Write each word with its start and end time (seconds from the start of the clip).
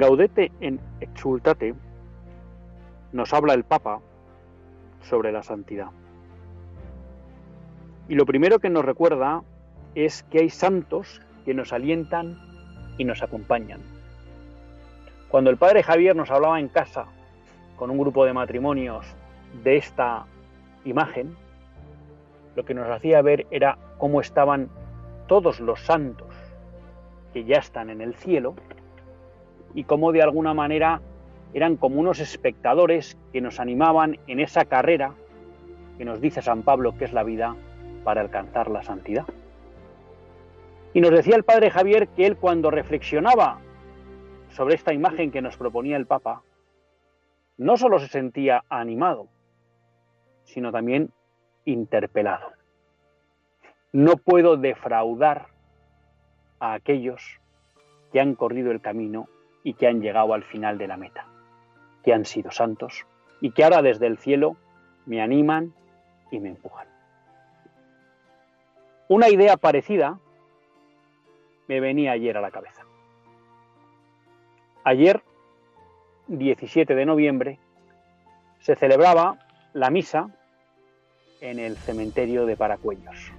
Gaudete 0.00 0.50
en 0.62 0.80
Exultate 1.02 1.74
nos 3.12 3.34
habla 3.34 3.52
el 3.52 3.64
Papa 3.64 4.00
sobre 5.02 5.30
la 5.30 5.42
santidad. 5.42 5.88
Y 8.08 8.14
lo 8.14 8.24
primero 8.24 8.60
que 8.60 8.70
nos 8.70 8.82
recuerda 8.82 9.42
es 9.94 10.22
que 10.22 10.38
hay 10.38 10.48
santos 10.48 11.20
que 11.44 11.52
nos 11.52 11.74
alientan 11.74 12.38
y 12.96 13.04
nos 13.04 13.22
acompañan. 13.22 13.82
Cuando 15.28 15.50
el 15.50 15.58
padre 15.58 15.82
Javier 15.82 16.16
nos 16.16 16.30
hablaba 16.30 16.58
en 16.58 16.68
casa 16.68 17.04
con 17.76 17.90
un 17.90 17.98
grupo 17.98 18.24
de 18.24 18.32
matrimonios 18.32 19.04
de 19.62 19.76
esta 19.76 20.24
imagen, 20.86 21.36
lo 22.56 22.64
que 22.64 22.72
nos 22.72 22.88
hacía 22.88 23.20
ver 23.20 23.46
era 23.50 23.76
cómo 23.98 24.22
estaban 24.22 24.70
todos 25.26 25.60
los 25.60 25.78
santos 25.80 26.34
que 27.34 27.44
ya 27.44 27.58
están 27.58 27.90
en 27.90 28.00
el 28.00 28.14
cielo 28.14 28.54
y 29.74 29.84
cómo 29.84 30.12
de 30.12 30.22
alguna 30.22 30.54
manera 30.54 31.00
eran 31.52 31.76
como 31.76 32.00
unos 32.00 32.20
espectadores 32.20 33.18
que 33.32 33.40
nos 33.40 33.60
animaban 33.60 34.18
en 34.26 34.40
esa 34.40 34.64
carrera 34.64 35.14
que 35.98 36.04
nos 36.04 36.20
dice 36.20 36.42
San 36.42 36.62
Pablo 36.62 36.96
que 36.96 37.04
es 37.04 37.12
la 37.12 37.24
vida 37.24 37.56
para 38.04 38.20
alcanzar 38.20 38.70
la 38.70 38.82
santidad. 38.82 39.26
Y 40.92 41.00
nos 41.00 41.10
decía 41.10 41.36
el 41.36 41.44
padre 41.44 41.70
Javier 41.70 42.08
que 42.08 42.26
él 42.26 42.36
cuando 42.36 42.70
reflexionaba 42.70 43.60
sobre 44.50 44.74
esta 44.74 44.92
imagen 44.92 45.30
que 45.30 45.42
nos 45.42 45.56
proponía 45.56 45.96
el 45.96 46.06
Papa, 46.06 46.42
no 47.58 47.76
solo 47.76 47.98
se 47.98 48.08
sentía 48.08 48.64
animado, 48.68 49.28
sino 50.44 50.72
también 50.72 51.12
interpelado. 51.64 52.52
No 53.92 54.16
puedo 54.16 54.56
defraudar 54.56 55.48
a 56.58 56.74
aquellos 56.74 57.40
que 58.12 58.20
han 58.20 58.34
corrido 58.34 58.70
el 58.72 58.80
camino 58.80 59.28
y 59.62 59.74
que 59.74 59.86
han 59.86 60.00
llegado 60.00 60.34
al 60.34 60.44
final 60.44 60.78
de 60.78 60.88
la 60.88 60.96
meta, 60.96 61.26
que 62.02 62.12
han 62.12 62.24
sido 62.24 62.50
santos 62.50 63.06
y 63.40 63.52
que 63.52 63.64
ahora 63.64 63.82
desde 63.82 64.06
el 64.06 64.18
cielo 64.18 64.56
me 65.06 65.20
animan 65.20 65.72
y 66.30 66.40
me 66.40 66.50
empujan. 66.50 66.86
Una 69.08 69.28
idea 69.28 69.56
parecida 69.56 70.18
me 71.66 71.80
venía 71.80 72.12
ayer 72.12 72.36
a 72.36 72.40
la 72.40 72.50
cabeza. 72.50 72.82
Ayer, 74.84 75.22
17 76.28 76.94
de 76.94 77.04
noviembre, 77.04 77.58
se 78.60 78.76
celebraba 78.76 79.38
la 79.72 79.90
misa 79.90 80.30
en 81.40 81.58
el 81.58 81.76
cementerio 81.76 82.46
de 82.46 82.56
Paracuellos. 82.56 83.32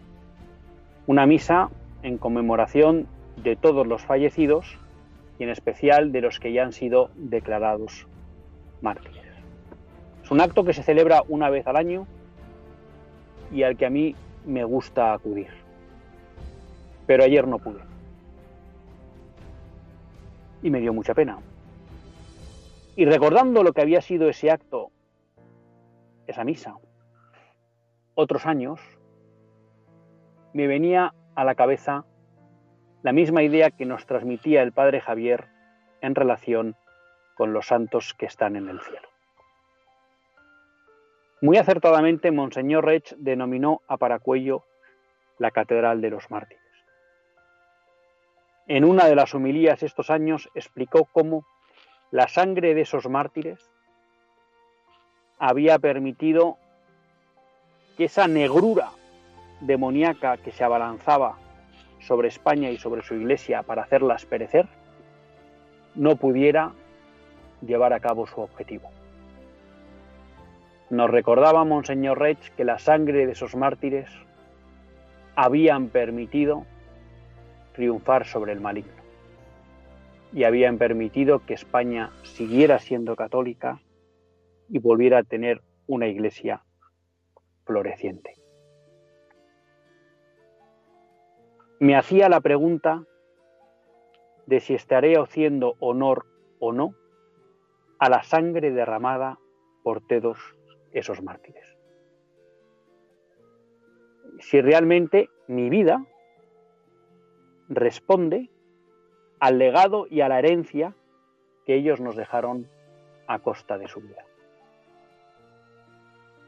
Una 1.08 1.26
misa 1.26 1.70
en 2.04 2.18
conmemoración 2.18 3.08
de 3.38 3.56
todos 3.56 3.88
los 3.88 4.02
fallecidos 4.04 4.78
y 5.42 5.44
en 5.44 5.50
especial 5.50 6.12
de 6.12 6.22
los 6.22 6.40
que 6.40 6.54
ya 6.54 6.62
han 6.62 6.72
sido 6.72 7.10
declarados 7.16 8.06
mártires. 8.80 9.26
Es 10.24 10.30
un 10.30 10.40
acto 10.40 10.64
que 10.64 10.72
se 10.72 10.84
celebra 10.84 11.24
una 11.30 11.50
vez 11.50 11.66
al 11.66 11.78
año 11.78 12.06
y 13.52 13.64
al 13.64 13.76
que 13.76 13.88
a 13.88 13.90
mí 13.90 14.16
me 14.46 14.64
gusta 14.66 15.14
acudir. 15.14 15.48
Pero 17.08 17.24
ayer 17.24 17.48
no 17.48 17.58
pude. 17.58 17.80
Y 20.62 20.70
me 20.70 20.80
dio 20.80 20.94
mucha 20.94 21.16
pena. 21.16 21.40
Y 22.96 23.06
recordando 23.06 23.64
lo 23.64 23.74
que 23.74 23.82
había 23.82 24.02
sido 24.02 24.30
ese 24.30 24.52
acto, 24.52 24.92
esa 26.28 26.44
misa, 26.44 26.76
otros 28.14 28.46
años, 28.46 28.80
me 30.54 30.68
venía 30.68 31.16
a 31.34 31.44
la 31.44 31.56
cabeza 31.56 32.06
la 33.04 33.12
misma 33.12 33.44
idea 33.44 33.72
que 33.72 33.86
nos 33.86 34.06
transmitía 34.06 34.62
el 34.62 34.72
padre 34.72 35.02
Javier 35.02 35.48
en 36.02 36.16
relación 36.16 36.76
con 37.36 37.54
los 37.54 37.68
santos 37.68 38.14
que 38.14 38.26
están 38.26 38.56
en 38.56 38.70
el 38.70 38.80
cielo. 38.82 39.08
Muy 41.42 41.58
acertadamente, 41.58 42.30
Monseñor 42.32 42.86
Rech 42.86 43.16
denominó 43.18 43.82
a 43.88 43.98
Paracuello 43.98 44.64
la 45.40 45.50
Catedral 45.50 46.02
de 46.02 46.12
los 46.12 46.30
Mártires. 46.30 46.62
En 48.68 48.86
una 48.86 49.06
de 49.06 49.16
las 49.16 49.34
homilías 49.34 49.82
estos 49.82 50.12
años 50.12 50.50
explicó 50.54 51.06
cómo 51.06 51.46
la 52.12 52.28
sangre 52.28 52.76
de 52.76 52.82
esos 52.82 53.10
mártires 53.10 53.72
había 55.40 55.80
permitido 55.80 56.58
que 57.98 58.06
esa 58.06 58.28
negrura 58.28 58.92
demoníaca 59.62 60.38
que 60.38 60.52
se 60.52 60.64
abalanzaba 60.64 61.38
sobre 62.02 62.28
España 62.28 62.70
y 62.70 62.78
sobre 62.78 63.04
su 63.04 63.16
iglesia 63.16 63.64
para 63.64 63.84
hacerlas 63.84 64.26
perecer, 64.26 64.68
no 65.96 66.16
pudiera 66.16 66.74
llevar 67.66 67.94
a 67.94 68.00
cabo 68.00 68.28
su 68.28 68.42
objetivo. 68.42 68.90
Nos 70.90 71.10
recordaba 71.10 71.64
Monseñor 71.64 72.20
Rech 72.20 72.54
que 72.56 72.66
la 72.66 72.80
sangre 72.80 73.26
de 73.26 73.32
esos 73.32 73.56
mártires 73.56 74.10
habían 75.36 75.88
permitido 75.88 76.66
triunfar 77.74 78.26
sobre 78.26 78.52
el 78.52 78.60
maligno 78.60 79.02
y 80.34 80.44
habían 80.44 80.78
permitido 80.78 81.46
que 81.46 81.54
España 81.54 82.12
siguiera 82.24 82.80
siendo 82.80 83.16
católica 83.16 83.82
y 84.70 84.80
volviera 84.80 85.20
a 85.20 85.24
tener 85.24 85.62
una 85.88 86.08
iglesia 86.08 86.64
floreciente. 87.66 88.41
Me 91.82 91.96
hacía 91.96 92.30
la 92.30 92.42
pregunta 92.42 93.06
de 94.46 94.60
si 94.60 94.76
estaré 94.76 95.16
haciendo 95.16 95.78
honor 95.80 96.28
o 96.60 96.74
no 96.74 96.94
a 97.98 98.08
la 98.08 98.22
sangre 98.22 98.70
derramada 98.70 99.40
por 99.82 100.00
todos 100.06 100.38
esos 100.92 101.24
mártires. 101.24 101.76
Si 104.42 104.62
realmente 104.62 105.32
mi 105.48 105.72
vida 105.72 106.06
responde 107.68 108.52
al 109.40 109.58
legado 109.58 110.06
y 110.08 110.22
a 110.22 110.30
la 110.30 110.38
herencia 110.38 110.94
que 111.66 111.74
ellos 111.74 112.00
nos 112.00 112.16
dejaron 112.16 112.70
a 113.26 113.40
costa 113.40 113.80
de 113.80 113.88
su 113.88 114.02
vida. 114.02 114.24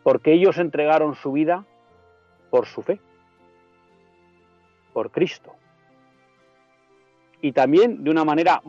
Porque 0.03 0.33
ellos 0.33 0.59
entregaron 0.59 1.15
su 1.15 1.31
vida 1.31 1.65
por 2.51 2.67
su 2.67 2.83
fe 2.83 3.01
por 4.93 5.11
Cristo. 5.11 5.53
Y 7.41 7.51
también 7.51 8.03
de 8.03 8.11
una 8.11 8.23
manera 8.23 8.61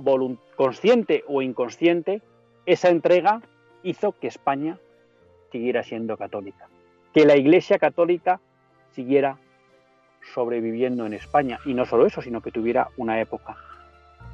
consciente 0.57 1.25
o 1.29 1.43
inconsciente, 1.43 2.23
esa 2.67 2.89
entrega 2.89 3.41
hizo 3.83 4.13
que 4.13 4.27
España 4.27 4.79
siguiera 5.53 5.85
siendo 5.85 6.17
católica, 6.17 6.69
que 7.13 7.25
la 7.25 7.37
Iglesia 7.37 7.79
católica 7.79 8.41
siguiera 8.93 9.39
sobreviviendo 10.33 11.07
en 11.07 11.13
España. 11.13 11.61
Y 11.65 11.75
no 11.75 11.85
solo 11.85 12.07
eso, 12.07 12.23
sino 12.23 12.41
que 12.41 12.51
tuviera 12.51 12.89
una 12.97 13.21
época 13.21 13.57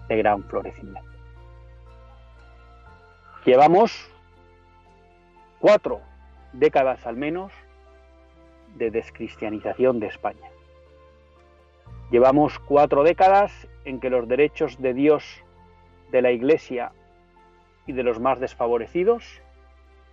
de 0.08 0.16
gran 0.16 0.44
florecimiento. 0.44 1.10
Llevamos 3.44 4.08
cuatro 5.58 6.00
décadas 6.52 7.06
al 7.06 7.16
menos 7.16 7.52
de 8.76 8.90
descristianización 8.90 10.00
de 10.00 10.06
España. 10.06 10.48
Llevamos 12.10 12.58
cuatro 12.58 13.04
décadas 13.04 13.52
en 13.84 14.00
que 14.00 14.10
los 14.10 14.26
derechos 14.26 14.80
de 14.80 14.94
Dios, 14.94 15.24
de 16.10 16.22
la 16.22 16.32
Iglesia 16.32 16.90
y 17.86 17.92
de 17.92 18.02
los 18.02 18.18
más 18.18 18.40
desfavorecidos 18.40 19.24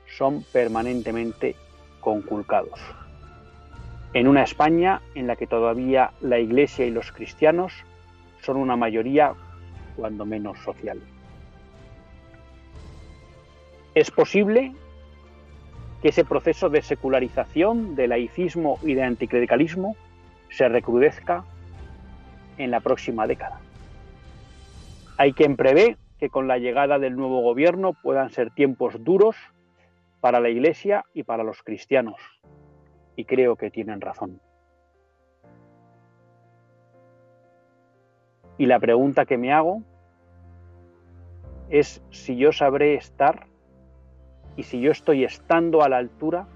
son 0.06 0.44
permanentemente 0.54 1.56
conculcados. 2.00 2.80
En 4.14 4.28
una 4.28 4.44
España 4.44 5.02
en 5.16 5.26
la 5.26 5.36
que 5.36 5.48
todavía 5.48 6.12
la 6.22 6.38
Iglesia 6.38 6.86
y 6.86 6.92
los 6.92 7.12
cristianos 7.12 7.74
son 8.42 8.58
una 8.58 8.76
mayoría, 8.76 9.34
cuando 9.96 10.26
menos 10.26 10.60
social. 10.60 11.02
Es 13.96 14.12
posible 14.12 14.72
que 16.04 16.10
ese 16.10 16.24
proceso 16.24 16.70
de 16.70 16.84
secularización, 16.84 17.96
de 17.96 18.08
laicismo 18.08 18.78
y 18.84 18.94
de 18.94 19.02
anticlericalismo 19.02 19.96
se 20.50 20.70
recrudezca 20.70 21.44
en 22.58 22.72
la 22.72 22.80
próxima 22.80 23.28
década. 23.28 23.60
Hay 25.18 25.34
quien 25.34 25.56
prevé 25.56 25.98
que 26.20 26.30
con 26.30 26.48
la 26.48 26.58
llegada 26.58 27.00
del 27.00 27.16
nuevo 27.16 27.42
gobierno 27.42 27.94
puedan 27.94 28.30
ser 28.30 28.52
tiempos 28.52 29.04
duros 29.04 29.36
para 30.20 30.40
la 30.40 30.50
Iglesia 30.50 31.06
y 31.14 31.24
para 31.24 31.44
los 31.44 31.64
cristianos. 31.64 32.20
Y 33.16 33.26
creo 33.26 33.56
que 33.56 33.72
tienen 33.72 34.02
razón. 34.02 34.40
Y 38.58 38.66
la 38.66 38.80
pregunta 38.80 39.26
que 39.26 39.38
me 39.38 39.54
hago 39.54 39.84
es 41.70 42.02
si 42.12 42.38
yo 42.38 42.52
sabré 42.52 42.96
estar 42.96 43.46
y 44.56 44.64
si 44.64 44.80
yo 44.80 44.92
estoy 44.92 45.24
estando 45.24 45.84
a 45.84 45.90
la 45.90 45.98
altura 45.98 46.48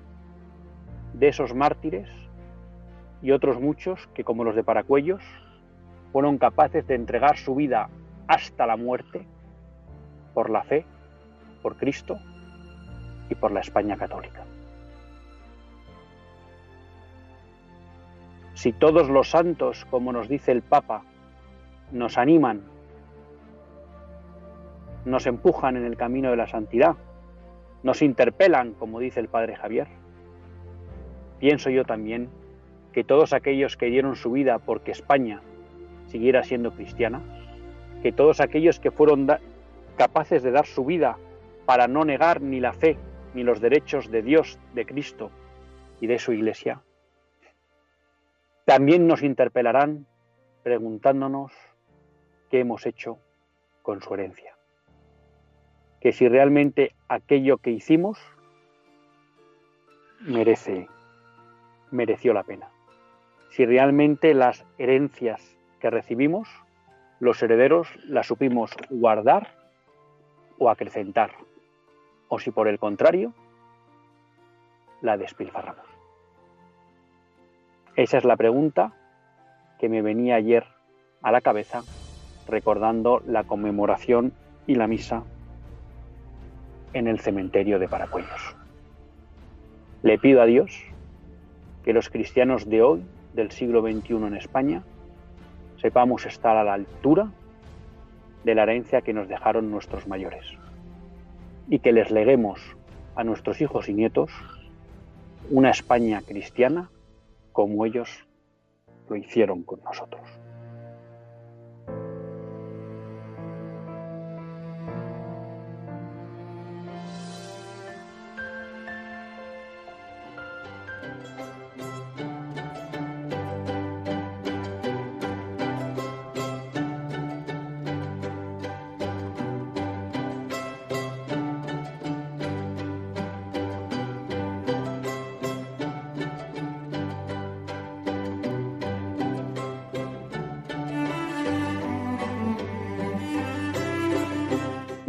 de 1.14 1.28
esos 1.28 1.54
mártires 1.54 2.10
y 3.22 3.32
otros 3.32 3.60
muchos 3.60 4.08
que, 4.16 4.24
como 4.24 4.44
los 4.44 4.56
de 4.56 4.64
Paracuellos, 4.64 5.22
fueron 6.12 6.38
capaces 6.38 6.86
de 6.88 6.96
entregar 6.96 7.38
su 7.38 7.56
vida 7.56 7.90
hasta 8.28 8.66
la 8.66 8.78
muerte 8.78 9.26
por 10.34 10.50
la 10.50 10.64
fe, 10.64 10.86
por 11.62 11.78
Cristo 11.78 12.18
y 13.30 13.36
por 13.36 13.52
la 13.52 13.62
España 13.62 13.98
católica. 13.98 14.44
Si 18.54 18.74
todos 18.74 19.10
los 19.10 19.30
santos, 19.30 19.86
como 19.90 20.12
nos 20.12 20.28
dice 20.28 20.52
el 20.52 20.62
Papa, 20.62 21.04
nos 21.92 22.18
animan, 22.18 22.62
nos 25.06 25.26
empujan 25.26 25.78
en 25.78 25.86
el 25.86 25.98
camino 25.98 26.30
de 26.30 26.38
la 26.38 26.48
santidad, 26.48 26.96
nos 27.84 28.02
interpelan, 28.02 28.74
como 28.74 29.00
dice 29.00 29.20
el 29.20 29.30
Padre 29.30 29.56
Javier, 29.56 29.88
pienso 31.40 31.70
yo 31.70 31.86
también 31.86 32.30
que 32.94 33.04
todos 33.04 33.34
aquellos 33.34 33.78
que 33.78 33.88
dieron 33.88 34.16
su 34.16 34.32
vida 34.32 34.60
porque 34.60 34.92
España 34.92 35.42
siguiera 36.12 36.44
siendo 36.44 36.74
cristiana, 36.74 37.22
que 38.04 38.12
todos 38.12 38.42
aquellos 38.42 38.80
que 38.80 38.92
fueron 38.92 39.28
capaces 39.98 40.44
de 40.44 40.52
dar 40.52 40.66
su 40.66 40.86
vida 40.86 41.18
para 41.66 41.88
no 41.88 42.04
negar 42.04 42.42
ni 42.42 42.60
la 42.60 42.74
fe 42.74 42.98
ni 43.34 43.44
los 43.44 43.62
derechos 43.62 44.12
de 44.12 44.22
Dios, 44.22 44.60
de 44.74 44.86
Cristo 44.86 45.32
y 46.02 46.08
de 46.08 46.20
su 46.20 46.34
Iglesia, 46.34 46.82
también 48.66 49.08
nos 49.08 49.24
interpelarán 49.24 50.06
preguntándonos 50.64 51.52
qué 52.50 52.60
hemos 52.60 52.86
hecho 52.86 53.18
con 53.82 54.02
su 54.02 54.14
herencia. 54.14 54.56
Que 56.02 56.12
si 56.12 56.28
realmente 56.28 56.94
aquello 57.08 57.58
que 57.58 57.72
hicimos 57.72 58.20
merece, 60.20 60.88
mereció 61.90 62.34
la 62.34 62.44
pena. 62.44 62.70
Si 63.50 63.66
realmente 63.66 64.34
las 64.34 64.66
herencias 64.78 65.58
que 65.82 65.90
recibimos, 65.90 66.48
los 67.20 67.42
herederos 67.44 67.90
las 68.08 68.28
supimos 68.28 68.72
guardar 68.90 69.56
o 70.58 70.70
acrecentar, 70.70 71.32
o 72.30 72.40
si 72.40 72.52
por 72.52 72.68
el 72.68 72.80
contrario, 72.80 73.34
la 75.02 75.18
despilfarramos. 75.18 75.86
Esa 77.96 78.18
es 78.18 78.24
la 78.24 78.38
pregunta 78.38 78.94
que 79.80 79.90
me 79.90 80.02
venía 80.02 80.36
ayer 80.36 80.66
a 81.22 81.32
la 81.32 81.42
cabeza 81.42 81.84
recordando 82.48 83.22
la 83.26 83.44
conmemoración 83.44 84.34
y 84.68 84.76
la 84.76 84.88
misa 84.88 85.24
en 86.94 87.08
el 87.08 87.20
cementerio 87.20 87.80
de 87.80 87.88
Paracuellos. 87.88 88.56
Le 90.04 90.18
pido 90.18 90.42
a 90.42 90.46
Dios 90.46 90.84
que 91.84 91.94
los 91.94 92.10
cristianos 92.10 92.70
de 92.70 92.82
hoy, 92.82 93.04
del 93.34 93.52
siglo 93.52 93.82
XXI 93.82 94.16
en 94.16 94.36
España, 94.36 94.84
sepamos 95.82 96.26
estar 96.26 96.56
a 96.58 96.64
la 96.64 96.74
altura 96.74 97.32
de 98.44 98.56
la 98.56 98.64
herencia 98.64 99.02
que 99.02 99.14
nos 99.14 99.28
dejaron 99.28 99.72
nuestros 99.72 100.08
mayores 100.08 100.46
y 101.70 101.80
que 101.80 101.92
les 101.92 102.12
leguemos 102.12 102.60
a 103.16 103.24
nuestros 103.24 103.62
hijos 103.62 103.90
y 103.90 103.94
nietos 103.94 104.32
una 105.50 105.72
España 105.72 106.22
cristiana 106.22 106.90
como 107.52 107.86
ellos 107.86 108.26
lo 109.10 109.16
hicieron 109.16 109.64
con 109.64 109.82
nosotros. 109.84 110.22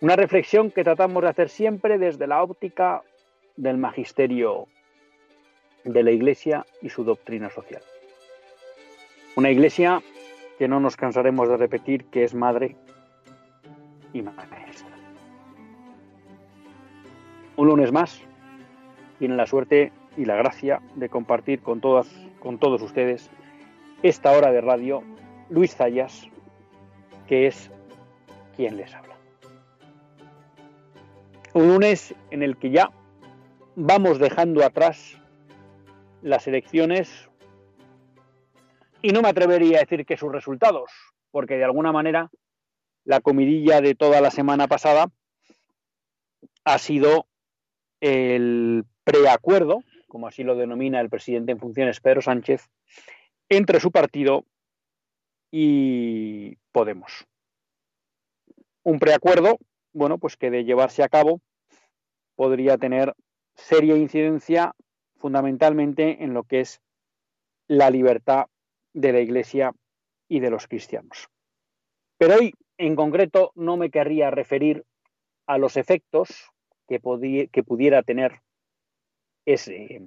una 0.00 0.16
reflexión 0.16 0.70
que 0.70 0.84
tratamos 0.84 1.22
de 1.22 1.28
hacer 1.28 1.48
siempre 1.48 1.98
desde 1.98 2.26
la 2.26 2.42
óptica 2.42 3.02
del 3.56 3.76
magisterio 3.76 4.66
de 5.84 6.02
la 6.02 6.10
Iglesia 6.10 6.66
y 6.80 6.88
su 6.88 7.04
doctrina 7.04 7.50
social. 7.50 7.82
Una 9.36 9.50
Iglesia 9.50 10.02
que 10.58 10.68
no 10.68 10.80
nos 10.80 10.96
cansaremos 10.96 11.48
de 11.48 11.56
repetir 11.56 12.06
que 12.06 12.24
es 12.24 12.34
madre 12.34 12.76
y 14.12 14.22
maestra. 14.22 14.90
Un 17.56 17.68
lunes 17.68 17.92
más 17.92 18.20
tienen 19.18 19.36
la 19.36 19.46
suerte 19.46 19.92
y 20.16 20.24
la 20.24 20.36
gracia 20.36 20.80
de 20.94 21.08
compartir 21.08 21.60
con 21.60 21.80
todas, 21.80 22.08
con 22.40 22.58
todos 22.58 22.82
ustedes 22.82 23.30
esta 24.02 24.32
hora 24.32 24.50
de 24.50 24.62
radio 24.62 25.02
Luis 25.50 25.76
Zayas, 25.76 26.26
que 27.26 27.46
es 27.46 27.70
quien 28.56 28.76
les 28.76 28.94
habla. 28.94 29.09
Un 31.52 31.66
lunes 31.66 32.14
en 32.30 32.44
el 32.44 32.56
que 32.56 32.70
ya 32.70 32.92
vamos 33.74 34.20
dejando 34.20 34.64
atrás 34.64 35.18
las 36.22 36.46
elecciones 36.46 37.28
y 39.02 39.10
no 39.10 39.20
me 39.22 39.30
atrevería 39.30 39.78
a 39.78 39.80
decir 39.80 40.06
que 40.06 40.16
sus 40.16 40.30
resultados, 40.30 40.92
porque 41.32 41.56
de 41.56 41.64
alguna 41.64 41.90
manera 41.90 42.30
la 43.04 43.20
comidilla 43.20 43.80
de 43.80 43.96
toda 43.96 44.20
la 44.20 44.30
semana 44.30 44.68
pasada 44.68 45.10
ha 46.64 46.78
sido 46.78 47.26
el 48.00 48.84
preacuerdo, 49.02 49.82
como 50.06 50.28
así 50.28 50.44
lo 50.44 50.54
denomina 50.54 51.00
el 51.00 51.10
presidente 51.10 51.50
en 51.50 51.58
funciones 51.58 52.00
Pedro 52.00 52.22
Sánchez, 52.22 52.68
entre 53.48 53.80
su 53.80 53.90
partido 53.90 54.44
y 55.50 56.56
Podemos. 56.70 57.26
Un 58.84 59.00
preacuerdo 59.00 59.58
bueno, 59.92 60.18
pues 60.18 60.36
que 60.36 60.50
de 60.50 60.64
llevarse 60.64 61.02
a 61.02 61.08
cabo 61.08 61.40
podría 62.36 62.78
tener 62.78 63.14
seria 63.54 63.96
incidencia 63.96 64.74
fundamentalmente 65.16 66.24
en 66.24 66.34
lo 66.34 66.44
que 66.44 66.60
es 66.60 66.80
la 67.68 67.90
libertad 67.90 68.46
de 68.92 69.12
la 69.12 69.20
Iglesia 69.20 69.72
y 70.28 70.40
de 70.40 70.50
los 70.50 70.66
cristianos. 70.66 71.28
Pero 72.18 72.36
hoy, 72.36 72.54
en 72.78 72.96
concreto, 72.96 73.52
no 73.54 73.76
me 73.76 73.90
querría 73.90 74.30
referir 74.30 74.84
a 75.46 75.58
los 75.58 75.76
efectos 75.76 76.50
que, 76.88 77.00
que 77.52 77.62
pudiera 77.62 78.02
tener 78.02 78.40
ese 79.44 80.02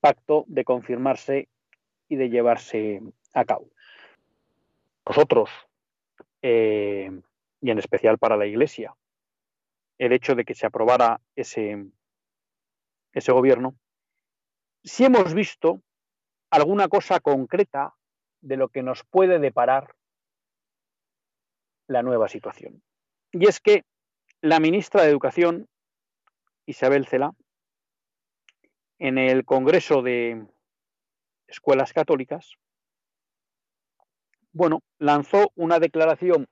pacto 0.00 0.44
de 0.48 0.64
confirmarse 0.64 1.48
y 2.08 2.16
de 2.16 2.30
llevarse 2.30 3.02
a 3.32 3.44
cabo. 3.44 3.68
Nosotros, 5.06 5.50
eh, 6.42 7.10
y 7.66 7.70
en 7.72 7.78
especial 7.78 8.16
para 8.16 8.36
la 8.36 8.46
Iglesia. 8.46 8.94
El 9.98 10.12
hecho 10.12 10.36
de 10.36 10.44
que 10.44 10.54
se 10.54 10.66
aprobara 10.66 11.20
ese, 11.34 11.84
ese 13.12 13.32
gobierno 13.32 13.76
si 14.84 15.04
hemos 15.04 15.34
visto 15.34 15.82
alguna 16.48 16.86
cosa 16.86 17.18
concreta 17.18 17.96
de 18.40 18.56
lo 18.56 18.68
que 18.68 18.84
nos 18.84 19.02
puede 19.02 19.40
deparar 19.40 19.96
la 21.88 22.04
nueva 22.04 22.28
situación. 22.28 22.84
Y 23.32 23.48
es 23.48 23.58
que 23.58 23.84
la 24.42 24.60
ministra 24.60 25.02
de 25.02 25.10
Educación, 25.10 25.68
Isabel 26.66 27.08
Cela, 27.08 27.32
en 29.00 29.18
el 29.18 29.44
Congreso 29.44 30.02
de 30.02 30.46
Escuelas 31.48 31.92
Católicas, 31.92 32.52
bueno, 34.52 34.82
lanzó 34.98 35.50
una 35.56 35.80
declaración 35.80 36.46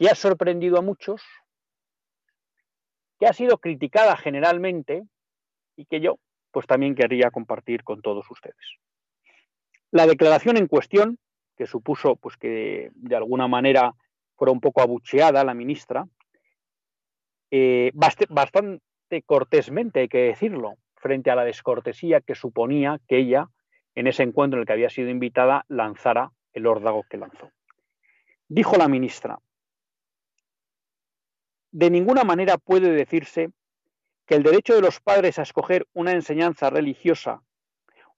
que 0.00 0.08
ha 0.08 0.14
sorprendido 0.14 0.78
a 0.78 0.80
muchos, 0.80 1.22
que 3.18 3.26
ha 3.26 3.34
sido 3.34 3.58
criticada 3.58 4.16
generalmente 4.16 5.02
y 5.76 5.84
que 5.84 6.00
yo 6.00 6.18
pues 6.52 6.66
también 6.66 6.94
querría 6.94 7.30
compartir 7.30 7.84
con 7.84 8.00
todos 8.00 8.24
ustedes. 8.30 8.56
La 9.90 10.06
declaración 10.06 10.56
en 10.56 10.68
cuestión, 10.68 11.18
que 11.54 11.66
supuso 11.66 12.16
pues 12.16 12.38
que 12.38 12.90
de 12.94 13.14
alguna 13.14 13.46
manera 13.46 13.92
fuera 14.36 14.52
un 14.52 14.60
poco 14.62 14.80
abucheada 14.80 15.44
la 15.44 15.52
ministra, 15.52 16.06
eh, 17.50 17.90
bastante 17.92 18.80
cortésmente 19.26 20.00
hay 20.00 20.08
que 20.08 20.22
decirlo, 20.22 20.76
frente 20.94 21.30
a 21.30 21.34
la 21.34 21.44
descortesía 21.44 22.22
que 22.22 22.34
suponía 22.34 22.98
que 23.06 23.18
ella, 23.18 23.48
en 23.94 24.06
ese 24.06 24.22
encuentro 24.22 24.56
en 24.56 24.60
el 24.62 24.66
que 24.66 24.72
había 24.72 24.88
sido 24.88 25.10
invitada, 25.10 25.66
lanzara 25.68 26.32
el 26.54 26.66
órdago 26.66 27.04
que 27.10 27.18
lanzó. 27.18 27.50
Dijo 28.48 28.78
la 28.78 28.88
ministra, 28.88 29.38
de 31.72 31.90
ninguna 31.90 32.24
manera 32.24 32.58
puede 32.58 32.90
decirse 32.90 33.50
que 34.26 34.34
el 34.34 34.42
derecho 34.42 34.74
de 34.74 34.80
los 34.80 35.00
padres 35.00 35.38
a 35.38 35.42
escoger 35.42 35.86
una 35.92 36.12
enseñanza 36.12 36.70
religiosa 36.70 37.42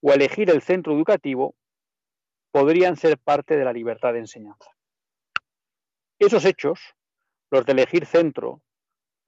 o 0.01 0.11
a 0.11 0.15
elegir 0.15 0.51
el 0.51 0.63
centro 0.63 0.93
educativo 0.93 1.55
podrían 2.51 2.97
ser 2.97 3.19
parte 3.19 3.57
de 3.57 3.65
la 3.65 3.73
libertad 3.73 4.13
de 4.13 4.21
enseñanza. 4.21 4.71
Esos 6.19 6.45
hechos, 6.45 6.95
los 7.51 7.65
de 7.65 7.73
elegir 7.73 8.07
centro, 8.07 8.63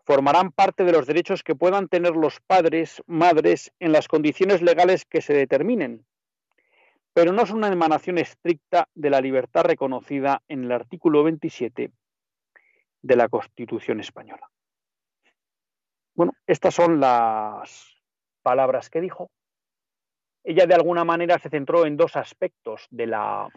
formarán 0.04 0.52
parte 0.52 0.84
de 0.84 0.92
los 0.92 1.06
derechos 1.06 1.42
que 1.42 1.54
puedan 1.54 1.88
tener 1.88 2.14
los 2.14 2.40
padres, 2.40 3.02
madres, 3.06 3.72
en 3.80 3.92
las 3.92 4.06
condiciones 4.06 4.60
legales 4.60 5.06
que 5.06 5.22
se 5.22 5.32
determinen, 5.32 6.04
pero 7.14 7.32
no 7.32 7.46
son 7.46 7.58
una 7.58 7.68
emanación 7.68 8.18
estricta 8.18 8.88
de 8.94 9.10
la 9.10 9.20
libertad 9.20 9.64
reconocida 9.64 10.42
en 10.48 10.64
el 10.64 10.72
artículo 10.72 11.22
27 11.22 11.90
de 13.04 13.16
la 13.16 13.28
Constitución 13.28 14.00
española. 14.00 14.50
Bueno, 16.14 16.32
estas 16.46 16.74
son 16.74 17.00
las 17.00 18.02
palabras 18.42 18.88
que 18.88 19.02
dijo. 19.02 19.30
Ella 20.42 20.66
de 20.66 20.74
alguna 20.74 21.04
manera 21.04 21.38
se 21.38 21.50
centró 21.50 21.84
en 21.84 21.98
dos 21.98 22.16
aspectos 22.16 22.86
de 22.90 23.06
la 23.06 23.48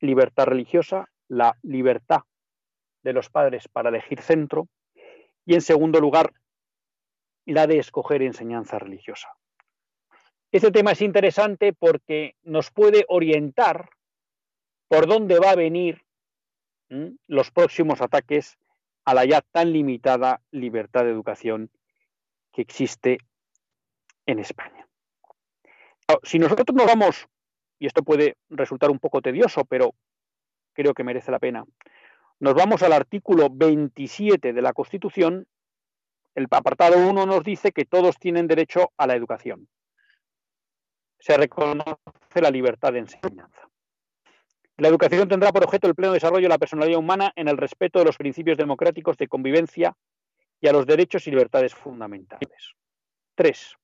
libertad 0.00 0.46
religiosa, 0.46 1.06
la 1.28 1.54
libertad 1.62 2.22
de 3.02 3.12
los 3.12 3.28
padres 3.28 3.68
para 3.68 3.90
elegir 3.90 4.22
centro 4.22 4.68
y 5.44 5.54
en 5.54 5.60
segundo 5.60 6.00
lugar 6.00 6.32
la 7.44 7.66
de 7.66 7.78
escoger 7.78 8.22
enseñanza 8.22 8.78
religiosa. 8.78 9.28
Este 10.50 10.70
tema 10.70 10.92
es 10.92 11.02
interesante 11.02 11.74
porque 11.74 12.36
nos 12.42 12.70
puede 12.70 13.04
orientar 13.08 13.90
por 14.88 15.06
dónde 15.06 15.38
va 15.38 15.50
a 15.50 15.56
venir 15.56 16.06
los 17.26 17.50
próximos 17.50 18.00
ataques 18.00 18.58
a 19.04 19.14
la 19.14 19.24
ya 19.24 19.40
tan 19.40 19.72
limitada 19.72 20.40
libertad 20.50 21.04
de 21.04 21.10
educación 21.10 21.70
que 22.52 22.62
existe 22.62 23.18
en 24.26 24.38
España. 24.38 24.86
Si 26.22 26.38
nosotros 26.38 26.74
nos 26.74 26.86
vamos, 26.86 27.26
y 27.78 27.86
esto 27.86 28.02
puede 28.02 28.36
resultar 28.50 28.90
un 28.90 28.98
poco 28.98 29.22
tedioso, 29.22 29.64
pero 29.64 29.94
creo 30.72 30.94
que 30.94 31.04
merece 31.04 31.30
la 31.30 31.38
pena, 31.38 31.64
nos 32.38 32.54
vamos 32.54 32.82
al 32.82 32.92
artículo 32.92 33.48
27 33.50 34.52
de 34.52 34.62
la 34.62 34.72
Constitución, 34.72 35.46
el 36.34 36.46
apartado 36.50 36.98
1 37.08 37.26
nos 37.26 37.42
dice 37.44 37.72
que 37.72 37.84
todos 37.84 38.18
tienen 38.18 38.46
derecho 38.46 38.92
a 38.96 39.06
la 39.06 39.14
educación 39.14 39.68
se 41.22 41.36
reconoce 41.36 42.40
la 42.40 42.50
libertad 42.50 42.92
de 42.92 42.98
enseñanza. 42.98 43.68
La 44.78 44.88
educación 44.88 45.28
tendrá 45.28 45.52
por 45.52 45.64
objeto 45.64 45.86
el 45.86 45.94
pleno 45.94 46.12
desarrollo 46.12 46.44
de 46.44 46.48
la 46.48 46.58
personalidad 46.58 46.98
humana 46.98 47.32
en 47.36 47.48
el 47.48 47.56
respeto 47.56 47.98
de 47.98 48.06
los 48.06 48.16
principios 48.16 48.56
democráticos 48.56 49.16
de 49.16 49.28
convivencia 49.28 49.94
y 50.60 50.68
a 50.68 50.72
los 50.72 50.86
derechos 50.86 51.26
y 51.26 51.30
libertades 51.30 51.74
fundamentales. 51.74 52.74
3. 53.34 53.76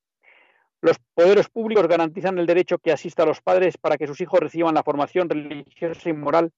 Los 0.80 0.99
poderes 1.14 1.49
públicos 1.49 1.87
garantizan 1.88 2.38
el 2.38 2.47
derecho 2.47 2.78
que 2.78 2.92
asista 2.92 3.25
a 3.25 3.26
los 3.26 3.40
padres 3.40 3.76
para 3.76 3.97
que 3.97 4.07
sus 4.07 4.21
hijos 4.21 4.40
reciban 4.40 4.75
la 4.75 4.83
formación 4.83 5.28
religiosa 5.28 6.09
y 6.09 6.12
moral 6.12 6.52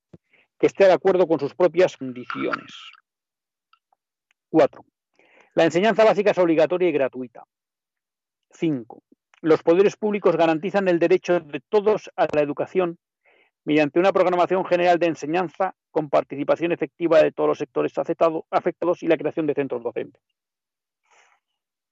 que 0.58 0.66
esté 0.66 0.84
de 0.84 0.92
acuerdo 0.92 1.26
con 1.26 1.40
sus 1.40 1.54
propias 1.54 1.96
condiciones. 1.96 2.72
4. 4.50 4.84
La 5.54 5.64
enseñanza 5.64 6.04
básica 6.04 6.32
es 6.32 6.38
obligatoria 6.38 6.88
y 6.88 6.92
gratuita. 6.92 7.44
5 8.50 9.02
los 9.42 9.62
poderes 9.62 9.96
públicos 9.96 10.37
garantizan 10.37 10.88
el 10.88 10.99
derecho 10.99 11.40
de 11.40 11.60
todos 11.60 12.10
a 12.16 12.26
la 12.32 12.42
educación 12.42 12.99
mediante 13.64 13.98
una 13.98 14.12
programación 14.12 14.64
general 14.64 14.98
de 14.98 15.06
enseñanza 15.06 15.74
con 15.90 16.08
participación 16.08 16.72
efectiva 16.72 17.22
de 17.22 17.32
todos 17.32 17.48
los 17.48 17.58
sectores 17.58 17.92
afectados 17.98 19.02
y 19.02 19.06
la 19.06 19.16
creación 19.16 19.46
de 19.46 19.54
centros 19.54 19.82
docentes. 19.82 20.22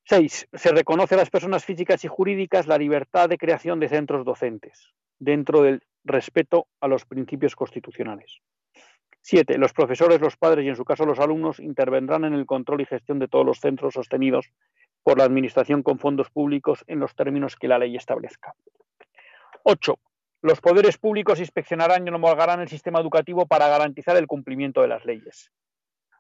6. 0.05 0.49
Se 0.55 0.73
reconoce 0.73 1.15
a 1.15 1.19
las 1.19 1.29
personas 1.29 1.65
físicas 1.65 2.03
y 2.05 2.09
jurídicas 2.09 2.67
la 2.67 2.79
libertad 2.79 3.29
de 3.29 3.37
creación 3.37 3.79
de 3.79 3.91
centros 3.91 4.25
docentes, 4.25 4.95
dentro 5.19 5.63
del 5.63 5.83
respeto 6.05 6.67
a 6.81 6.89
los 6.89 7.05
principios 7.05 7.55
constitucionales. 7.55 8.41
7. 9.21 9.59
Los 9.59 9.75
profesores, 9.75 10.21
los 10.21 10.39
padres 10.39 10.65
y 10.65 10.69
en 10.69 10.77
su 10.77 10.85
caso 10.87 11.05
los 11.05 11.19
alumnos 11.19 11.61
intervendrán 11.61 12.25
en 12.25 12.33
el 12.33 12.47
control 12.47 12.81
y 12.81 12.87
gestión 12.87 13.19
de 13.19 13.29
todos 13.29 13.45
los 13.45 13.61
centros 13.61 13.93
sostenidos 13.93 14.51
por 15.03 15.19
la 15.19 15.25
Administración 15.25 15.83
con 15.83 15.99
fondos 15.99 16.31
públicos 16.31 16.85
en 16.87 17.01
los 17.01 17.15
términos 17.15 17.57
que 17.57 17.69
la 17.69 17.79
ley 17.79 17.95
establezca. 17.95 18.55
8. 19.65 19.99
Los 20.41 20.61
poderes 20.61 20.99
públicos 20.99 21.41
inspeccionarán 21.41 22.07
y 22.07 22.11
homologarán 22.11 22.61
el 22.61 22.69
sistema 22.69 23.01
educativo 23.01 23.47
para 23.47 23.69
garantizar 23.69 24.17
el 24.17 24.27
cumplimiento 24.27 24.83
de 24.83 24.89
las 24.89 25.05
leyes. 25.05 25.51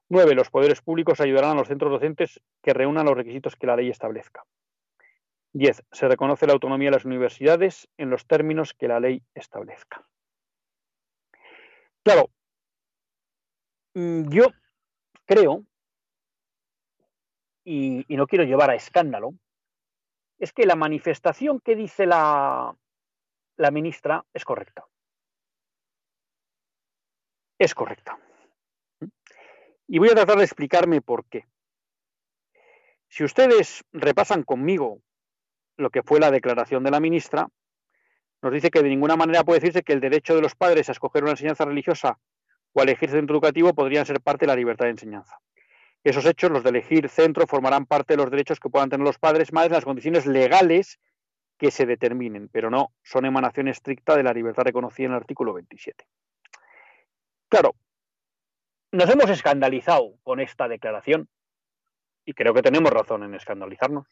9. 0.08 0.34
Los 0.34 0.50
poderes 0.50 0.80
públicos 0.80 1.20
ayudarán 1.20 1.52
a 1.52 1.54
los 1.54 1.68
centros 1.68 1.92
docentes 1.92 2.40
que 2.62 2.72
reúnan 2.72 3.06
los 3.06 3.16
requisitos 3.16 3.54
que 3.56 3.66
la 3.66 3.76
ley 3.76 3.90
establezca. 3.90 4.44
10. 5.52 5.84
Se 5.92 6.08
reconoce 6.08 6.46
la 6.46 6.54
autonomía 6.54 6.88
de 6.88 6.96
las 6.96 7.04
universidades 7.04 7.88
en 7.96 8.10
los 8.10 8.26
términos 8.26 8.75
que 8.75 8.88
la 8.88 9.00
ley 9.00 9.22
establezca. 9.34 10.06
Claro, 12.02 12.30
mm, 13.94 14.28
yo 14.30 14.46
creo 15.26 15.64
y, 17.64 18.04
no 18.08 18.26
quiero 18.26 18.44
llevar 18.44 18.70
a 18.70 18.75
escándalo, 18.75 19.34
es 20.38 20.52
que 20.52 20.64
la 20.64 20.75
manifestación 20.75 21.60
que 21.60 21.76
dice 21.76 22.06
la, 22.06 22.75
la 23.58 23.70
ministra 23.70 24.24
es 24.32 24.44
correcta. 24.44 24.86
Es 27.58 27.74
correcta. 27.74 28.18
Y 29.88 29.98
voy 29.98 30.08
a 30.10 30.14
tratar 30.14 30.38
de 30.38 30.44
explicarme 30.44 31.02
por 31.02 31.26
qué. 31.26 31.46
Si 33.08 33.24
ustedes 33.24 33.84
repasan 33.92 34.44
conmigo 34.44 35.02
lo 35.76 35.90
que 35.90 36.02
fue 36.02 36.20
la 36.20 36.30
declaración 36.30 36.84
de 36.84 36.90
la 36.90 37.00
ministra, 37.00 37.48
nos 38.42 38.52
dice 38.52 38.70
que 38.70 38.82
de 38.82 38.88
ninguna 38.88 39.16
manera 39.16 39.44
puede 39.44 39.60
decirse 39.60 39.82
que 39.82 39.92
el 39.92 40.00
derecho 40.00 40.36
de 40.36 40.42
los 40.42 40.54
padres 40.54 40.88
a 40.88 40.92
escoger 40.92 41.24
una 41.24 41.32
enseñanza 41.32 41.64
religiosa 41.64 42.18
o 42.72 42.80
a 42.80 42.84
elegir 42.84 43.10
centro 43.10 43.34
educativo 43.34 43.74
podrían 43.74 44.06
ser 44.06 44.20
parte 44.20 44.44
de 44.44 44.48
la 44.48 44.56
libertad 44.56 44.84
de 44.84 44.92
enseñanza. 44.92 45.40
Esos 46.04 46.24
hechos, 46.26 46.50
los 46.52 46.62
de 46.62 46.70
elegir 46.70 47.08
centro, 47.08 47.46
formarán 47.48 47.86
parte 47.86 48.12
de 48.12 48.18
los 48.18 48.30
derechos 48.30 48.60
que 48.60 48.70
puedan 48.70 48.88
tener 48.88 49.04
los 49.04 49.18
padres, 49.18 49.52
madres, 49.52 49.70
en 49.70 49.76
las 49.76 49.84
condiciones 49.84 50.26
legales 50.26 51.00
que 51.58 51.70
se 51.70 51.86
determinen, 51.86 52.48
pero 52.48 52.70
no 52.70 52.92
son 53.02 53.26
emanación 53.26 53.68
estricta 53.68 54.16
de 54.16 54.22
la 54.22 54.32
libertad 54.32 54.62
reconocida 54.62 55.06
en 55.06 55.12
el 55.12 55.18
artículo 55.18 55.52
27. 55.52 56.06
Claro, 57.48 57.74
nos 58.92 59.10
hemos 59.10 59.28
escandalizado 59.28 60.16
con 60.22 60.40
esta 60.40 60.68
declaración 60.68 61.28
y 62.24 62.32
creo 62.32 62.54
que 62.54 62.62
tenemos 62.62 62.92
razón 62.92 63.24
en 63.24 63.34
escandalizarnos. 63.34 64.06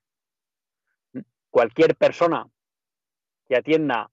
Cualquier 1.50 1.96
persona 1.96 2.46
que 3.46 3.56
atienda 3.56 4.10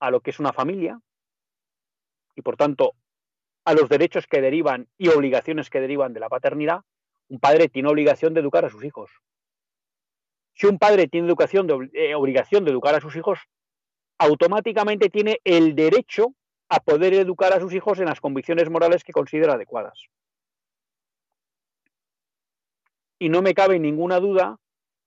a 0.00 0.10
lo 0.10 0.20
que 0.20 0.30
es 0.30 0.40
una 0.40 0.52
familia 0.52 1.00
y 2.34 2.42
por 2.42 2.56
tanto 2.56 2.94
a 3.64 3.74
los 3.74 3.88
derechos 3.88 4.26
que 4.26 4.40
derivan 4.40 4.88
y 4.98 5.08
obligaciones 5.08 5.70
que 5.70 5.80
derivan 5.80 6.12
de 6.12 6.20
la 6.20 6.28
paternidad, 6.28 6.80
un 7.28 7.38
padre 7.38 7.68
tiene 7.68 7.90
obligación 7.90 8.34
de 8.34 8.40
educar 8.40 8.64
a 8.64 8.70
sus 8.70 8.84
hijos. 8.84 9.10
Si 10.60 10.66
un 10.66 10.78
padre 10.78 11.08
tiene 11.08 11.26
educación 11.26 11.90
eh, 11.94 12.14
obligación 12.14 12.66
de 12.66 12.70
educar 12.70 12.94
a 12.94 13.00
sus 13.00 13.16
hijos, 13.16 13.38
automáticamente 14.18 15.08
tiene 15.08 15.40
el 15.42 15.74
derecho 15.74 16.34
a 16.68 16.80
poder 16.80 17.14
educar 17.14 17.54
a 17.54 17.60
sus 17.60 17.72
hijos 17.72 17.98
en 17.98 18.04
las 18.04 18.20
convicciones 18.20 18.68
morales 18.68 19.02
que 19.02 19.14
considera 19.14 19.54
adecuadas. 19.54 19.98
Y 23.18 23.30
no 23.30 23.40
me 23.40 23.54
cabe 23.54 23.78
ninguna 23.78 24.20
duda 24.20 24.58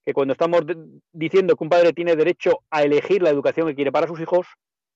que 0.03 0.15
cuando 0.15 0.31
estamos 0.31 0.63
diciendo 1.11 1.55
que 1.55 1.63
un 1.63 1.69
padre 1.69 1.93
tiene 1.93 2.15
derecho 2.15 2.63
a 2.71 2.81
elegir 2.81 3.21
la 3.21 3.29
educación 3.29 3.67
que 3.67 3.75
quiere 3.75 3.91
para 3.91 4.07
sus 4.07 4.19
hijos, 4.19 4.47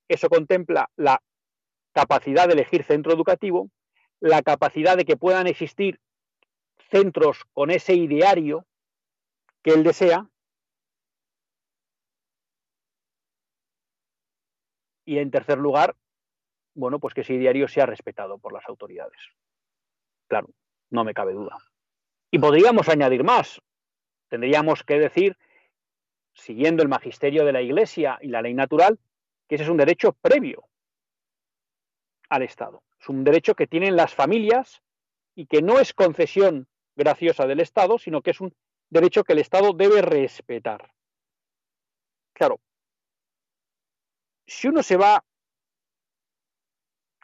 eso 0.08 0.28
contempla 0.28 0.90
la 0.96 1.22
capacidad 1.94 2.48
de 2.48 2.54
elegir 2.54 2.84
centro 2.84 3.14
educativo, 3.14 3.70
la 4.20 4.42
capacidad 4.42 4.98
de 4.98 5.06
que 5.06 5.18
puedan 5.18 5.46
existir 5.46 6.00
centros 6.90 7.44
con 7.54 7.70
ese 7.70 7.94
ideario 7.94 8.66
que 9.62 9.74
él 9.74 9.84
desea, 9.84 10.28
y 15.08 15.20
en 15.20 15.32
tercer 15.32 15.58
lugar, 15.58 15.96
bueno, 16.76 17.00
pues 17.00 17.14
que 17.14 17.22
ese 17.22 17.34
ideario 17.34 17.68
sea 17.70 17.86
respetado 17.86 18.38
por 18.38 18.52
las 18.52 18.68
autoridades. 18.68 19.18
Claro, 20.28 20.50
no 20.90 21.06
me 21.06 21.14
cabe 21.14 21.34
duda. 21.34 21.58
Y 22.30 22.40
podríamos 22.40 22.90
añadir 22.90 23.24
más. 23.24 23.62
Tendríamos 24.28 24.84
que 24.84 25.00
decir, 25.00 25.38
siguiendo 26.34 26.84
el 26.84 26.90
magisterio 26.90 27.46
de 27.46 27.54
la 27.54 27.62
Iglesia 27.62 28.20
y 28.22 28.28
la 28.28 28.42
ley 28.42 28.54
natural, 28.54 29.00
que 29.48 29.56
ese 29.56 29.64
es 29.64 29.70
un 29.70 29.78
derecho 29.78 30.12
previo 30.12 30.68
al 32.30 32.44
Estado. 32.44 32.84
Es 33.00 33.08
un 33.08 33.24
derecho 33.24 33.56
que 33.56 33.66
tienen 33.66 33.96
las 33.96 34.14
familias 34.14 34.84
y 35.36 35.46
que 35.46 35.62
no 35.62 35.80
es 35.80 35.94
concesión 35.94 36.68
graciosa 36.98 37.48
del 37.48 37.62
Estado, 37.62 37.98
sino 37.98 38.22
que 38.22 38.32
es 38.32 38.42
un 38.42 38.54
derecho 38.90 39.24
que 39.24 39.32
el 39.32 39.40
Estado 39.40 39.72
debe 39.72 40.02
respetar. 40.02 40.92
Claro, 42.34 42.60
si 44.48 44.70
uno 44.70 44.82
se 44.82 44.98
va 44.98 45.24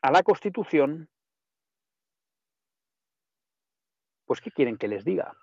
a 0.01 0.11
la 0.11 0.21
Constitución, 0.23 1.09
pues 4.25 4.41
¿qué 4.41 4.51
quieren 4.51 4.77
que 4.77 4.89
les 4.89 5.05
diga? 5.05 5.33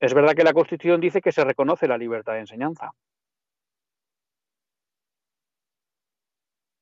Es 0.00 0.14
verdad 0.14 0.34
que 0.34 0.44
la 0.44 0.54
Constitución 0.54 1.00
dice 1.00 1.20
que 1.20 1.30
se 1.30 1.44
reconoce 1.44 1.86
la 1.86 1.98
libertad 1.98 2.32
de 2.32 2.40
enseñanza. 2.40 2.92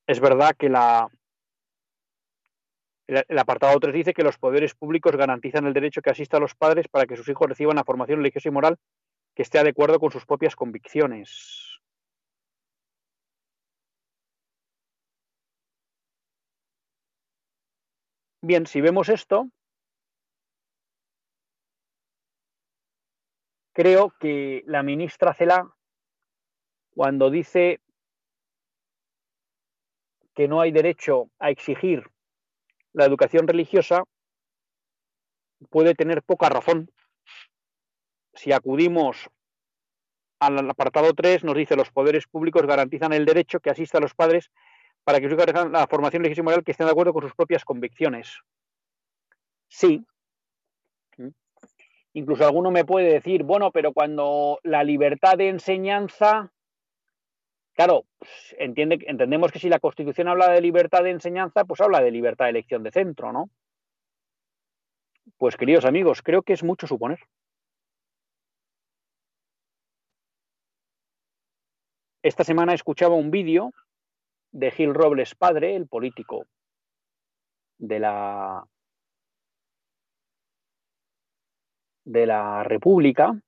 Es 0.07 0.21
verdad 0.21 0.55
que 0.57 0.69
la, 0.69 1.09
el 3.09 3.39
apartado 3.39 3.79
3 3.81 3.93
dice 3.93 4.15
que 4.15 4.23
los 4.23 4.39
poderes 4.39 4.75
públicos 4.75 5.17
garantizan 5.17 5.67
el 5.67 5.75
derecho 5.75 6.01
que 6.01 6.11
asista 6.11 6.37
a 6.37 6.41
los 6.41 6.55
padres 6.55 6.87
para 6.89 7.07
que 7.07 7.17
sus 7.17 7.29
hijos 7.29 7.49
reciban 7.49 7.77
la 7.77 7.85
formación 7.85 8.19
religiosa 8.19 8.49
y 8.49 8.53
moral 8.53 8.79
que 9.39 9.43
esté 9.43 9.63
de 9.63 9.71
acuerdo 9.71 10.01
con 10.01 10.11
sus 10.11 10.27
propias 10.27 10.57
convicciones. 10.57 11.81
Bien, 18.43 18.67
si 18.67 18.81
vemos 18.81 19.09
esto, 19.09 19.49
creo 23.73 24.13
que 24.19 24.65
la 24.67 24.83
ministra 24.83 25.33
Cela, 25.33 25.73
cuando 26.91 27.31
dice 27.31 27.81
que 30.35 30.49
no 30.49 30.61
hay 30.61 30.73
derecho 30.73 31.31
a 31.39 31.51
exigir 31.51 32.11
la 32.93 33.05
educación 33.05 33.47
religiosa, 33.47 34.03
puede 35.71 35.95
tener 35.95 36.25
poca 36.25 36.49
razón. 36.49 36.91
Si 38.35 38.53
acudimos 38.53 39.31
al 40.41 40.71
apartado 40.71 41.13
3, 41.15 41.45
nos 41.45 41.57
dice 41.57 41.77
los 41.77 41.91
poderes 41.91 42.27
públicos 42.27 42.67
garantizan 42.67 43.13
el 43.13 43.25
derecho 43.25 43.61
que 43.61 43.71
asista 43.71 43.99
a 43.99 44.01
los 44.01 44.15
padres 44.15 44.51
para 45.05 45.21
que 45.21 45.29
su 45.29 45.37
la 45.37 45.87
formación 45.87 46.23
religiosa 46.23 46.43
y 46.43 46.45
moral 46.45 46.65
que 46.65 46.73
estén 46.73 46.87
de 46.87 46.93
acuerdo 46.93 47.13
con 47.13 47.23
sus 47.23 47.35
propias 47.35 47.65
convicciones. 47.65 48.41
Sí, 49.69 50.05
Incluso 52.19 52.45
alguno 52.45 52.71
me 52.71 52.85
puede 52.85 53.13
decir, 53.13 53.45
bueno, 53.45 53.71
pero 53.71 53.93
cuando 53.93 54.59
la 54.63 54.83
libertad 54.83 55.37
de 55.37 55.51
enseñanza, 55.51 56.51
claro, 57.75 58.07
pues, 58.19 58.57
entiende, 58.59 58.99
entendemos 59.07 59.53
que 59.53 59.59
si 59.59 59.69
la 59.69 59.79
Constitución 59.79 60.27
habla 60.27 60.51
de 60.51 60.61
libertad 60.61 61.05
de 61.05 61.11
enseñanza, 61.11 61.65
pues 61.65 61.81
habla 61.81 62.01
de 62.01 62.11
libertad 62.11 62.47
de 62.47 62.51
elección 62.51 62.83
de 62.83 62.91
centro, 62.91 63.33
¿no? 63.33 63.51
Pues 65.37 65.57
queridos 65.57 65.85
amigos, 65.85 66.23
creo 66.23 66.43
que 66.43 66.55
es 66.55 66.65
mucho 66.65 66.87
suponer. 66.87 67.21
Esta 72.23 72.43
semana 72.43 72.75
escuchaba 72.75 73.15
un 73.15 73.31
vídeo 73.31 73.73
de 74.51 74.73
Gil 74.73 74.93
Robles 74.93 75.37
padre, 75.37 75.77
el 75.77 75.87
político 75.87 76.47
de 77.79 78.01
la 78.01 78.65
de 82.05 82.27
la 82.27 82.65
República, 82.65 83.41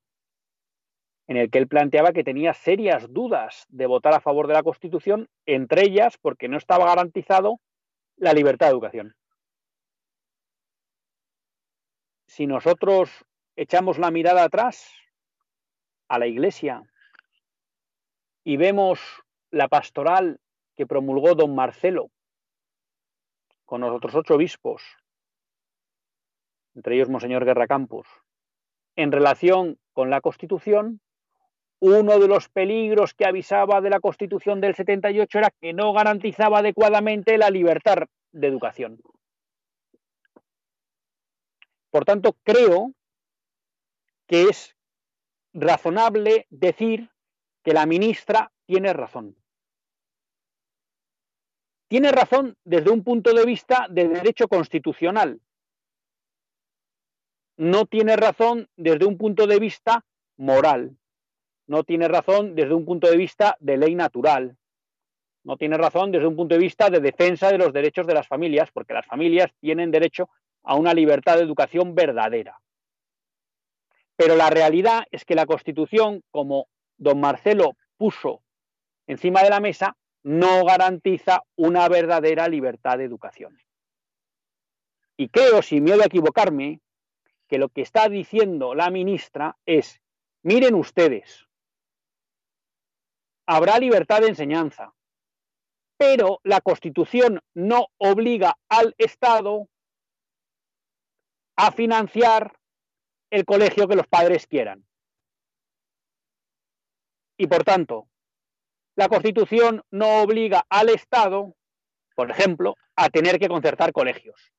en 1.26 1.36
el 1.36 1.50
que 1.50 1.58
él 1.58 1.66
planteaba 1.66 2.12
que 2.12 2.22
tenía 2.22 2.52
serias 2.52 3.12
dudas 3.12 3.64
de 3.70 3.86
votar 3.86 4.12
a 4.12 4.20
favor 4.20 4.46
de 4.46 4.54
la 4.54 4.62
Constitución, 4.62 5.28
entre 5.46 5.82
ellas 5.82 6.18
porque 6.18 6.46
no 6.46 6.56
estaba 6.56 6.84
garantizado 6.84 7.58
la 8.16 8.34
libertad 8.34 8.66
de 8.66 8.72
educación. 8.72 9.16
Si 12.26 12.46
nosotros 12.46 13.24
echamos 13.56 13.98
la 13.98 14.10
mirada 14.10 14.44
atrás 14.44 14.92
a 16.08 16.18
la 16.18 16.26
Iglesia 16.26 16.89
y 18.44 18.56
vemos 18.56 19.00
la 19.50 19.68
pastoral 19.68 20.40
que 20.76 20.86
promulgó 20.86 21.34
don 21.34 21.54
Marcelo 21.54 22.10
con 23.64 23.82
los 23.82 23.94
otros 23.94 24.14
ocho 24.14 24.34
obispos, 24.34 24.82
entre 26.74 26.96
ellos 26.96 27.08
Monseñor 27.08 27.44
Guerra 27.44 27.66
Campos, 27.66 28.06
en 28.96 29.12
relación 29.12 29.78
con 29.92 30.10
la 30.10 30.20
Constitución, 30.20 31.00
uno 31.80 32.18
de 32.18 32.28
los 32.28 32.48
peligros 32.48 33.14
que 33.14 33.26
avisaba 33.26 33.80
de 33.80 33.90
la 33.90 34.00
Constitución 34.00 34.60
del 34.60 34.74
78 34.74 35.38
era 35.38 35.50
que 35.60 35.72
no 35.72 35.92
garantizaba 35.92 36.58
adecuadamente 36.58 37.38
la 37.38 37.50
libertad 37.50 38.04
de 38.32 38.46
educación. 38.46 39.00
Por 41.90 42.04
tanto, 42.04 42.36
creo 42.42 42.92
que 44.26 44.42
es 44.44 44.76
razonable 45.52 46.46
decir 46.50 47.10
que 47.62 47.72
la 47.72 47.86
ministra 47.86 48.52
tiene 48.66 48.92
razón. 48.92 49.36
Tiene 51.88 52.12
razón 52.12 52.56
desde 52.64 52.90
un 52.90 53.02
punto 53.02 53.32
de 53.34 53.44
vista 53.44 53.86
de 53.90 54.08
derecho 54.08 54.46
constitucional, 54.46 55.40
no 57.56 57.84
tiene 57.84 58.16
razón 58.16 58.68
desde 58.76 59.04
un 59.04 59.18
punto 59.18 59.46
de 59.46 59.58
vista 59.58 60.04
moral, 60.36 60.96
no 61.66 61.84
tiene 61.84 62.08
razón 62.08 62.54
desde 62.54 62.74
un 62.74 62.86
punto 62.86 63.10
de 63.10 63.16
vista 63.16 63.56
de 63.60 63.76
ley 63.76 63.94
natural, 63.94 64.56
no 65.44 65.56
tiene 65.56 65.76
razón 65.76 66.10
desde 66.10 66.26
un 66.26 66.36
punto 66.36 66.54
de 66.54 66.60
vista 66.60 66.90
de 66.90 67.00
defensa 67.00 67.50
de 67.50 67.58
los 67.58 67.72
derechos 67.72 68.06
de 68.06 68.14
las 68.14 68.26
familias, 68.26 68.70
porque 68.72 68.94
las 68.94 69.06
familias 69.06 69.52
tienen 69.60 69.90
derecho 69.90 70.30
a 70.62 70.74
una 70.74 70.94
libertad 70.94 71.36
de 71.36 71.42
educación 71.42 71.94
verdadera. 71.94 72.60
Pero 74.16 74.36
la 74.36 74.50
realidad 74.50 75.04
es 75.10 75.24
que 75.24 75.34
la 75.34 75.46
Constitución, 75.46 76.22
como 76.30 76.68
don 77.00 77.18
Marcelo 77.18 77.76
puso 77.96 78.42
encima 79.06 79.42
de 79.42 79.50
la 79.50 79.58
mesa, 79.58 79.96
no 80.22 80.64
garantiza 80.64 81.42
una 81.56 81.88
verdadera 81.88 82.46
libertad 82.46 82.98
de 82.98 83.04
educación. 83.04 83.58
Y 85.16 85.28
creo, 85.28 85.62
sin 85.62 85.82
miedo 85.82 86.02
a 86.02 86.06
equivocarme, 86.06 86.80
que 87.48 87.58
lo 87.58 87.68
que 87.68 87.82
está 87.82 88.08
diciendo 88.08 88.74
la 88.74 88.90
ministra 88.90 89.56
es, 89.66 90.00
miren 90.42 90.74
ustedes, 90.74 91.48
habrá 93.46 93.78
libertad 93.78 94.20
de 94.20 94.28
enseñanza, 94.28 94.94
pero 95.96 96.40
la 96.44 96.60
Constitución 96.60 97.40
no 97.54 97.88
obliga 97.98 98.56
al 98.68 98.94
Estado 98.98 99.68
a 101.56 101.72
financiar 101.72 102.56
el 103.30 103.44
colegio 103.44 103.88
que 103.88 103.96
los 103.96 104.06
padres 104.06 104.46
quieran. 104.46 104.86
Y 107.40 107.46
por 107.46 107.64
tanto, 107.64 108.06
la 108.96 109.08
Constitución 109.08 109.82
no 109.90 110.20
obliga 110.20 110.66
al 110.68 110.90
Estado, 110.90 111.54
por 112.14 112.30
ejemplo, 112.30 112.76
a 112.96 113.08
tener 113.08 113.38
que 113.38 113.48
concertar 113.48 113.94
colegios. 113.94 114.52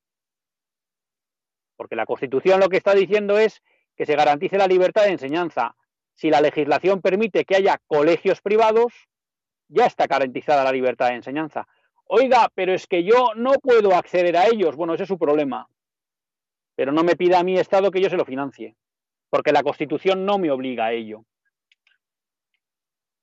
Porque 1.76 1.94
la 1.94 2.06
Constitución 2.06 2.58
lo 2.58 2.68
que 2.68 2.78
está 2.78 2.92
diciendo 2.92 3.38
es 3.38 3.62
que 3.94 4.04
se 4.04 4.16
garantice 4.16 4.58
la 4.58 4.66
libertad 4.66 5.04
de 5.04 5.10
enseñanza. 5.10 5.76
Si 6.14 6.28
la 6.28 6.40
legislación 6.40 7.00
permite 7.00 7.44
que 7.44 7.54
haya 7.54 7.80
colegios 7.86 8.40
privados, 8.40 8.92
ya 9.68 9.86
está 9.86 10.08
garantizada 10.08 10.64
la 10.64 10.72
libertad 10.72 11.10
de 11.10 11.14
enseñanza. 11.14 11.68
Oiga, 12.06 12.50
pero 12.52 12.74
es 12.74 12.88
que 12.88 13.04
yo 13.04 13.28
no 13.36 13.52
puedo 13.62 13.94
acceder 13.94 14.36
a 14.36 14.48
ellos. 14.48 14.74
Bueno, 14.74 14.94
ese 14.94 15.04
es 15.04 15.08
su 15.08 15.18
problema. 15.18 15.68
Pero 16.74 16.90
no 16.90 17.04
me 17.04 17.14
pida 17.14 17.38
a 17.38 17.44
mi 17.44 17.60
Estado 17.60 17.92
que 17.92 18.00
yo 18.00 18.10
se 18.10 18.16
lo 18.16 18.24
financie, 18.24 18.74
porque 19.30 19.52
la 19.52 19.62
Constitución 19.62 20.26
no 20.26 20.38
me 20.38 20.50
obliga 20.50 20.86
a 20.86 20.92
ello. 20.92 21.24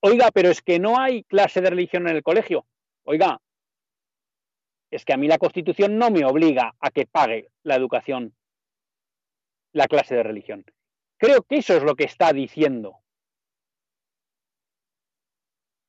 Oiga, 0.01 0.31
pero 0.31 0.49
es 0.49 0.61
que 0.61 0.79
no 0.79 0.99
hay 0.99 1.23
clase 1.23 1.61
de 1.61 1.69
religión 1.69 2.07
en 2.07 2.15
el 2.15 2.23
colegio. 2.23 2.65
Oiga, 3.03 3.41
es 4.91 5.05
que 5.05 5.13
a 5.13 5.17
mí 5.17 5.27
la 5.27 5.37
Constitución 5.37 5.97
no 5.97 6.09
me 6.09 6.25
obliga 6.25 6.75
a 6.79 6.89
que 6.89 7.05
pague 7.05 7.51
la 7.63 7.75
educación 7.75 8.35
la 9.71 9.87
clase 9.87 10.15
de 10.15 10.23
religión. 10.23 10.65
Creo 11.17 11.43
que 11.43 11.57
eso 11.57 11.75
es 11.75 11.83
lo 11.83 11.95
que 11.95 12.05
está 12.05 12.33
diciendo 12.33 12.99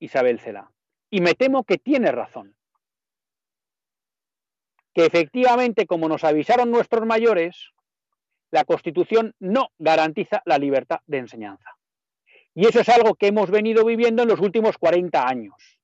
Isabel 0.01 0.40
Cela. 0.40 0.70
Y 1.11 1.20
me 1.20 1.35
temo 1.35 1.64
que 1.64 1.79
tiene 1.79 2.12
razón. 2.12 2.57
Que 4.92 5.07
efectivamente, 5.07 5.87
como 5.87 6.09
nos 6.09 6.25
avisaron 6.25 6.70
nuestros 6.70 7.07
mayores, 7.07 7.70
la 8.51 8.64
Constitución 8.64 9.35
no 9.38 9.68
garantiza 9.79 10.42
la 10.44 10.59
libertad 10.59 11.01
de 11.07 11.18
enseñanza. 11.18 11.77
Y 12.55 12.67
eso 12.67 12.81
es 12.81 12.89
algo 12.89 13.15
que 13.15 13.29
hemos 13.29 13.51
venido 13.51 13.85
viviendo 13.85 14.23
en 14.23 14.29
los 14.29 14.41
últimos 14.41 14.77
40 14.79 15.27
años. 15.27 15.81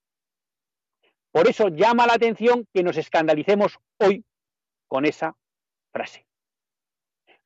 Por 1.30 1.48
eso 1.48 1.68
llama 1.68 2.06
la 2.06 2.14
atención 2.14 2.66
que 2.72 2.82
nos 2.82 2.96
escandalicemos 2.96 3.78
hoy 3.98 4.24
con 4.88 5.04
esa 5.04 5.36
frase. 5.92 6.26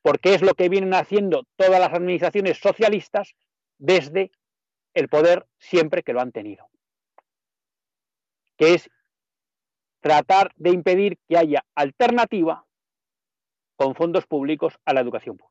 Porque 0.01 0.33
es 0.33 0.41
lo 0.41 0.53
que 0.53 0.69
vienen 0.69 0.93
haciendo 0.93 1.43
todas 1.55 1.79
las 1.79 1.93
administraciones 1.93 2.57
socialistas 2.57 3.35
desde 3.77 4.31
el 4.93 5.09
poder 5.09 5.45
siempre 5.59 6.03
que 6.03 6.13
lo 6.13 6.21
han 6.21 6.31
tenido. 6.31 6.69
Que 8.57 8.75
es 8.75 8.89
tratar 9.99 10.51
de 10.55 10.71
impedir 10.71 11.17
que 11.27 11.37
haya 11.37 11.65
alternativa 11.75 12.65
con 13.75 13.95
fondos 13.95 14.25
públicos 14.25 14.79
a 14.85 14.93
la 14.93 15.01
educación 15.01 15.37
pública. 15.37 15.50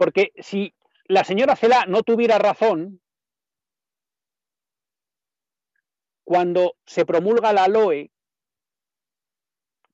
Porque 0.00 0.32
si 0.38 0.74
la 1.08 1.24
señora 1.24 1.56
Cela 1.56 1.84
no 1.86 2.02
tuviera 2.02 2.38
razón, 2.38 3.02
cuando 6.24 6.76
se 6.86 7.04
promulga 7.04 7.52
la 7.52 7.68
LOE 7.68 8.10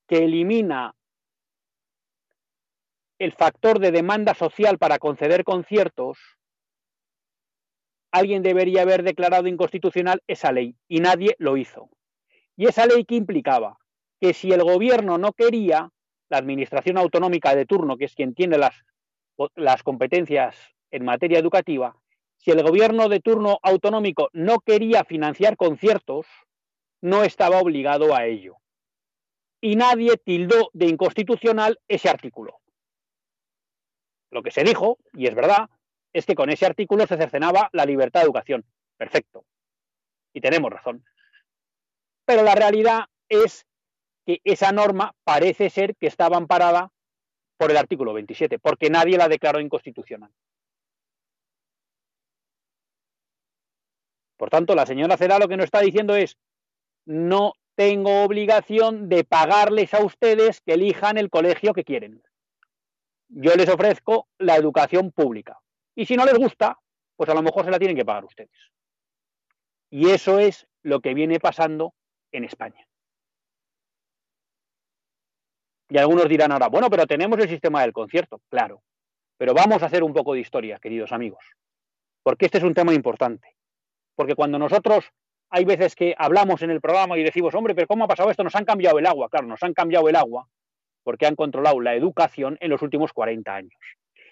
que 0.07 0.23
elimina 0.23 0.95
el 3.19 3.33
factor 3.33 3.79
de 3.79 3.91
demanda 3.91 4.33
social 4.33 4.77
para 4.77 4.97
conceder 4.97 5.43
conciertos, 5.43 6.17
alguien 8.11 8.43
debería 8.43 8.83
haber 8.83 9.03
declarado 9.03 9.49
inconstitucional 9.49 10.23
esa 10.25 10.53
ley 10.53 10.77
y 10.87 11.01
nadie 11.01 11.35
lo 11.37 11.57
hizo. 11.57 11.89
¿Y 12.55 12.67
esa 12.67 12.85
ley 12.85 13.03
qué 13.03 13.15
implicaba? 13.15 13.77
Que 14.21 14.33
si 14.33 14.53
el 14.53 14.63
gobierno 14.63 15.17
no 15.17 15.33
quería, 15.33 15.91
la 16.29 16.37
administración 16.37 16.97
autonómica 16.97 17.53
de 17.55 17.65
turno, 17.65 17.97
que 17.97 18.05
es 18.05 18.15
quien 18.15 18.33
tiene 18.33 18.57
las, 18.57 18.85
las 19.55 19.83
competencias 19.83 20.55
en 20.91 21.05
materia 21.05 21.39
educativa, 21.39 21.95
si 22.37 22.51
el 22.51 22.63
gobierno 22.63 23.09
de 23.09 23.19
turno 23.19 23.59
autonómico 23.61 24.29
no 24.33 24.59
quería 24.59 25.03
financiar 25.03 25.57
conciertos, 25.57 26.25
no 27.01 27.23
estaba 27.23 27.59
obligado 27.59 28.15
a 28.15 28.25
ello. 28.25 28.57
Y 29.61 29.75
nadie 29.75 30.17
tildó 30.17 30.69
de 30.73 30.85
inconstitucional 30.85 31.79
ese 31.87 32.09
artículo. 32.09 32.59
Lo 34.29 34.43
que 34.43 34.51
se 34.51 34.63
dijo, 34.63 34.97
y 35.13 35.27
es 35.27 35.35
verdad, 35.35 35.69
es 36.13 36.25
que 36.25 36.35
con 36.35 36.49
ese 36.49 36.65
artículo 36.65 37.07
se 37.07 37.17
cercenaba 37.17 37.69
la 37.73 37.85
libertad 37.85 38.21
de 38.21 38.25
educación. 38.25 38.65
Perfecto. 38.97 39.45
Y 40.33 40.41
tenemos 40.41 40.71
razón. 40.71 41.03
Pero 42.25 42.43
la 42.43 42.55
realidad 42.55 43.05
es 43.29 43.65
que 44.25 44.41
esa 44.43 44.71
norma 44.71 45.15
parece 45.23 45.69
ser 45.69 45.95
que 45.95 46.07
estaba 46.07 46.37
amparada 46.37 46.91
por 47.57 47.71
el 47.71 47.77
artículo 47.77 48.13
27, 48.13 48.59
porque 48.59 48.89
nadie 48.89 49.17
la 49.17 49.27
declaró 49.27 49.59
inconstitucional. 49.59 50.31
Por 54.37 54.49
tanto, 54.49 54.75
la 54.75 54.85
señora 54.85 55.17
Cera 55.17 55.39
lo 55.39 55.47
que 55.47 55.57
nos 55.57 55.65
está 55.65 55.81
diciendo 55.81 56.15
es, 56.15 56.37
no 57.05 57.53
tengo 57.75 58.23
obligación 58.23 59.09
de 59.09 59.23
pagarles 59.23 59.93
a 59.93 60.03
ustedes 60.03 60.61
que 60.61 60.73
elijan 60.73 61.17
el 61.17 61.29
colegio 61.29 61.73
que 61.73 61.83
quieren. 61.83 62.21
Yo 63.29 63.55
les 63.55 63.69
ofrezco 63.69 64.27
la 64.37 64.55
educación 64.55 65.11
pública. 65.11 65.59
Y 65.95 66.05
si 66.05 66.15
no 66.15 66.25
les 66.25 66.35
gusta, 66.35 66.79
pues 67.15 67.29
a 67.29 67.33
lo 67.33 67.41
mejor 67.41 67.65
se 67.65 67.71
la 67.71 67.79
tienen 67.79 67.97
que 67.97 68.05
pagar 68.05 68.25
ustedes. 68.25 68.71
Y 69.89 70.09
eso 70.09 70.39
es 70.39 70.67
lo 70.83 71.01
que 71.01 71.13
viene 71.13 71.39
pasando 71.39 71.93
en 72.31 72.43
España. 72.43 72.87
Y 75.89 75.97
algunos 75.97 76.27
dirán 76.27 76.51
ahora, 76.51 76.67
bueno, 76.67 76.89
pero 76.89 77.07
tenemos 77.07 77.39
el 77.39 77.49
sistema 77.49 77.81
del 77.81 77.93
concierto, 77.93 78.41
claro. 78.49 78.81
Pero 79.37 79.53
vamos 79.53 79.81
a 79.83 79.85
hacer 79.85 80.03
un 80.03 80.13
poco 80.13 80.33
de 80.33 80.41
historia, 80.41 80.79
queridos 80.79 81.11
amigos, 81.11 81.43
porque 82.23 82.45
este 82.45 82.57
es 82.57 82.63
un 82.63 82.73
tema 82.73 82.93
importante. 82.93 83.55
Porque 84.15 84.35
cuando 84.35 84.57
nosotros 84.57 85.11
hay 85.49 85.63
veces 85.63 85.95
que 85.95 86.15
hablamos 86.17 86.61
en 86.61 86.71
el 86.71 86.81
programa 86.81 87.17
y 87.17 87.23
decimos, 87.23 87.53
hombre, 87.55 87.75
pero 87.75 87.87
¿cómo 87.87 88.05
ha 88.05 88.07
pasado 88.07 88.29
esto? 88.29 88.43
Nos 88.43 88.55
han 88.55 88.65
cambiado 88.65 88.99
el 88.99 89.05
agua. 89.05 89.29
Claro, 89.29 89.47
nos 89.47 89.63
han 89.63 89.73
cambiado 89.73 90.09
el 90.09 90.15
agua 90.15 90.47
porque 91.03 91.25
han 91.25 91.35
controlado 91.35 91.79
la 91.79 91.95
educación 91.95 92.57
en 92.59 92.69
los 92.69 92.81
últimos 92.81 93.13
40 93.13 93.55
años. 93.55 93.79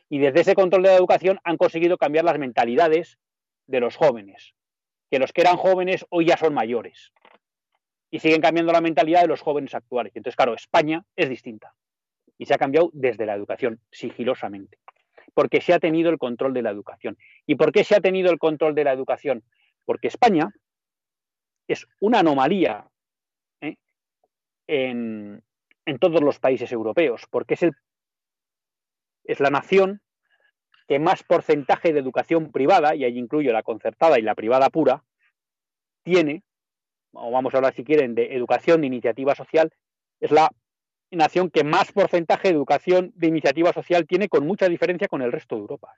Y 0.09 0.19
desde 0.19 0.41
ese 0.41 0.55
control 0.55 0.83
de 0.83 0.89
la 0.89 0.95
educación 0.95 1.39
han 1.43 1.55
conseguido 1.55 1.97
cambiar 1.97 2.25
las 2.25 2.37
mentalidades 2.37 3.17
de 3.67 3.79
los 3.79 3.95
jóvenes, 3.95 4.53
que 5.09 5.19
los 5.19 5.31
que 5.31 5.41
eran 5.41 5.55
jóvenes 5.55 6.05
hoy 6.09 6.25
ya 6.25 6.35
son 6.35 6.53
mayores. 6.53 7.13
Y 8.15 8.19
siguen 8.19 8.39
cambiando 8.39 8.71
la 8.71 8.79
mentalidad 8.79 9.23
de 9.23 9.27
los 9.27 9.41
jóvenes 9.41 9.75
actuales. 9.75 10.15
Entonces, 10.15 10.37
claro, 10.37 10.53
España 10.53 11.03
es 11.17 11.27
distinta. 11.27 11.73
Y 12.37 12.45
se 12.45 12.53
ha 12.53 12.57
cambiado 12.57 12.89
desde 12.93 13.25
la 13.25 13.33
educación, 13.33 13.81
sigilosamente 13.91 14.79
porque 15.33 15.59
se 15.59 15.73
ha 15.73 15.79
tenido 15.79 16.09
el 16.09 16.17
control 16.17 16.53
de 16.53 16.61
la 16.61 16.71
educación. 16.71 17.17
¿Y 17.45 17.55
por 17.55 17.73
qué 17.73 17.83
se 17.83 17.93
ha 17.93 17.99
tenido 17.99 18.31
el 18.31 18.39
control 18.39 18.73
de 18.73 18.85
la 18.85 18.93
educación? 18.93 19.43
Porque 19.83 20.07
España 20.07 20.49
es 21.67 21.87
una 21.99 22.19
anomalía 22.19 22.87
¿eh? 23.59 23.75
en, 24.65 25.43
todos 25.99 26.21
los 26.21 26.39
países 26.39 26.71
europeos, 26.71 27.23
porque 27.29 27.55
es, 27.55 27.63
el, 27.63 27.73
es 29.25 29.41
la 29.41 29.49
nación 29.49 30.01
que 30.87 30.99
más 30.99 31.21
porcentaje 31.23 31.91
de 31.91 31.99
educación 31.99 32.53
privada, 32.53 32.95
y 32.95 33.03
ahí 33.03 33.17
incluyo 33.19 33.51
la 33.51 33.63
concertada 33.63 34.17
y 34.17 34.21
la 34.21 34.35
privada 34.35 34.69
pura, 34.69 35.03
tiene, 36.03 36.43
o 37.15 37.31
vamos 37.31 37.53
a 37.53 37.57
hablar 37.57 37.73
si 37.73 37.83
quieren 37.83 38.15
de 38.15 38.35
educación 38.35 38.81
de 38.81 38.87
iniciativa 38.87 39.35
social, 39.35 39.73
es 40.19 40.31
la 40.31 40.49
nación 41.11 41.49
que 41.49 41.63
más 41.63 41.91
porcentaje 41.91 42.49
de 42.49 42.55
educación 42.55 43.11
de 43.15 43.27
iniciativa 43.27 43.73
social 43.73 44.05
tiene 44.05 44.29
con 44.29 44.45
mucha 44.45 44.67
diferencia 44.67 45.07
con 45.07 45.21
el 45.21 45.31
resto 45.31 45.55
de 45.55 45.61
Europa. 45.61 45.93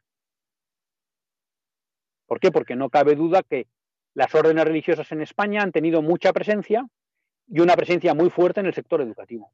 ¿Por 2.27 2.39
qué? 2.39 2.51
Porque 2.51 2.75
no 2.75 2.89
cabe 2.89 3.15
duda 3.15 3.41
que 3.43 3.67
las 4.13 4.33
órdenes 4.35 4.65
religiosas 4.65 5.11
en 5.11 5.21
España 5.21 5.61
han 5.61 5.71
tenido 5.71 6.01
mucha 6.01 6.33
presencia 6.33 6.85
y 7.47 7.59
una 7.61 7.75
presencia 7.75 8.13
muy 8.13 8.29
fuerte 8.29 8.59
en 8.59 8.65
el 8.65 8.73
sector 8.73 9.01
educativo. 9.01 9.51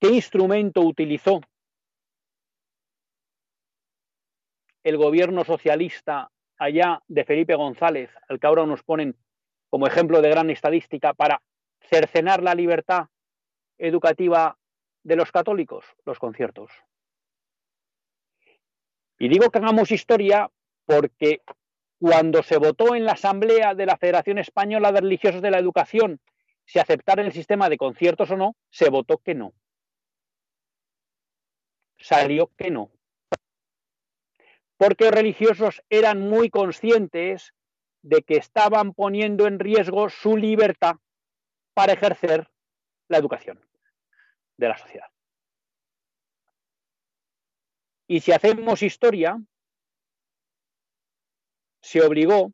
¿Qué 0.00 0.08
instrumento 0.08 0.80
utilizó 0.82 1.40
el 4.82 4.96
gobierno 4.96 5.44
socialista 5.44 6.30
allá 6.58 7.02
de 7.08 7.24
Felipe 7.24 7.54
González, 7.54 8.10
al 8.28 8.38
que 8.38 8.46
ahora 8.46 8.66
nos 8.66 8.82
ponen 8.82 9.16
como 9.70 9.86
ejemplo 9.86 10.20
de 10.20 10.30
gran 10.30 10.50
estadística, 10.50 11.14
para 11.14 11.42
cercenar 11.80 12.42
la 12.42 12.54
libertad 12.54 13.08
educativa 13.76 14.58
de 15.02 15.16
los 15.16 15.30
católicos, 15.30 15.84
los 16.04 16.18
conciertos. 16.18 16.70
Y 19.18 19.28
digo 19.28 19.50
que 19.50 19.58
hagamos 19.58 19.90
historia 19.90 20.50
porque 20.86 21.42
cuando 21.98 22.42
se 22.42 22.56
votó 22.56 22.94
en 22.94 23.04
la 23.04 23.12
Asamblea 23.12 23.74
de 23.74 23.86
la 23.86 23.96
Federación 23.96 24.38
Española 24.38 24.92
de 24.92 25.00
Religiosos 25.00 25.42
de 25.42 25.50
la 25.50 25.58
Educación 25.58 26.20
si 26.68 26.78
aceptar 26.78 27.18
el 27.18 27.32
sistema 27.32 27.70
de 27.70 27.78
conciertos 27.78 28.30
o 28.30 28.36
no, 28.36 28.54
se 28.70 28.90
votó 28.90 29.18
que 29.18 29.34
no. 29.34 29.54
Salió 31.96 32.52
que 32.58 32.70
no. 32.70 32.90
Porque 34.78 35.10
religiosos 35.10 35.82
eran 35.90 36.20
muy 36.20 36.48
conscientes 36.48 37.52
de 38.02 38.22
que 38.22 38.36
estaban 38.36 38.94
poniendo 38.94 39.46
en 39.46 39.58
riesgo 39.58 40.08
su 40.08 40.36
libertad 40.36 40.96
para 41.74 41.92
ejercer 41.92 42.50
la 43.08 43.18
educación 43.18 43.60
de 44.56 44.68
la 44.68 44.78
sociedad. 44.78 45.10
Y 48.06 48.20
si 48.20 48.32
hacemos 48.32 48.82
historia, 48.82 49.38
se 51.82 52.00
obligó 52.00 52.52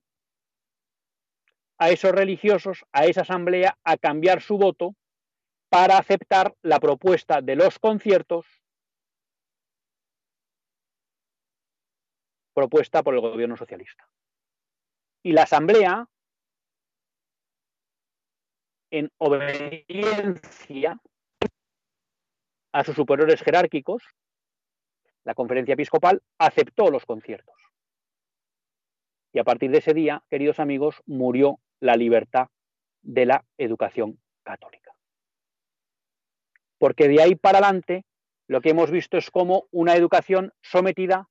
a 1.79 1.91
esos 1.91 2.13
religiosos, 2.13 2.85
a 2.93 3.05
esa 3.05 3.23
asamblea, 3.23 3.79
a 3.85 3.97
cambiar 3.97 4.41
su 4.41 4.59
voto 4.59 4.97
para 5.69 5.99
aceptar 5.99 6.55
la 6.63 6.81
propuesta 6.81 7.41
de 7.41 7.57
los 7.57 7.79
conciertos 7.79 8.47
propuesta 12.55 13.03
por 13.03 13.15
el 13.15 13.21
gobierno 13.21 13.57
socialista. 13.57 14.09
Y 15.23 15.33
la 15.33 15.43
asamblea 15.43 16.09
en 18.91 19.11
obediencia 19.19 21.01
a 22.73 22.85
sus 22.85 22.95
superiores 22.95 23.43
jerárquicos, 23.43 24.03
la 25.25 25.35
conferencia 25.35 25.75
episcopal 25.75 26.23
aceptó 26.39 26.91
los 26.91 27.05
conciertos. 27.05 27.57
Y 29.33 29.41
a 29.41 29.45
partir 29.45 29.71
de 29.71 29.79
ese 29.79 29.95
día, 29.95 30.23
queridos 30.31 30.61
amigos, 30.61 31.03
murió 31.07 31.59
la 31.81 31.97
libertad 31.97 32.49
de 33.03 33.27
la 33.27 33.45
educación 33.59 34.21
católica. 34.45 34.93
Porque 36.79 37.09
de 37.09 37.21
ahí 37.21 37.35
para 37.35 37.59
adelante 37.59 38.05
lo 38.47 38.61
que 38.61 38.71
hemos 38.71 38.91
visto 38.91 39.17
es 39.17 39.31
como 39.31 39.67
una 39.71 39.97
educación 39.97 40.53
sometida 40.63 41.29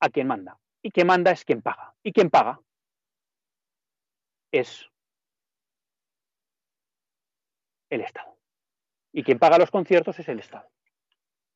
a 0.00 0.08
quien 0.08 0.26
manda. 0.26 0.58
Y 0.82 0.90
quien 0.90 1.06
manda 1.06 1.30
es 1.32 1.44
quien 1.44 1.62
paga. 1.62 1.94
Y 2.02 2.12
quien 2.12 2.30
paga 2.30 2.60
es 4.52 4.88
el 7.90 8.00
Estado. 8.00 8.36
Y 9.12 9.22
quien 9.22 9.38
paga 9.38 9.58
los 9.58 9.70
conciertos 9.70 10.18
es 10.18 10.28
el 10.28 10.38
Estado. 10.38 10.68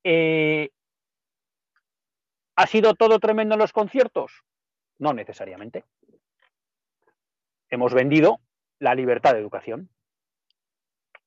Eh, 0.05 0.71
¿Ha 2.57 2.67
sido 2.67 2.95
todo 2.95 3.19
tremendo 3.19 3.55
en 3.55 3.61
los 3.61 3.73
conciertos? 3.73 4.43
No 4.99 5.13
necesariamente. 5.13 5.85
Hemos 7.71 7.95
vendido 7.95 8.41
la 8.79 8.95
libertad 8.95 9.33
de 9.33 9.41
educación. 9.41 9.89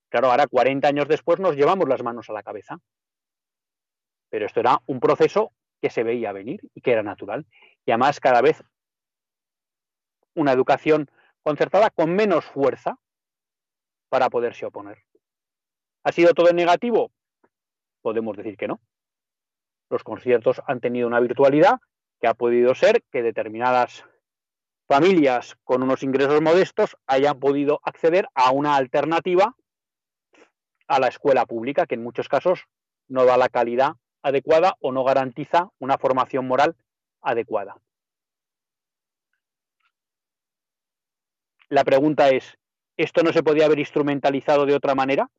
Claro, 0.09 0.31
ahora 0.31 0.47
40 0.47 0.87
años 0.87 1.07
después 1.07 1.39
nos 1.39 1.55
llevamos 1.55 1.89
las 1.89 2.03
manos 2.03 2.29
a 2.29 2.33
la 2.33 2.43
cabeza. 2.43 2.79
Pero 4.29 4.45
esto 4.45 4.59
era 4.59 4.81
un 4.85 4.99
proceso 4.99 5.51
que 5.85 5.91
se 5.91 6.01
veía 6.01 6.31
venir 6.31 6.61
y 6.73 6.81
que 6.81 6.93
era 6.93 7.03
natural. 7.03 7.45
Y 7.85 7.91
además 7.91 8.19
cada 8.19 8.41
vez 8.41 8.63
una 10.33 10.51
educación 10.51 11.11
concertada 11.43 11.91
con 11.91 12.15
menos 12.15 12.43
fuerza 12.43 12.97
para 14.09 14.31
poderse 14.31 14.65
oponer. 14.65 15.03
¿Ha 16.03 16.11
sido 16.11 16.33
todo 16.33 16.51
negativo? 16.53 17.11
Podemos 18.01 18.35
decir 18.35 18.57
que 18.57 18.67
no. 18.67 18.81
Los 19.91 20.03
conciertos 20.03 20.59
han 20.65 20.79
tenido 20.79 21.05
una 21.05 21.19
virtualidad 21.19 21.75
que 22.19 22.25
ha 22.25 22.33
podido 22.33 22.73
ser 22.73 23.03
que 23.11 23.21
determinadas 23.21 24.05
familias 24.87 25.55
con 25.63 25.83
unos 25.83 26.01
ingresos 26.01 26.41
modestos 26.41 26.97
hayan 27.05 27.39
podido 27.39 27.79
acceder 27.83 28.27
a 28.33 28.49
una 28.49 28.75
alternativa 28.75 29.55
a 30.87 30.99
la 30.99 31.09
escuela 31.09 31.45
pública, 31.45 31.85
que 31.85 31.93
en 31.93 32.01
muchos 32.01 32.27
casos 32.27 32.65
no 33.07 33.25
da 33.25 33.37
la 33.37 33.49
calidad 33.49 33.97
adecuada 34.25 34.75
o 34.79 34.91
no 34.91 35.03
garantiza 35.03 35.69
una 35.77 35.99
formación 35.99 36.47
moral 36.47 36.75
adecuada. 37.21 37.77
La 41.69 41.83
pregunta 41.83 42.29
es, 42.29 42.57
¿esto 42.97 43.21
no 43.21 43.31
se 43.31 43.43
podía 43.43 43.65
haber 43.65 43.77
instrumentalizado 43.77 44.65
de 44.65 44.73
otra 44.73 44.95
manera? 44.95 45.29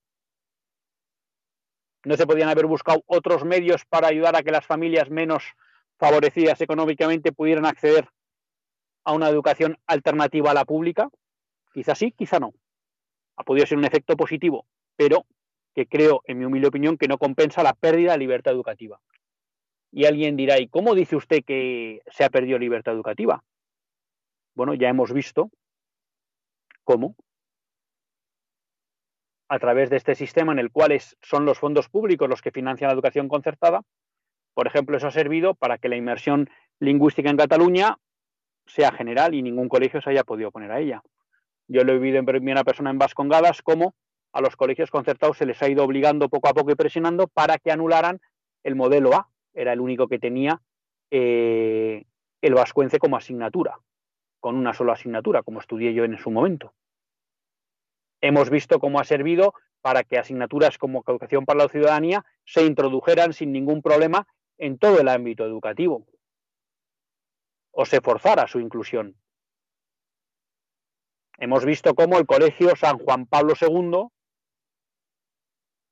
¿No 2.05 2.17
se 2.17 2.29
podían 2.29 2.49
haber 2.49 2.67
buscado 2.67 3.03
otros 3.07 3.45
medios 3.45 3.85
para 3.87 4.07
ayudar 4.07 4.37
a 4.37 4.45
que 4.45 4.53
las 4.53 4.65
familias 4.65 5.11
menos 5.11 5.43
favorecidas 5.99 6.61
económicamente 6.61 7.33
pudieran 7.33 7.67
acceder 7.67 8.09
a 9.05 9.13
una 9.13 9.29
educación 9.29 9.79
alternativa 9.89 10.53
a 10.53 10.55
la 10.55 10.65
pública? 10.65 11.11
Quizá 11.75 11.97
sí, 11.97 12.13
quizá 12.13 12.39
no. 12.39 12.55
Ha 13.37 13.43
podido 13.43 13.67
ser 13.67 13.79
un 13.79 13.85
efecto 13.85 14.17
positivo, 14.17 14.65
pero 14.95 15.27
que 15.77 15.87
creo, 15.87 16.23
en 16.25 16.39
mi 16.39 16.47
humilde 16.47 16.69
opinión, 16.69 16.97
que 16.97 17.07
no 17.07 17.19
compensa 17.19 17.63
la 17.63 17.75
pérdida 17.75 18.13
de 18.13 18.19
libertad 18.19 18.55
educativa. 18.55 18.99
Y 19.93 20.07
alguien 20.07 20.35
dirá, 20.35 20.59
¿y 20.59 20.69
cómo 20.69 20.95
dice 20.95 21.17
usted 21.17 21.45
que 21.45 22.01
se 22.07 22.25
ha 22.25 22.31
perdido 22.31 22.59
libertad 22.59 22.95
educativa? 22.95 23.45
Bueno, 24.55 24.73
ya 24.73 24.89
hemos 24.89 25.13
visto 25.13 25.51
cómo 26.83 27.15
a 29.49 29.59
través 29.59 29.91
de 29.91 29.99
este 29.99 30.15
sistema 30.15 30.53
en 30.53 30.61
el 30.61 30.73
cual 30.73 30.99
son 31.21 31.45
los 31.45 31.59
fondos 31.59 31.91
públicos 31.91 32.27
los 32.27 32.41
que 32.41 32.51
financian 32.51 32.89
la 32.89 32.95
educación 32.95 33.29
concertada, 33.29 33.83
por 34.55 34.67
ejemplo, 34.67 34.97
eso 34.97 35.09
ha 35.09 35.11
servido 35.11 35.55
para 35.55 35.77
que 35.77 35.91
la 35.91 35.97
inmersión 35.97 36.49
lingüística 36.81 37.29
en 37.29 37.37
Cataluña 37.37 37.99
sea 38.65 38.93
general 38.93 39.35
y 39.35 39.43
ningún 39.43 39.69
colegio 39.69 40.01
se 40.01 40.09
haya 40.09 40.25
podido 40.25 40.51
poner 40.51 40.73
a 40.73 40.81
ella. 40.81 41.03
Yo 41.69 41.85
lo 41.85 41.93
he 41.93 41.99
vivido 41.99 42.19
en 42.19 42.25
primera 42.25 42.65
persona 42.65 42.89
en 42.89 42.99
Vascongadas, 42.99 43.61
como 43.61 43.95
a 44.37 44.43
los 44.43 44.55
colegios 44.55 44.91
concertados 44.91 45.39
se 45.39 45.47
les 45.47 45.63
ha 45.63 45.69
ido 45.69 45.83
obligando 45.83 46.29
poco 46.29 46.49
a 46.49 46.53
poco 46.53 46.71
y 46.71 46.75
presionando 46.75 47.27
para 47.27 47.57
que 47.57 47.73
anularan 47.73 48.21
el 48.65 48.77
modelo 48.77 49.15
A. 49.15 49.31
Era 49.55 49.73
el 49.73 49.81
único 49.81 50.09
que 50.09 50.19
tenía 50.19 50.61
eh, 51.11 52.05
el 52.43 52.55
vascuence 52.55 52.99
como 52.99 53.17
asignatura, 53.17 53.81
con 54.39 54.57
una 54.57 54.75
sola 54.75 54.93
asignatura, 54.93 55.43
como 55.43 55.59
estudié 55.59 55.95
yo 55.95 56.05
en 56.05 56.19
su 56.19 56.31
momento. 56.31 56.75
Hemos 58.21 58.51
visto 58.51 58.79
cómo 58.79 59.01
ha 59.01 59.05
servido 59.05 59.55
para 59.81 60.05
que 60.05 60.19
asignaturas 60.19 60.77
como 60.77 61.03
educación 61.07 61.47
para 61.47 61.61
la 61.61 61.69
ciudadanía 61.71 62.27
se 62.45 62.67
introdujeran 62.67 63.33
sin 63.33 63.53
ningún 63.53 63.81
problema 63.81 64.29
en 64.59 64.77
todo 64.77 65.01
el 65.01 65.09
ámbito 65.09 65.47
educativo 65.47 66.07
o 67.71 67.87
se 67.87 68.03
forzara 68.03 68.47
su 68.49 68.61
inclusión. 68.61 69.17
Hemos 71.39 71.65
visto 71.65 71.95
cómo 71.95 72.19
el 72.19 72.27
Colegio 72.27 72.77
San 72.77 72.99
Juan 72.99 73.25
Pablo 73.25 73.55
II, 73.59 74.11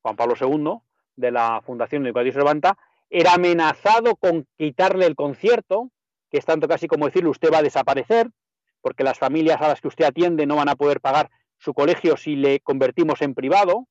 Juan 0.04 0.16
Pablo 0.16 0.34
II, 0.38 0.80
de 1.16 1.30
la 1.30 1.62
Fundación 1.64 2.04
Educativa 2.04 2.34
Cervanta, 2.34 2.76
era 3.08 3.32
amenazado 3.32 4.16
con 4.16 4.46
quitarle 4.58 5.06
el 5.06 5.16
concierto, 5.16 5.90
que 6.30 6.36
es 6.36 6.44
tanto 6.44 6.68
casi 6.68 6.86
como 6.86 7.06
decirle 7.06 7.30
usted 7.30 7.50
va 7.50 7.58
a 7.58 7.62
desaparecer, 7.62 8.28
porque 8.82 9.02
las 9.02 9.18
familias 9.18 9.62
a 9.62 9.68
las 9.68 9.80
que 9.80 9.88
usted 9.88 10.04
atiende 10.04 10.44
no 10.44 10.56
van 10.56 10.68
a 10.68 10.76
poder 10.76 11.00
pagar 11.00 11.30
su 11.56 11.72
colegio 11.72 12.18
si 12.18 12.36
le 12.36 12.60
convertimos 12.60 13.22
en 13.22 13.34
privado, 13.34 13.88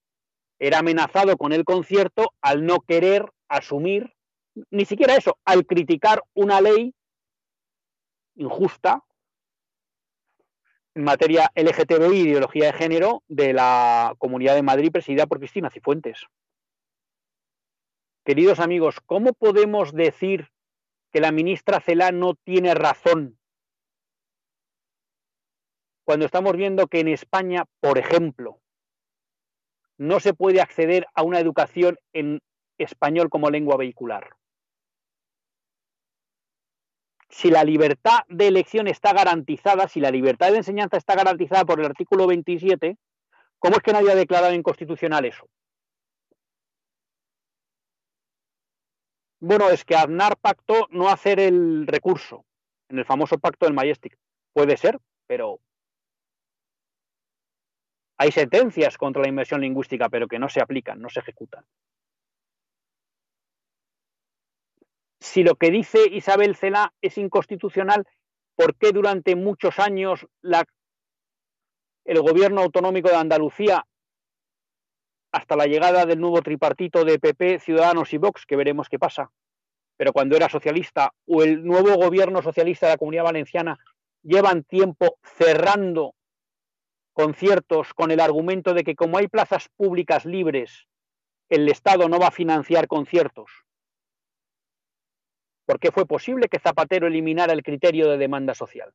era 0.60 0.80
amenazado 0.80 1.36
con 1.36 1.52
el 1.52 1.66
concierto 1.66 2.34
al 2.42 2.64
no 2.64 2.82
querer 2.82 3.26
asumir, 3.48 4.14
ni 4.70 4.86
siquiera 4.86 5.16
eso, 5.16 5.40
al 5.46 5.66
criticar 5.66 6.22
una 6.36 6.62
ley 6.62 6.94
injusta 8.36 9.04
en 10.96 11.04
materia 11.04 11.52
LGTBI 11.56 12.20
ideología 12.20 12.66
de 12.68 12.74
género 12.74 13.24
de 13.28 13.54
la 13.54 14.16
Comunidad 14.18 14.56
de 14.56 14.64
Madrid 14.64 14.92
presidida 14.92 15.26
por 15.26 15.40
Cristina 15.40 15.70
Cifuentes. 15.70 16.28
Queridos 18.24 18.60
amigos, 18.60 19.00
¿cómo 19.06 19.34
podemos 19.34 19.92
decir 19.92 20.50
que 21.12 21.20
la 21.20 21.32
ministra 21.32 21.80
Celá 21.80 22.12
no 22.12 22.36
tiene 22.36 22.74
razón 22.74 23.38
cuando 26.06 26.26
estamos 26.26 26.56
viendo 26.56 26.88
que 26.88 27.00
en 27.00 27.08
España, 27.08 27.66
por 27.80 27.98
ejemplo, 27.98 28.60
no 29.98 30.20
se 30.20 30.34
puede 30.34 30.62
acceder 30.62 31.06
a 31.14 31.24
una 31.24 31.40
educación 31.40 31.98
en 32.14 32.42
español 32.78 33.30
como 33.30 33.50
lengua 33.50 33.78
vehicular. 33.78 34.36
Si 37.34 37.50
la 37.50 37.64
libertad 37.64 38.20
de 38.30 38.46
elección 38.46 38.88
está 38.88 39.12
garantizada, 39.12 39.88
si 39.88 40.00
la 40.00 40.12
libertad 40.12 40.52
de 40.52 40.58
enseñanza 40.58 40.98
está 40.98 41.16
garantizada 41.16 41.66
por 41.66 41.80
el 41.80 41.88
artículo 41.88 42.28
27, 42.28 42.96
¿cómo 43.58 43.76
es 43.76 43.82
que 43.82 43.92
nadie 43.92 44.12
ha 44.12 44.16
declarado 44.16 44.54
inconstitucional 44.54 45.26
eso? 45.26 45.50
Bueno, 49.40 49.72
es 49.72 49.84
que 49.84 49.96
Aznar 49.96 50.38
pactó 50.38 50.88
no 50.92 51.10
hacer 51.10 51.40
el 51.40 51.88
recurso 51.88 52.46
en 52.88 53.00
el 53.00 53.06
famoso 53.06 53.40
pacto 53.40 53.66
del 53.66 53.74
Majestic. 53.74 54.16
Puede 54.54 54.78
ser, 54.78 55.00
pero 55.26 55.60
hay 58.16 58.32
sentencias 58.32 58.96
contra 58.96 59.24
la 59.24 59.30
inversión 59.30 59.62
lingüística, 59.62 60.08
pero 60.08 60.28
que 60.28 60.38
no 60.38 60.50
se 60.50 60.62
aplican, 60.62 61.02
no 61.02 61.10
se 61.10 61.22
ejecutan. 61.22 61.66
Si 65.24 65.42
lo 65.42 65.56
que 65.56 65.72
dice 65.72 66.00
Isabel 66.12 66.54
Cela 66.54 66.94
es 67.02 67.18
inconstitucional, 67.18 68.06
¿por 68.58 68.76
qué 68.76 68.92
durante 68.92 69.38
muchos 69.38 69.80
años 69.80 70.28
el 72.04 72.22
gobierno 72.22 72.62
autonómico 72.62 73.08
de 73.08 73.16
Andalucía, 73.16 73.86
hasta 75.32 75.56
la 75.56 75.66
llegada 75.66 76.06
del 76.06 76.20
nuevo 76.20 76.42
tripartito 76.42 77.06
de 77.06 77.20
PP, 77.20 77.60
Ciudadanos 77.60 78.12
y 78.12 78.18
Vox, 78.18 78.46
que 78.46 78.58
veremos 78.58 78.90
qué 78.90 79.00
pasa, 79.00 79.32
pero 79.96 80.12
cuando 80.12 80.36
era 80.36 80.50
socialista, 80.50 81.14
o 81.26 81.42
el 81.42 81.64
nuevo 81.64 81.96
gobierno 81.96 82.42
socialista 82.42 82.88
de 82.88 82.94
la 82.94 82.98
Comunidad 82.98 83.24
Valenciana, 83.24 83.80
llevan 84.24 84.66
tiempo 84.66 85.20
cerrando 85.24 86.16
conciertos 87.14 87.94
con 87.94 88.12
el 88.12 88.20
argumento 88.20 88.74
de 88.74 88.84
que 88.84 88.96
como 88.96 89.18
hay 89.18 89.30
plazas 89.30 89.70
públicas 89.78 90.26
libres, 90.26 90.90
el 91.48 91.70
Estado 91.70 92.10
no 92.10 92.20
va 92.20 92.28
a 92.28 92.32
financiar 92.32 92.88
conciertos. 92.88 93.50
¿Por 95.66 95.80
qué 95.80 95.92
fue 95.92 96.06
posible 96.06 96.50
que 96.50 96.60
Zapatero 96.60 97.08
eliminara 97.08 97.54
el 97.54 97.64
criterio 97.64 98.10
de 98.10 98.18
demanda 98.18 98.54
social? 98.54 98.94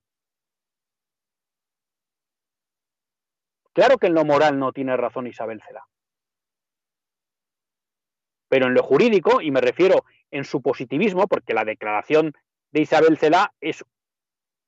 Claro 3.73 3.97
que 3.99 4.09
en 4.09 4.15
lo 4.15 4.25
moral 4.25 4.59
no 4.59 4.73
tiene 4.73 4.97
razón 4.97 5.27
Isabel 5.27 5.63
Cela. 5.63 5.87
Pero 8.49 8.67
en 8.67 8.75
lo 8.75 8.83
jurídico, 8.83 9.41
y 9.41 9.51
me 9.51 9.61
refiero 9.61 10.05
en 10.31 10.45
su 10.45 10.61
positivismo, 10.63 11.27
porque 11.27 11.55
la 11.55 11.65
declaración 11.65 12.33
de 12.73 12.81
Isabel 12.81 13.19
Cela 13.19 13.55
es 13.61 13.85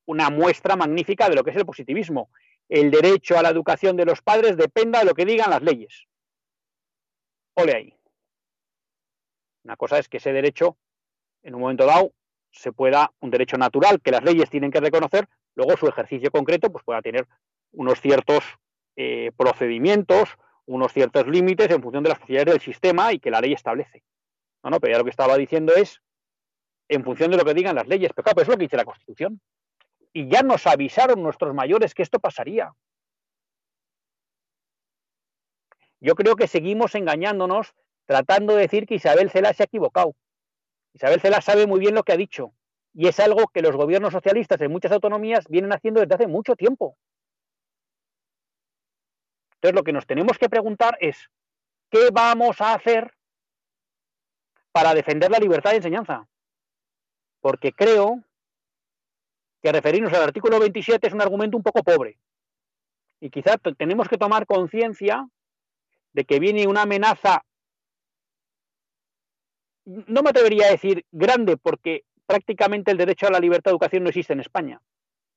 una 0.05 0.29
muestra 0.29 0.75
magnífica 0.75 1.29
de 1.29 1.35
lo 1.35 1.43
que 1.43 1.51
es 1.51 1.57
el 1.57 1.65
positivismo 1.65 2.29
el 2.71 2.89
derecho 2.89 3.37
a 3.37 3.41
la 3.41 3.49
educación 3.49 3.97
de 3.97 4.05
los 4.05 4.21
padres 4.21 4.55
dependa 4.55 4.99
de 4.99 5.05
lo 5.05 5.13
que 5.13 5.25
digan 5.25 5.49
las 5.49 5.61
leyes. 5.61 6.07
Ole 7.55 7.75
ahí. 7.75 7.93
Una 9.65 9.75
cosa 9.75 9.99
es 9.99 10.07
que 10.07 10.17
ese 10.17 10.31
derecho, 10.31 10.77
en 11.43 11.55
un 11.55 11.61
momento 11.61 11.85
dado, 11.85 12.11
se 12.51 12.71
pueda, 12.71 13.11
un 13.19 13.31
derecho 13.31 13.57
natural 13.57 14.01
que 14.01 14.11
las 14.11 14.23
leyes 14.23 14.49
tienen 14.49 14.71
que 14.71 14.79
reconocer, 14.79 15.27
luego 15.55 15.77
su 15.77 15.87
ejercicio 15.87 16.31
concreto 16.31 16.71
pues 16.71 16.83
pueda 16.83 17.01
tener 17.01 17.27
unos 17.71 18.01
ciertos 18.01 18.43
eh, 18.95 19.31
procedimientos, 19.37 20.37
unos 20.65 20.93
ciertos 20.93 21.27
límites 21.27 21.69
en 21.71 21.81
función 21.81 22.03
de 22.03 22.09
las 22.09 22.19
posibilidades 22.19 22.53
del 22.53 22.61
sistema 22.61 23.13
y 23.13 23.19
que 23.19 23.31
la 23.31 23.41
ley 23.41 23.53
establece. 23.53 24.03
No, 24.63 24.69
no, 24.69 24.79
pero 24.79 24.93
ya 24.93 24.97
lo 24.99 25.03
que 25.03 25.09
estaba 25.09 25.37
diciendo 25.37 25.73
es 25.73 26.01
en 26.87 27.03
función 27.03 27.31
de 27.31 27.37
lo 27.37 27.45
que 27.45 27.53
digan 27.53 27.75
las 27.75 27.87
leyes. 27.87 28.11
Pero 28.13 28.23
claro, 28.23 28.41
es 28.41 28.47
lo 28.47 28.57
que 28.57 28.65
dice 28.65 28.77
la 28.77 28.85
Constitución. 28.85 29.41
Y 30.13 30.29
ya 30.29 30.43
nos 30.43 30.67
avisaron 30.67 31.23
nuestros 31.23 31.53
mayores 31.55 31.93
que 31.93 32.03
esto 32.03 32.19
pasaría. 32.19 32.73
Yo 35.99 36.15
creo 36.15 36.35
que 36.35 36.47
seguimos 36.47 36.95
engañándonos 36.95 37.73
tratando 38.05 38.55
de 38.55 38.63
decir 38.63 38.85
que 38.85 38.95
Isabel 38.95 39.29
Cela 39.29 39.53
se 39.53 39.63
ha 39.63 39.65
equivocado. 39.65 40.15
Isabel 40.93 41.21
Cela 41.21 41.41
sabe 41.41 41.67
muy 41.67 41.79
bien 41.79 41.95
lo 41.95 42.03
que 42.03 42.13
ha 42.13 42.17
dicho. 42.17 42.53
Y 42.93 43.07
es 43.07 43.19
algo 43.19 43.47
que 43.47 43.61
los 43.61 43.75
gobiernos 43.75 44.11
socialistas 44.11 44.59
en 44.61 44.71
muchas 44.71 44.91
autonomías 44.91 45.47
vienen 45.47 45.71
haciendo 45.71 46.01
desde 46.01 46.15
hace 46.15 46.27
mucho 46.27 46.55
tiempo. 46.55 46.97
Entonces 49.55 49.75
lo 49.75 49.83
que 49.83 49.93
nos 49.93 50.07
tenemos 50.07 50.37
que 50.37 50.49
preguntar 50.49 50.97
es, 50.99 51.29
¿qué 51.89 52.09
vamos 52.11 52.59
a 52.59 52.73
hacer 52.73 53.13
para 54.71 54.93
defender 54.93 55.29
la 55.29 55.37
libertad 55.37 55.71
de 55.71 55.77
enseñanza? 55.77 56.27
Porque 57.39 57.71
creo 57.71 58.23
que 59.61 59.71
referirnos 59.71 60.11
al 60.13 60.23
artículo 60.23 60.59
27 60.59 61.07
es 61.07 61.13
un 61.13 61.21
argumento 61.21 61.55
un 61.55 61.63
poco 61.63 61.83
pobre. 61.83 62.19
Y 63.19 63.29
quizás 63.29 63.57
tenemos 63.77 64.09
que 64.09 64.17
tomar 64.17 64.47
conciencia 64.47 65.29
de 66.13 66.25
que 66.25 66.39
viene 66.39 66.67
una 66.67 66.81
amenaza, 66.81 67.45
no 70.07 70.23
me 70.23 70.29
atrevería 70.29 70.67
a 70.67 70.71
decir 70.71 71.05
grande, 71.11 71.57
porque 71.57 72.03
prácticamente 72.25 72.91
el 72.91 72.97
derecho 72.97 73.27
a 73.27 73.31
la 73.31 73.39
libertad 73.39 73.71
de 73.71 73.73
educación 73.73 74.03
no 74.03 74.09
existe 74.09 74.33
en 74.33 74.39
España, 74.39 74.81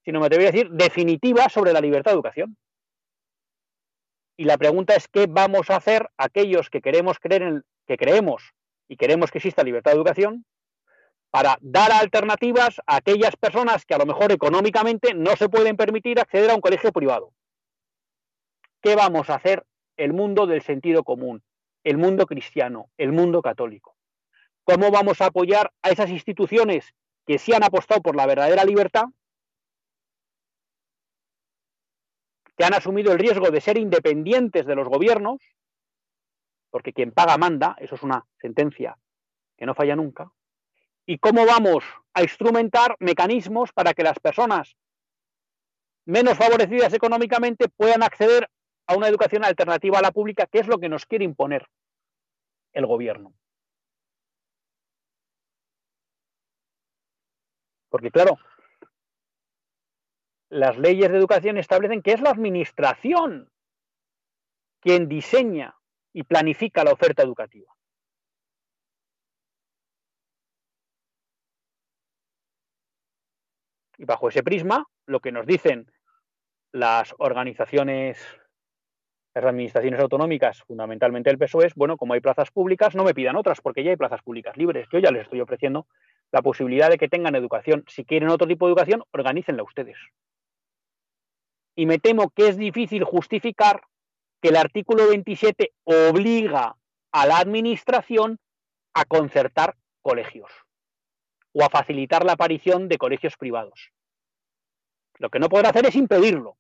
sino 0.05 0.21
me 0.21 0.27
atrevería 0.27 0.51
a 0.51 0.53
decir 0.53 0.71
definitiva 0.71 1.49
sobre 1.49 1.73
la 1.73 1.81
libertad 1.81 2.13
de 2.13 2.17
educación. 2.17 2.57
Y 4.37 4.45
la 4.45 4.59
pregunta 4.59 4.95
es 4.95 5.09
qué 5.09 5.27
vamos 5.29 5.71
a 5.71 5.77
hacer 5.77 6.09
aquellos 6.17 6.71
que 6.71 6.81
queremos 6.81 7.19
creer 7.19 7.43
en 7.43 7.65
que 7.87 7.97
creemos 7.97 8.53
y 8.89 8.97
queremos 8.97 9.31
que 9.31 9.39
exista 9.39 9.63
libertad 9.63 9.93
de 9.93 9.97
educación 9.97 10.45
para 11.31 11.59
dar 11.61 11.91
alternativas 11.93 12.81
a 12.87 12.97
aquellas 12.97 13.37
personas 13.37 13.85
que 13.85 13.95
a 13.95 13.99
lo 13.99 14.07
mejor 14.07 14.31
económicamente 14.31 15.15
no 15.15 15.35
se 15.37 15.49
pueden 15.49 15.77
permitir 15.77 16.21
acceder 16.21 16.51
a 16.51 16.55
un 16.55 16.61
colegio 16.61 16.93
privado. 16.93 17.33
¿Qué 18.81 18.95
vamos 18.95 19.31
a 19.31 19.35
hacer 19.35 19.65
el 19.97 20.13
mundo 20.13 20.47
del 20.47 20.63
sentido 20.63 21.03
común, 21.03 21.43
el 21.83 21.97
mundo 21.97 22.27
cristiano, 22.27 22.89
el 22.99 23.13
mundo 23.13 23.43
católico? 23.43 23.97
¿Cómo 24.65 24.91
vamos 24.91 25.21
a 25.21 25.27
apoyar 25.27 25.73
a 25.83 25.91
esas 25.91 26.11
instituciones 26.11 26.95
que 27.27 27.39
sí 27.39 27.53
han 27.53 27.65
apostado 27.65 28.03
por 28.03 28.17
la 28.17 28.27
verdadera 28.27 28.65
libertad 28.65 29.07
que 32.57 32.65
han 32.65 32.75
asumido 32.75 33.13
el 33.13 33.19
riesgo 33.19 33.51
de 33.51 33.61
ser 33.61 33.79
independientes 33.79 34.67
de 34.67 34.75
los 34.75 34.89
gobiernos, 34.89 35.41
porque 36.71 36.93
quien 36.93 37.13
paga 37.13 37.37
manda, 37.37 37.77
eso 37.79 37.95
es 37.95 38.03
una 38.03 38.27
sentencia 38.41 38.97
que 39.57 39.67
no 39.67 39.75
falla 39.75 39.97
nunca, 39.97 40.31
y 41.07 41.19
cómo 41.19 41.45
vamos 41.47 41.85
a 42.13 42.23
instrumentar 42.23 42.97
mecanismos 43.01 43.73
para 43.73 43.93
que 43.93 44.03
las 44.03 44.19
personas 44.19 44.77
menos 46.07 46.37
favorecidas 46.37 46.93
económicamente 46.93 47.69
puedan 47.69 48.03
acceder 48.03 48.49
a 48.87 48.97
una 48.97 49.09
educación 49.09 49.45
alternativa 49.45 49.99
a 49.99 50.03
la 50.03 50.13
pública, 50.13 50.47
que 50.47 50.59
es 50.59 50.69
lo 50.69 50.79
que 50.79 50.89
nos 50.89 51.07
quiere 51.07 51.25
imponer 51.25 51.67
el 52.73 52.87
gobierno. 52.87 53.35
Porque 57.95 58.11
claro, 58.11 58.41
las 60.51 60.77
leyes 60.77 61.13
de 61.13 61.17
educación 61.17 61.59
establecen 61.59 62.03
que 62.03 62.11
es 62.11 62.21
la 62.21 62.31
administración 62.31 63.53
quien 64.81 65.07
diseña 65.07 65.77
y 66.13 66.25
planifica 66.25 66.83
la 66.83 66.91
oferta 66.91 67.23
educativa. 67.23 67.73
Y 73.97 74.05
bajo 74.05 74.29
ese 74.29 74.43
prisma, 74.43 74.89
lo 75.07 75.21
que 75.21 75.31
nos 75.31 75.47
dicen 75.47 75.89
las 76.73 77.15
organizaciones, 77.19 78.19
las 79.37 79.45
administraciones 79.45 80.01
autonómicas, 80.01 80.65
fundamentalmente 80.65 81.31
el 81.31 81.39
PSOE, 81.39 81.67
es, 81.67 81.77
bueno, 81.77 81.97
como 81.97 82.15
hay 82.15 82.21
plazas 82.21 82.51
públicas, 82.51 82.97
no 82.97 83.05
me 83.05 83.15
pidan 83.15 83.37
otras, 83.37 83.61
porque 83.61 83.85
ya 83.85 83.91
hay 83.91 83.97
plazas 83.97 84.25
públicas 84.25 84.57
libres. 84.57 84.89
Yo 84.91 84.99
ya 84.99 85.13
les 85.13 85.23
estoy 85.23 85.41
ofreciendo 85.41 85.87
la 86.35 86.43
posibilidad 86.43 86.91
de 86.91 86.99
que 86.99 87.09
tengan 87.09 87.37
educación. 87.37 87.85
Si 87.89 88.05
quieren 88.05 88.29
otro 88.29 88.47
tipo 88.47 88.67
de 88.67 88.73
educación, 88.73 89.05
organícenla 89.13 89.63
ustedes 89.63 89.97
y 91.77 91.87
me 91.87 91.99
temo 91.99 92.31
que 92.31 92.49
es 92.49 92.57
difícil 92.57 93.05
justificar 93.05 93.83
que 94.41 94.49
el 94.49 94.57
artículo 94.57 95.09
27 95.09 95.73
obliga 95.85 96.77
a 97.13 97.27
la 97.27 97.39
administración 97.39 98.39
a 98.95 99.05
concertar 99.05 99.77
colegios 100.03 100.51
o 101.53 101.65
a 101.65 101.71
facilitar 101.71 102.25
la 102.25 102.33
aparición 102.33 102.89
de 102.89 102.99
colegios 102.99 103.37
privados. 103.37 103.93
Lo 105.19 105.31
que 105.31 105.39
no 105.39 105.49
podrá 105.49 105.71
hacer 105.71 105.87
es 105.87 105.95
impedirlo 105.95 106.57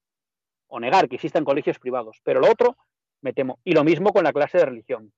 o 0.68 0.80
negar 0.80 1.08
que 1.08 1.16
existan 1.16 1.44
colegios 1.44 1.78
privados, 1.78 2.20
pero 2.22 2.40
lo 2.40 2.50
otro 2.50 2.76
me 3.20 3.32
temo. 3.32 3.58
Y 3.64 3.72
lo 3.72 3.84
mismo 3.84 4.12
con 4.12 4.24
la 4.24 4.32
clase 4.32 4.58
de 4.58 4.66
religión. 4.66 5.12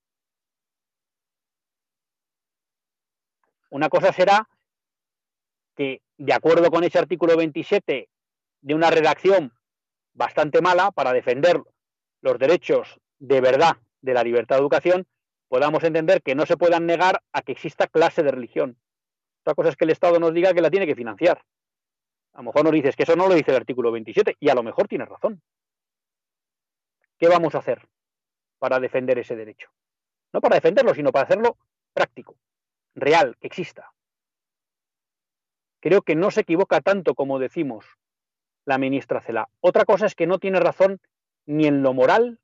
Una 3.71 3.89
cosa 3.89 4.13
será 4.13 4.49
que, 5.75 6.03
de 6.17 6.33
acuerdo 6.33 6.71
con 6.71 6.85
ese 6.85 6.99
artículo 6.99 7.37
27 7.37 8.09
de 8.61 8.75
una 8.75 8.91
redacción 8.91 9.53
bastante 10.15 10.61
mala 10.63 10.91
para 10.91 11.13
defender 11.13 11.61
los 12.23 12.39
derechos 12.39 12.99
de 13.19 13.41
verdad 13.41 13.77
de 14.01 14.15
la 14.15 14.25
libertad 14.25 14.57
de 14.57 14.63
educación, 14.63 15.07
podamos 15.49 15.85
entender 15.85 16.23
que 16.23 16.35
no 16.35 16.47
se 16.47 16.57
puedan 16.57 16.87
negar 16.87 17.23
a 17.33 17.43
que 17.43 17.53
exista 17.53 17.87
clase 17.87 18.23
de 18.23 18.31
religión. 18.31 18.79
Otra 19.43 19.55
cosa 19.55 19.69
es 19.71 19.77
que 19.77 19.85
el 19.85 19.91
Estado 19.91 20.19
nos 20.19 20.35
diga 20.35 20.53
que 20.55 20.61
la 20.61 20.71
tiene 20.71 20.87
que 20.87 20.95
financiar. 20.95 21.45
A 22.33 22.39
lo 22.39 22.45
mejor 22.45 22.65
nos 22.65 22.73
dices 22.73 22.97
que 22.97 23.05
eso 23.05 23.17
no 23.17 23.29
lo 23.29 23.35
dice 23.35 23.51
el 23.51 23.59
artículo 23.59 23.93
27 23.93 24.37
y 24.41 24.49
a 24.49 24.55
lo 24.55 24.63
mejor 24.63 24.89
tienes 24.89 25.09
razón. 25.09 25.41
¿Qué 27.19 27.29
vamos 27.29 27.55
a 27.55 27.59
hacer 27.59 27.87
para 28.59 28.81
defender 28.81 29.19
ese 29.19 29.37
derecho? 29.37 29.71
No 30.33 30.41
para 30.41 30.57
defenderlo, 30.57 30.95
sino 30.95 31.13
para 31.13 31.25
hacerlo 31.25 31.57
práctico, 31.95 32.37
real, 32.97 33.37
que 33.41 33.47
exista. 33.47 33.93
Creo 35.81 36.03
que 36.03 36.17
no 36.17 36.33
se 36.33 36.41
equivoca 36.41 36.81
tanto 36.81 37.15
como 37.15 37.39
decimos 37.39 37.87
la 38.65 38.79
ministra 38.79 39.21
Cela. 39.21 39.49
Otra 39.61 39.85
cosa 39.85 40.07
es 40.07 40.17
que 40.17 40.27
no 40.27 40.41
tiene 40.41 40.59
razón 40.59 41.01
ni 41.45 41.67
en 41.67 41.83
lo 41.83 41.95
moral 41.95 42.41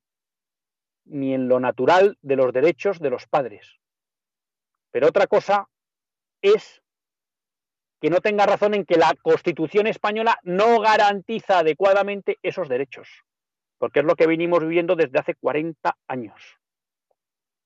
ni 1.05 1.35
en 1.35 1.49
lo 1.49 1.59
natural 1.59 2.17
de 2.23 2.37
los 2.37 2.53
derechos 2.53 3.01
de 3.01 3.11
los 3.11 3.27
padres. 3.27 3.81
Pero 4.93 5.09
otra 5.09 5.27
cosa 5.27 5.69
es 6.43 6.83
que 8.01 8.11
no 8.11 8.21
tenga 8.21 8.47
razón 8.47 8.75
en 8.75 8.85
que 8.85 8.97
la 8.97 9.15
Constitución 9.21 9.87
española 9.87 10.39
no 10.43 10.81
garantiza 10.81 11.61
adecuadamente 11.61 12.39
esos 12.43 12.69
derechos, 12.69 13.09
porque 13.79 14.01
es 14.01 14.05
lo 14.05 14.15
que 14.15 14.27
venimos 14.27 14.61
viviendo 14.61 14.95
desde 14.95 15.19
hace 15.19 15.35
40 15.35 15.97
años. 16.09 16.59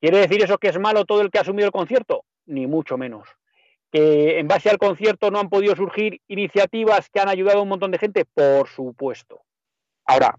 ¿Quiere 0.01 0.19
decir 0.19 0.43
eso 0.43 0.59
que 0.59 0.69
es 0.69 0.79
malo 0.79 1.05
todo 1.05 1.23
el 1.23 1.31
que 1.31 1.39
ha 1.39 1.41
asumido 1.41 1.67
el 1.67 1.73
concierto? 1.73 2.25
Ni 2.47 2.67
mucho 2.67 2.97
menos 2.97 3.29
que 3.91 4.39
en 4.39 4.49
base 4.49 4.69
al 4.69 4.79
concierto 4.79 5.31
no 5.31 5.39
han 5.39 5.49
podido 5.49 5.77
surgir 5.77 6.21
iniciativas 6.27 7.09
que 7.09 7.21
han 7.21 7.29
ayudado 7.29 7.61
a 7.61 7.63
un 7.63 7.69
montón 7.69 7.91
de 7.91 7.99
gente, 7.99 8.25
por 8.25 8.69
supuesto. 8.69 9.43
Ahora, 10.05 10.39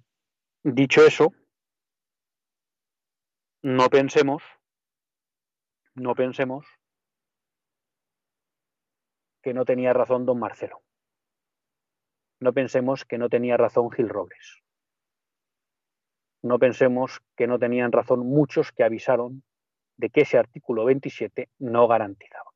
dicho 0.63 1.05
eso, 1.05 1.33
no 3.63 3.89
pensemos, 3.89 4.43
no 5.95 6.15
pensemos 6.15 6.65
que 9.41 9.53
no 9.53 9.65
tenía 9.65 9.93
razón 9.93 10.25
don 10.25 10.39
Marcelo. 10.39 10.83
No 12.39 12.53
pensemos 12.53 13.05
que 13.05 13.17
no 13.17 13.29
tenía 13.29 13.57
razón 13.57 13.89
Gil 13.91 14.09
Robles. 14.09 14.61
No 16.43 16.59
pensemos 16.59 17.19
que 17.35 17.47
no 17.47 17.57
tenían 17.57 17.91
razón 17.91 18.19
muchos 18.19 18.71
que 18.71 18.83
avisaron 18.83 19.43
de 19.97 20.09
que 20.09 20.21
ese 20.21 20.37
artículo 20.37 20.85
27 20.85 21.49
no 21.59 21.87
garantizaba. 21.87 22.51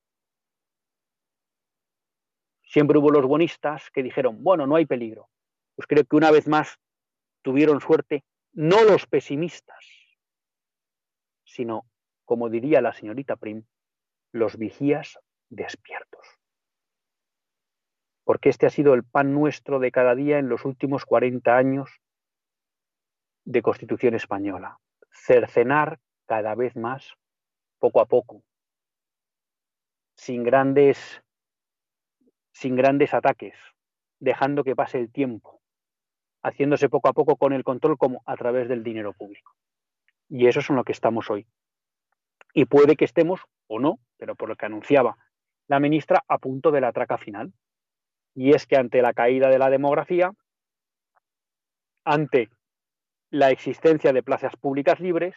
Siempre 2.64 2.98
hubo 3.00 3.12
los 3.12 3.26
bonistas 3.26 3.90
que 3.92 4.04
dijeron, 4.04 4.44
bueno, 4.44 4.66
no 4.66 4.76
hay 4.76 4.86
peligro. 4.86 5.30
Pues 5.76 5.88
creo 5.88 6.06
que 6.06 6.16
una 6.16 6.32
vez 6.32 6.48
más 6.48 6.80
tuvieron 7.42 7.82
suerte 7.82 8.24
no 8.54 8.84
los 8.84 9.08
pesimistas, 9.08 9.86
sino, 11.44 11.86
como 12.26 12.50
diría 12.50 12.82
la 12.82 12.94
señorita 12.94 13.36
Prim, 13.36 13.66
los 14.32 14.58
vigías 14.58 15.20
despiertos. 15.50 16.26
Porque 18.24 18.50
este 18.50 18.66
ha 18.68 18.70
sido 18.70 18.94
el 18.94 19.04
pan 19.04 19.34
nuestro 19.34 19.80
de 19.80 19.92
cada 19.92 20.16
día 20.16 20.38
en 20.38 20.48
los 20.48 20.64
últimos 20.64 21.06
40 21.06 21.58
años 21.58 21.90
de 23.46 23.62
Constitución 23.62 24.14
española. 24.14 24.80
Cercenar 25.12 26.00
cada 26.26 26.56
vez 26.56 26.76
más, 26.76 27.16
poco 27.82 28.00
a 28.00 28.06
poco, 28.06 28.44
sin 30.16 30.44
grandes 30.44 31.22
sin 32.54 32.76
grandes 32.76 33.14
ataques, 33.16 33.56
dejando 34.20 34.64
que 34.64 34.76
pase 34.76 35.00
el 35.00 35.12
tiempo, 35.12 35.62
haciéndose 36.44 36.90
poco 36.90 37.10
a 37.10 37.14
poco 37.14 37.38
con 37.38 37.54
el 37.54 37.64
control 37.64 37.98
como 37.98 38.22
a 38.28 38.36
través 38.36 38.70
del 38.70 38.84
dinero 38.84 39.14
público. 39.14 39.56
Y 40.30 40.48
eso 40.48 40.60
es 40.60 40.70
en 40.70 40.76
lo 40.76 40.84
que 40.84 40.92
estamos 40.92 41.32
hoy. 41.32 41.48
Y 42.54 42.66
puede 42.66 42.96
que 42.96 43.06
estemos, 43.06 43.42
o 43.68 43.80
no, 43.80 44.00
pero 44.18 44.36
por 44.36 44.48
lo 44.48 44.56
que 44.56 44.68
anunciaba 44.68 45.18
la 45.68 45.80
ministra, 45.80 46.24
a 46.28 46.38
punto 46.38 46.70
de 46.70 46.82
la 46.82 46.92
traca 46.92 47.18
final. 47.18 47.52
Y 48.36 48.52
es 48.54 48.68
que 48.68 48.76
ante 48.76 49.02
la 49.02 49.14
caída 49.14 49.50
de 49.50 49.58
la 49.58 49.72
demografía, 49.72 50.32
ante 52.06 52.50
la 53.32 53.50
existencia 53.50 54.14
de 54.14 54.22
plazas 54.22 54.56
públicas 54.58 55.00
libres, 55.00 55.36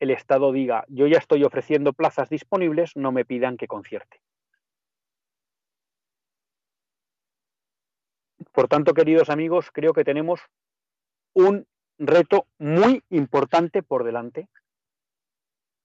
el 0.00 0.10
Estado 0.10 0.50
diga, 0.50 0.84
yo 0.88 1.06
ya 1.06 1.18
estoy 1.18 1.44
ofreciendo 1.44 1.92
plazas 1.92 2.30
disponibles, 2.30 2.96
no 2.96 3.12
me 3.12 3.26
pidan 3.26 3.58
que 3.58 3.68
concierte. 3.68 4.22
Por 8.52 8.66
tanto, 8.66 8.94
queridos 8.94 9.28
amigos, 9.28 9.70
creo 9.70 9.92
que 9.92 10.02
tenemos 10.02 10.40
un 11.34 11.66
reto 11.98 12.46
muy 12.58 13.04
importante 13.10 13.82
por 13.82 14.04
delante 14.04 14.48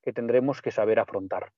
que 0.01 0.13
tendremos 0.13 0.61
que 0.61 0.72
saber 0.72 0.97
afrontar. 0.97 1.51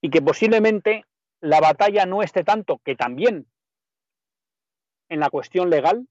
Y 0.00 0.10
que 0.10 0.22
posiblemente 0.22 1.04
la 1.40 1.60
batalla 1.60 2.06
no 2.06 2.22
esté 2.22 2.44
tanto, 2.44 2.78
que 2.84 2.94
también 2.94 3.46
en 5.08 5.18
la 5.18 5.28
cuestión 5.28 5.70
legal, 5.70 6.06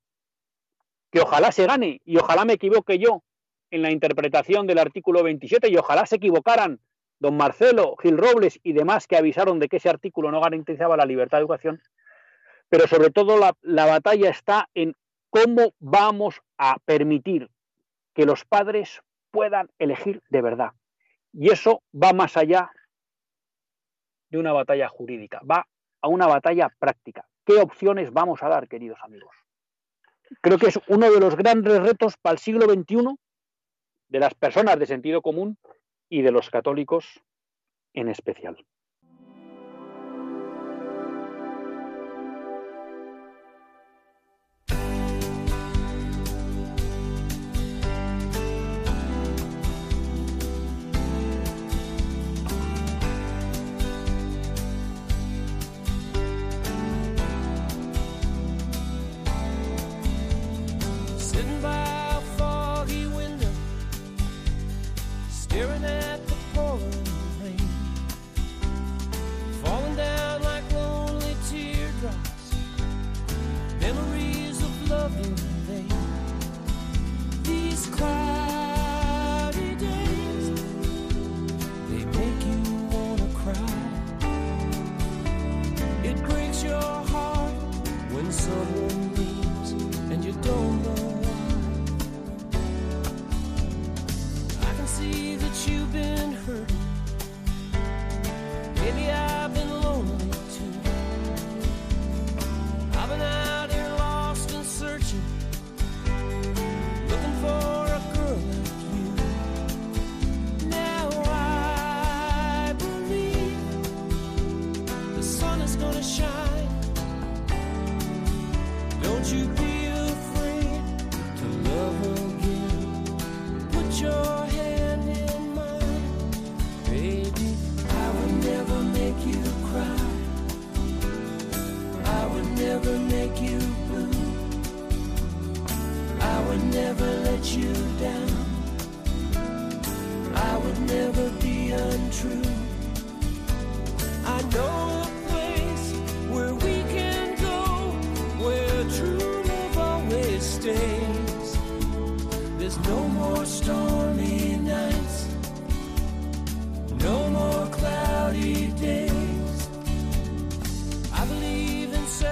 que 1.10 1.22
ojalá 1.22 1.54
se 1.54 1.66
gane 1.66 2.02
y 2.04 2.18
ojalá 2.18 2.44
me 2.44 2.54
equivoque 2.54 3.00
yo 3.00 3.24
en 3.72 3.82
la 3.82 3.92
interpretación 3.92 4.68
del 4.68 4.80
artículo 4.80 5.24
27 5.24 5.70
y 5.70 5.78
ojalá 5.78 6.06
se 6.06 6.18
equivocaran 6.18 6.80
don 7.20 7.36
Marcelo, 7.36 7.96
Gil 8.02 8.18
Robles 8.18 8.60
y 8.64 8.74
demás 8.74 9.08
que 9.08 9.18
avisaron 9.18 9.60
de 9.60 9.68
que 9.68 9.78
ese 9.78 9.90
artículo 9.90 10.32
no 10.32 10.42
garantizaba 10.42 10.98
la 10.98 11.06
libertad 11.06 11.38
de 11.38 11.42
educación, 11.42 11.82
pero 12.70 12.88
sobre 12.88 13.10
todo 13.10 13.38
la, 13.38 13.54
la 13.62 13.86
batalla 13.86 14.30
está 14.30 14.70
en 14.74 14.96
cómo 15.30 15.74
vamos 15.80 16.42
a 16.58 16.78
permitir 16.86 17.50
que 18.14 18.26
los 18.26 18.46
padres 18.46 19.02
puedan 19.32 19.70
elegir 19.80 20.22
de 20.30 20.42
verdad. 20.42 20.72
Y 21.34 21.52
eso 21.52 21.84
va 21.94 22.14
más 22.14 22.38
allá 22.38 22.72
de 24.30 24.38
una 24.38 24.52
batalla 24.52 24.88
jurídica, 24.88 25.42
va 25.50 25.68
a 26.02 26.08
una 26.08 26.28
batalla 26.28 26.70
práctica. 26.80 27.28
¿Qué 27.46 27.58
opciones 27.58 28.12
vamos 28.14 28.42
a 28.44 28.50
dar, 28.50 28.68
queridos 28.68 29.00
amigos? 29.04 29.36
Creo 30.42 30.58
que 30.58 30.68
es 30.68 30.80
uno 30.88 31.12
de 31.12 31.20
los 31.20 31.36
grandes 31.36 31.82
retos 31.82 32.16
para 32.18 32.34
el 32.34 32.40
siglo 32.40 32.66
XXI 32.66 33.16
de 34.10 34.20
las 34.20 34.34
personas 34.34 34.78
de 34.78 34.86
sentido 34.86 35.22
común 35.22 35.58
y 36.10 36.22
de 36.22 36.32
los 36.32 36.50
católicos 36.50 37.22
en 37.94 38.10
especial. 38.10 38.58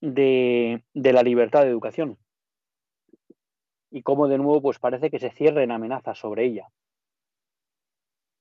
de, 0.00 0.82
la 0.94 1.22
libertad 1.22 1.62
de 1.62 1.70
educación 1.70 2.18
y 3.90 4.02
cómo 4.02 4.28
de 4.28 4.38
nuevo 4.38 4.62
pues 4.62 4.78
parece 4.78 5.10
que 5.10 5.18
se 5.18 5.30
cierren 5.30 5.70
amenazas 5.70 6.18
sobre 6.18 6.44
ella. 6.44 6.68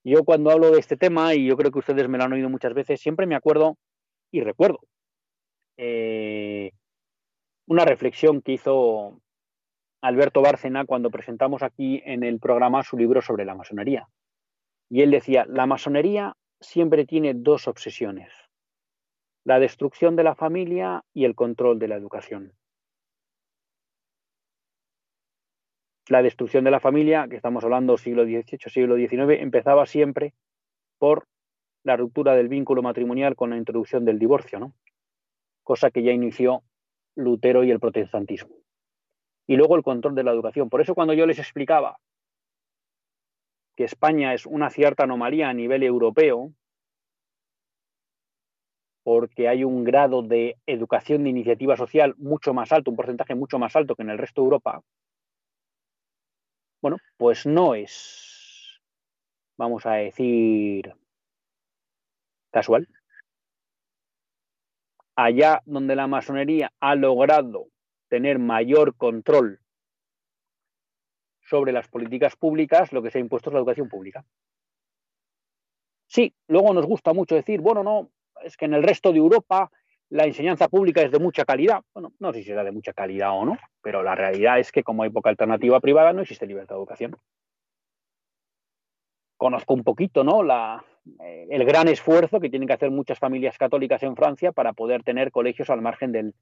Yo 0.03 0.23
cuando 0.23 0.51
hablo 0.51 0.71
de 0.71 0.79
este 0.79 0.95
tema, 0.95 1.33
y 1.33 1.45
yo 1.47 1.57
creo 1.57 1.71
que 1.71 1.79
ustedes 1.79 2.07
me 2.07 2.17
lo 2.17 2.23
han 2.23 2.33
oído 2.33 2.49
muchas 2.49 2.73
veces, 2.73 3.01
siempre 3.01 3.25
me 3.25 3.35
acuerdo 3.35 3.77
y 4.31 4.41
recuerdo 4.41 4.79
eh, 5.77 6.71
una 7.67 7.83
reflexión 7.83 8.41
que 8.41 8.53
hizo 8.53 9.21
Alberto 10.01 10.41
Bárcena 10.41 10.85
cuando 10.85 11.09
presentamos 11.09 11.63
aquí 11.63 12.01
en 12.05 12.23
el 12.23 12.39
programa 12.39 12.83
su 12.83 12.97
libro 12.97 13.21
sobre 13.21 13.45
la 13.45 13.55
masonería. 13.55 14.07
Y 14.89 15.01
él 15.01 15.11
decía, 15.11 15.45
la 15.47 15.65
masonería 15.65 16.35
siempre 16.61 17.05
tiene 17.05 17.33
dos 17.33 17.67
obsesiones 17.67 18.31
la 19.43 19.59
destrucción 19.59 20.15
de 20.15 20.23
la 20.23 20.35
familia 20.35 21.03
y 21.13 21.25
el 21.25 21.35
control 21.35 21.79
de 21.79 21.87
la 21.87 21.95
educación. 21.95 22.53
La 26.07 26.21
destrucción 26.21 26.63
de 26.63 26.71
la 26.71 26.79
familia, 26.79 27.27
que 27.29 27.35
estamos 27.35 27.63
hablando 27.63 27.97
siglo 27.97 28.23
XVIII, 28.23 28.59
siglo 28.67 28.95
XIX, 28.95 29.41
empezaba 29.41 29.85
siempre 29.85 30.33
por 30.97 31.27
la 31.83 31.95
ruptura 31.95 32.35
del 32.35 32.47
vínculo 32.47 32.81
matrimonial 32.81 33.35
con 33.35 33.51
la 33.51 33.57
introducción 33.57 34.05
del 34.05 34.19
divorcio, 34.19 34.59
¿no? 34.59 34.73
cosa 35.63 35.91
que 35.91 36.01
ya 36.01 36.11
inició 36.11 36.63
Lutero 37.15 37.63
y 37.63 37.69
el 37.69 37.79
protestantismo. 37.79 38.55
Y 39.45 39.55
luego 39.55 39.75
el 39.75 39.83
control 39.83 40.15
de 40.15 40.23
la 40.23 40.31
educación. 40.31 40.67
Por 40.67 40.81
eso 40.81 40.95
cuando 40.95 41.13
yo 41.13 41.27
les 41.27 41.37
explicaba 41.37 41.99
que 43.75 43.83
España 43.83 44.33
es 44.33 44.47
una 44.47 44.71
cierta 44.71 45.03
anomalía 45.03 45.47
a 45.47 45.53
nivel 45.53 45.83
europeo, 45.83 46.53
porque 49.09 49.47
hay 49.47 49.63
un 49.63 49.83
grado 49.83 50.21
de 50.21 50.55
educación 50.67 51.23
de 51.23 51.31
iniciativa 51.31 51.75
social 51.75 52.13
mucho 52.19 52.53
más 52.53 52.71
alto, 52.71 52.91
un 52.91 52.95
porcentaje 52.95 53.33
mucho 53.33 53.57
más 53.57 53.75
alto 53.75 53.95
que 53.95 54.03
en 54.03 54.11
el 54.11 54.19
resto 54.19 54.41
de 54.41 54.45
Europa, 54.45 54.83
Bueno, 56.79 56.97
pues 57.17 57.47
no 57.47 57.73
es, 57.73 58.79
vamos 59.57 59.87
a 59.87 59.93
decir, 59.93 60.93
casual. 62.51 62.87
Allá 65.15 65.63
donde 65.65 65.95
la 65.95 66.05
masonería 66.05 66.71
ha 66.79 66.93
logrado 66.93 67.65
tener 68.09 68.37
mayor 68.37 68.95
control 68.95 69.59
sobre 71.41 71.71
las 71.71 71.87
políticas 71.87 72.35
públicas, 72.35 72.93
lo 72.93 73.01
que 73.01 73.09
se 73.09 73.17
ha 73.17 73.21
impuesto 73.21 73.49
es 73.49 73.55
la 73.55 73.59
educación 73.59 73.89
pública. 73.89 74.23
Sí, 76.05 76.31
luego 76.47 76.75
nos 76.75 76.85
gusta 76.85 77.11
mucho 77.13 77.33
decir, 77.33 77.59
bueno, 77.59 77.83
no, 77.83 78.11
es 78.43 78.57
que 78.57 78.65
en 78.65 78.73
el 78.73 78.83
resto 78.83 79.11
de 79.11 79.19
Europa 79.19 79.71
la 80.09 80.25
enseñanza 80.25 80.67
pública 80.67 81.01
es 81.01 81.11
de 81.11 81.19
mucha 81.19 81.45
calidad. 81.45 81.81
Bueno, 81.93 82.13
no 82.19 82.33
sé 82.33 82.39
si 82.39 82.45
será 82.45 82.63
de 82.63 82.71
mucha 82.71 82.93
calidad 82.93 83.31
o 83.31 83.45
no, 83.45 83.57
pero 83.81 84.01
la 84.01 84.15
realidad 84.15 84.59
es 84.59 84.71
que 84.71 84.83
como 84.83 85.03
hay 85.03 85.09
poca 85.09 85.29
alternativa 85.29 85.79
privada 85.79 86.13
no 86.13 86.21
existe 86.21 86.47
libertad 86.47 86.75
de 86.75 86.79
educación. 86.79 87.15
Conozco 89.37 89.73
un 89.73 89.83
poquito, 89.83 90.23
¿no? 90.23 90.43
Eh, 91.23 91.47
el 91.49 91.63
gran 91.63 91.87
esfuerzo 91.87 92.39
que 92.39 92.49
tienen 92.49 92.67
que 92.67 92.73
hacer 92.73 92.91
muchas 92.91 93.19
familias 93.19 93.57
católicas 93.57 94.03
en 94.03 94.15
Francia 94.15 94.51
para 94.51 94.73
poder 94.73 95.03
tener 95.03 95.31
colegios 95.31 95.69
al 95.69 95.81
margen 95.81 96.11
del, 96.11 96.33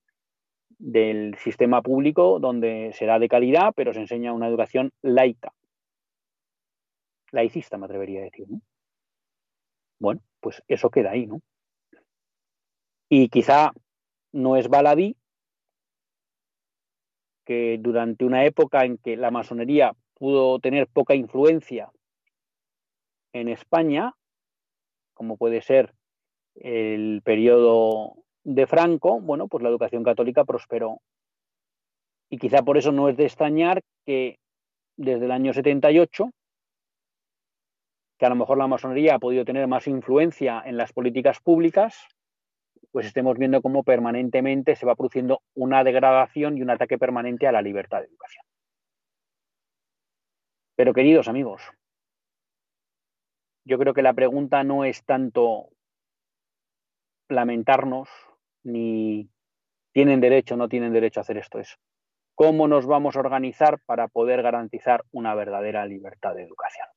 del 0.79 1.35
sistema 1.37 1.81
público 1.81 2.39
donde 2.39 2.91
será 2.93 3.19
de 3.19 3.29
calidad, 3.29 3.73
pero 3.75 3.93
se 3.93 3.99
enseña 3.99 4.33
una 4.33 4.47
educación 4.47 4.91
laica. 5.01 5.53
Laicista, 7.31 7.77
me 7.77 7.85
atrevería 7.85 8.21
a 8.21 8.23
decir, 8.23 8.47
¿no? 8.49 8.61
Bueno, 9.99 10.21
pues 10.39 10.63
eso 10.67 10.89
queda 10.89 11.11
ahí, 11.11 11.25
¿no? 11.25 11.41
Y 13.09 13.29
quizá 13.29 13.71
no 14.33 14.57
es 14.57 14.67
baladí 14.67 15.15
que 17.45 17.77
durante 17.79 18.25
una 18.25 18.43
época 18.43 18.83
en 18.83 18.97
que 18.97 19.15
la 19.15 19.31
masonería 19.31 19.93
pudo 20.15 20.59
tener 20.59 20.87
poca 20.87 21.15
influencia 21.15 21.89
en 23.31 23.47
España, 23.47 24.13
como 25.13 25.37
puede 25.37 25.61
ser 25.61 25.93
el 26.55 27.21
periodo 27.23 28.15
de 28.43 28.67
Franco, 28.67 29.21
bueno, 29.21 29.47
pues 29.47 29.63
la 29.63 29.69
educación 29.69 30.03
católica 30.03 30.43
prosperó. 30.43 30.99
Y 32.29 32.37
quizá 32.37 32.63
por 32.63 32.77
eso 32.77 32.91
no 32.91 33.07
es 33.07 33.15
de 33.15 33.25
extrañar 33.25 33.81
que 34.05 34.39
desde 34.97 35.25
el 35.25 35.31
año 35.31 35.53
78, 35.53 36.31
que 38.17 38.25
a 38.25 38.29
lo 38.29 38.35
mejor 38.35 38.57
la 38.57 38.67
masonería 38.67 39.15
ha 39.15 39.19
podido 39.19 39.45
tener 39.45 39.67
más 39.67 39.87
influencia 39.87 40.61
en 40.65 40.75
las 40.75 40.91
políticas 40.91 41.39
públicas, 41.39 42.07
pues 42.91 43.05
estemos 43.07 43.37
viendo 43.37 43.61
cómo 43.61 43.83
permanentemente 43.83 44.75
se 44.75 44.85
va 44.85 44.95
produciendo 44.95 45.41
una 45.55 45.83
degradación 45.83 46.57
y 46.57 46.61
un 46.61 46.69
ataque 46.69 46.97
permanente 46.97 47.47
a 47.47 47.51
la 47.51 47.61
libertad 47.61 47.99
de 47.99 48.07
educación. 48.07 48.45
Pero 50.75 50.93
queridos 50.93 51.27
amigos, 51.27 51.61
yo 53.65 53.77
creo 53.77 53.93
que 53.93 54.01
la 54.01 54.13
pregunta 54.13 54.63
no 54.63 54.85
es 54.85 55.03
tanto 55.03 55.69
lamentarnos 57.29 58.09
ni 58.63 59.29
tienen 59.91 60.21
derecho 60.21 60.53
o 60.53 60.57
no 60.57 60.69
tienen 60.69 60.93
derecho 60.93 61.19
a 61.19 61.21
hacer 61.21 61.37
esto, 61.37 61.59
es 61.59 61.77
cómo 62.35 62.67
nos 62.67 62.85
vamos 62.85 63.15
a 63.15 63.19
organizar 63.19 63.79
para 63.85 64.07
poder 64.07 64.43
garantizar 64.43 65.03
una 65.11 65.33
verdadera 65.33 65.85
libertad 65.85 66.35
de 66.35 66.43
educación. 66.43 66.87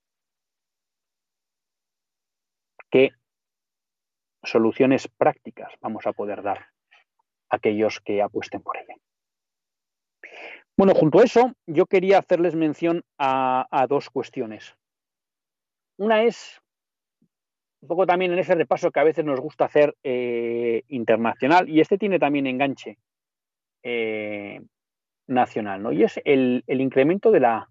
¿Qué 2.90 3.10
soluciones 4.42 5.08
prácticas 5.08 5.72
vamos 5.80 6.06
a 6.06 6.12
poder 6.12 6.42
dar 6.42 6.58
a 6.58 7.56
aquellos 7.56 8.00
que 8.00 8.22
apuesten 8.22 8.62
por 8.62 8.76
ella? 8.76 8.96
Bueno, 10.76 10.94
junto 10.94 11.18
a 11.18 11.24
eso, 11.24 11.52
yo 11.66 11.86
quería 11.86 12.18
hacerles 12.18 12.54
mención 12.54 13.02
a, 13.18 13.86
dos 13.88 14.08
cuestiones. 14.08 14.74
Una 15.98 16.22
es 16.22 16.60
un 17.82 17.88
poco 17.88 18.06
también 18.06 18.32
en 18.32 18.38
ese 18.38 18.54
repaso 18.54 18.90
que 18.90 19.00
a 19.00 19.04
veces 19.04 19.24
nos 19.24 19.40
gusta 19.40 19.66
hacer 19.66 19.94
eh, 20.02 20.82
internacional, 20.88 21.68
y 21.68 21.80
este 21.80 21.98
tiene 21.98 22.18
también 22.18 22.46
enganche 22.46 22.98
eh, 23.82 24.60
nacional, 25.26 25.82
¿no? 25.82 25.92
Y 25.92 26.04
es 26.04 26.20
el, 26.24 26.64
el, 26.66 26.80
incremento 26.80 27.30
de 27.30 27.40
la 27.40 27.68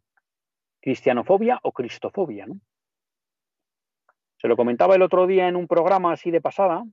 cristianofobia 0.81 1.59
o 1.63 1.71
cristofobia, 1.71 2.45
¿no? 2.45 2.59
Se 4.41 4.47
lo 4.47 4.55
comentaba 4.55 4.95
el 4.95 5.01
otro 5.01 5.27
día 5.27 5.47
en 5.47 5.55
un 5.55 5.67
programa 5.67 6.13
así 6.13 6.31
de 6.31 6.41
pasada, 6.41 6.83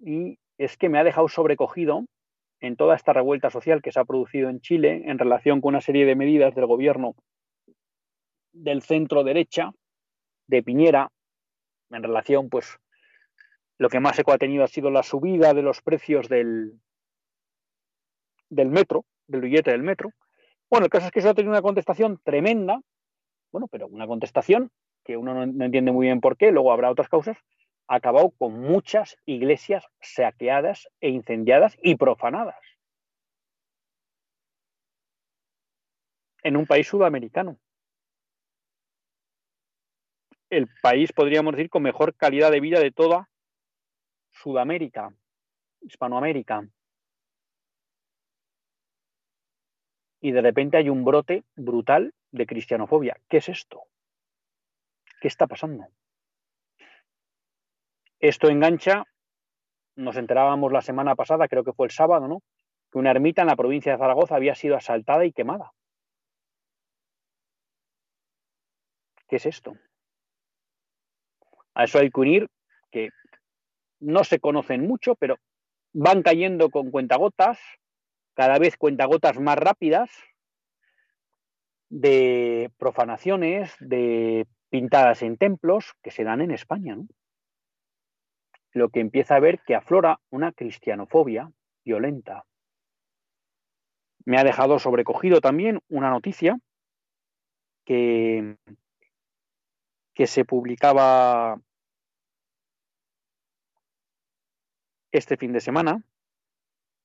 y 0.00 0.38
es 0.58 0.76
que 0.76 0.88
me 0.88 0.98
ha 0.98 1.04
dejado 1.04 1.28
sobrecogido 1.28 2.04
en 2.60 2.76
toda 2.76 2.96
esta 2.96 3.12
revuelta 3.12 3.50
social 3.50 3.80
que 3.80 3.92
se 3.92 4.00
ha 4.00 4.04
producido 4.04 4.48
en 4.48 4.60
Chile 4.60 5.02
en 5.06 5.18
relación 5.18 5.60
con 5.60 5.70
una 5.70 5.80
serie 5.80 6.04
de 6.04 6.16
medidas 6.16 6.54
del 6.54 6.66
gobierno 6.66 7.14
del 8.52 8.82
centro 8.82 9.24
derecha 9.24 9.72
de 10.46 10.62
Piñera 10.62 11.10
en 11.90 12.02
relación, 12.02 12.48
pues, 12.48 12.78
lo 13.78 13.88
que 13.88 14.00
más 14.00 14.18
eco 14.18 14.32
ha 14.32 14.38
tenido 14.38 14.64
ha 14.64 14.68
sido 14.68 14.90
la 14.90 15.02
subida 15.02 15.54
de 15.54 15.62
los 15.62 15.82
precios 15.82 16.28
del, 16.28 16.80
del 18.48 18.68
metro, 18.68 19.04
del 19.26 19.42
billete 19.42 19.70
del 19.70 19.82
metro. 19.82 20.10
Bueno, 20.70 20.86
el 20.86 20.90
caso 20.90 21.06
es 21.06 21.12
que 21.12 21.20
eso 21.20 21.30
ha 21.30 21.34
tenido 21.34 21.52
una 21.52 21.62
contestación 21.62 22.20
tremenda, 22.24 22.80
bueno, 23.52 23.68
pero 23.68 23.86
una 23.86 24.06
contestación 24.06 24.70
que 25.04 25.16
uno 25.16 25.46
no, 25.46 25.64
entiende 25.64 25.92
muy 25.92 26.06
bien 26.06 26.20
por 26.20 26.36
qué, 26.36 26.50
luego 26.50 26.72
habrá 26.72 26.90
otras 26.90 27.08
causas, 27.08 27.36
ha 27.88 27.96
acabado 27.96 28.30
con 28.30 28.58
muchas 28.60 29.16
iglesias 29.26 29.86
saqueadas 30.00 30.88
e 31.00 31.10
incendiadas 31.10 31.76
y 31.82 31.96
profanadas. 31.96 32.56
En 36.42 36.56
un 36.56 36.66
país 36.66 36.86
sudamericano 36.86 37.58
el 40.56 40.68
país, 40.82 41.12
podríamos 41.12 41.54
decir, 41.54 41.70
con 41.70 41.82
mejor 41.82 42.14
calidad 42.14 42.50
de 42.50 42.60
vida 42.60 42.80
de 42.80 42.92
toda 42.92 43.28
Sudamérica, 44.30 45.14
Hispanoamérica. 45.80 46.68
Y 50.20 50.32
de 50.32 50.40
repente 50.40 50.76
hay 50.76 50.88
un 50.88 51.04
brote 51.04 51.44
brutal 51.54 52.14
de 52.30 52.46
cristianofobia. 52.46 53.16
¿Qué 53.28 53.38
es 53.38 53.48
esto? 53.48 53.82
¿Qué 55.24 55.28
está 55.28 55.46
pasando? 55.46 55.86
Esto 58.20 58.50
engancha, 58.50 59.04
nos 59.96 60.18
enterábamos 60.18 60.70
la 60.70 60.82
semana 60.82 61.14
pasada, 61.14 61.48
creo 61.48 61.64
que 61.64 61.72
fue 61.72 61.86
el 61.86 61.92
sábado, 61.92 62.28
¿no? 62.28 62.42
Que 62.92 62.98
una 62.98 63.10
ermita 63.10 63.40
en 63.40 63.48
la 63.48 63.56
provincia 63.56 63.92
de 63.92 63.96
Zaragoza 63.96 64.36
había 64.36 64.54
sido 64.54 64.76
asaltada 64.76 65.24
y 65.24 65.32
quemada. 65.32 65.72
¿Qué 69.26 69.36
es 69.36 69.46
esto? 69.46 69.78
A 71.72 71.84
eso 71.84 72.00
hay 72.00 72.10
que 72.10 72.20
unir 72.20 72.50
que 72.90 73.08
no 74.00 74.24
se 74.24 74.40
conocen 74.40 74.86
mucho, 74.86 75.14
pero 75.14 75.38
van 75.94 76.22
cayendo 76.22 76.68
con 76.68 76.90
cuentagotas, 76.90 77.58
cada 78.34 78.58
vez 78.58 78.76
cuentagotas 78.76 79.40
más 79.40 79.56
rápidas, 79.56 80.10
de 81.88 82.70
profanaciones, 82.76 83.74
de 83.80 84.46
pintadas 84.74 85.22
en 85.22 85.36
templos 85.36 85.94
que 86.02 86.10
se 86.10 86.24
dan 86.24 86.40
en 86.40 86.50
España. 86.50 86.96
Lo 88.72 88.88
que 88.88 88.98
empieza 88.98 89.36
a 89.36 89.38
ver 89.38 89.60
que 89.60 89.76
aflora 89.76 90.18
una 90.30 90.50
cristianofobia 90.50 91.52
violenta. 91.84 92.44
Me 94.24 94.36
ha 94.36 94.42
dejado 94.42 94.80
sobrecogido 94.80 95.40
también 95.40 95.78
una 95.88 96.10
noticia 96.10 96.58
que 97.84 98.56
que 100.12 100.26
se 100.26 100.44
publicaba 100.44 101.60
este 105.12 105.36
fin 105.36 105.52
de 105.52 105.60
semana. 105.60 106.02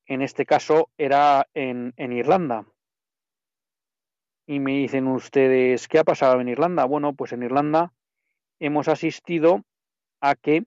En 0.07 0.23
este 0.23 0.43
caso 0.47 0.89
era 0.97 1.47
en, 1.53 1.93
en, 1.97 2.13
Irlanda. 2.13 2.65
Y 4.49 4.59
me 4.59 4.71
dicen 4.71 5.05
ustedes, 5.05 5.87
¿qué 5.87 5.99
ha 5.99 6.03
pasado 6.03 6.41
en 6.41 6.47
Irlanda? 6.47 6.83
Bueno, 6.85 7.13
pues 7.13 7.33
en 7.33 7.43
Irlanda 7.43 7.93
hemos 8.59 8.87
asistido 8.87 9.61
a 10.21 10.33
que 10.33 10.63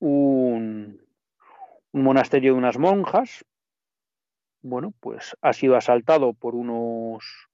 un, 0.00 1.06
monasterio 1.92 2.54
de 2.54 2.58
unas 2.58 2.78
monjas, 2.78 3.44
bueno, 4.60 4.92
pues 4.98 5.36
ha 5.40 5.52
sido 5.52 5.76
asaltado 5.76 6.32
por 6.32 6.56
unos 6.56 7.46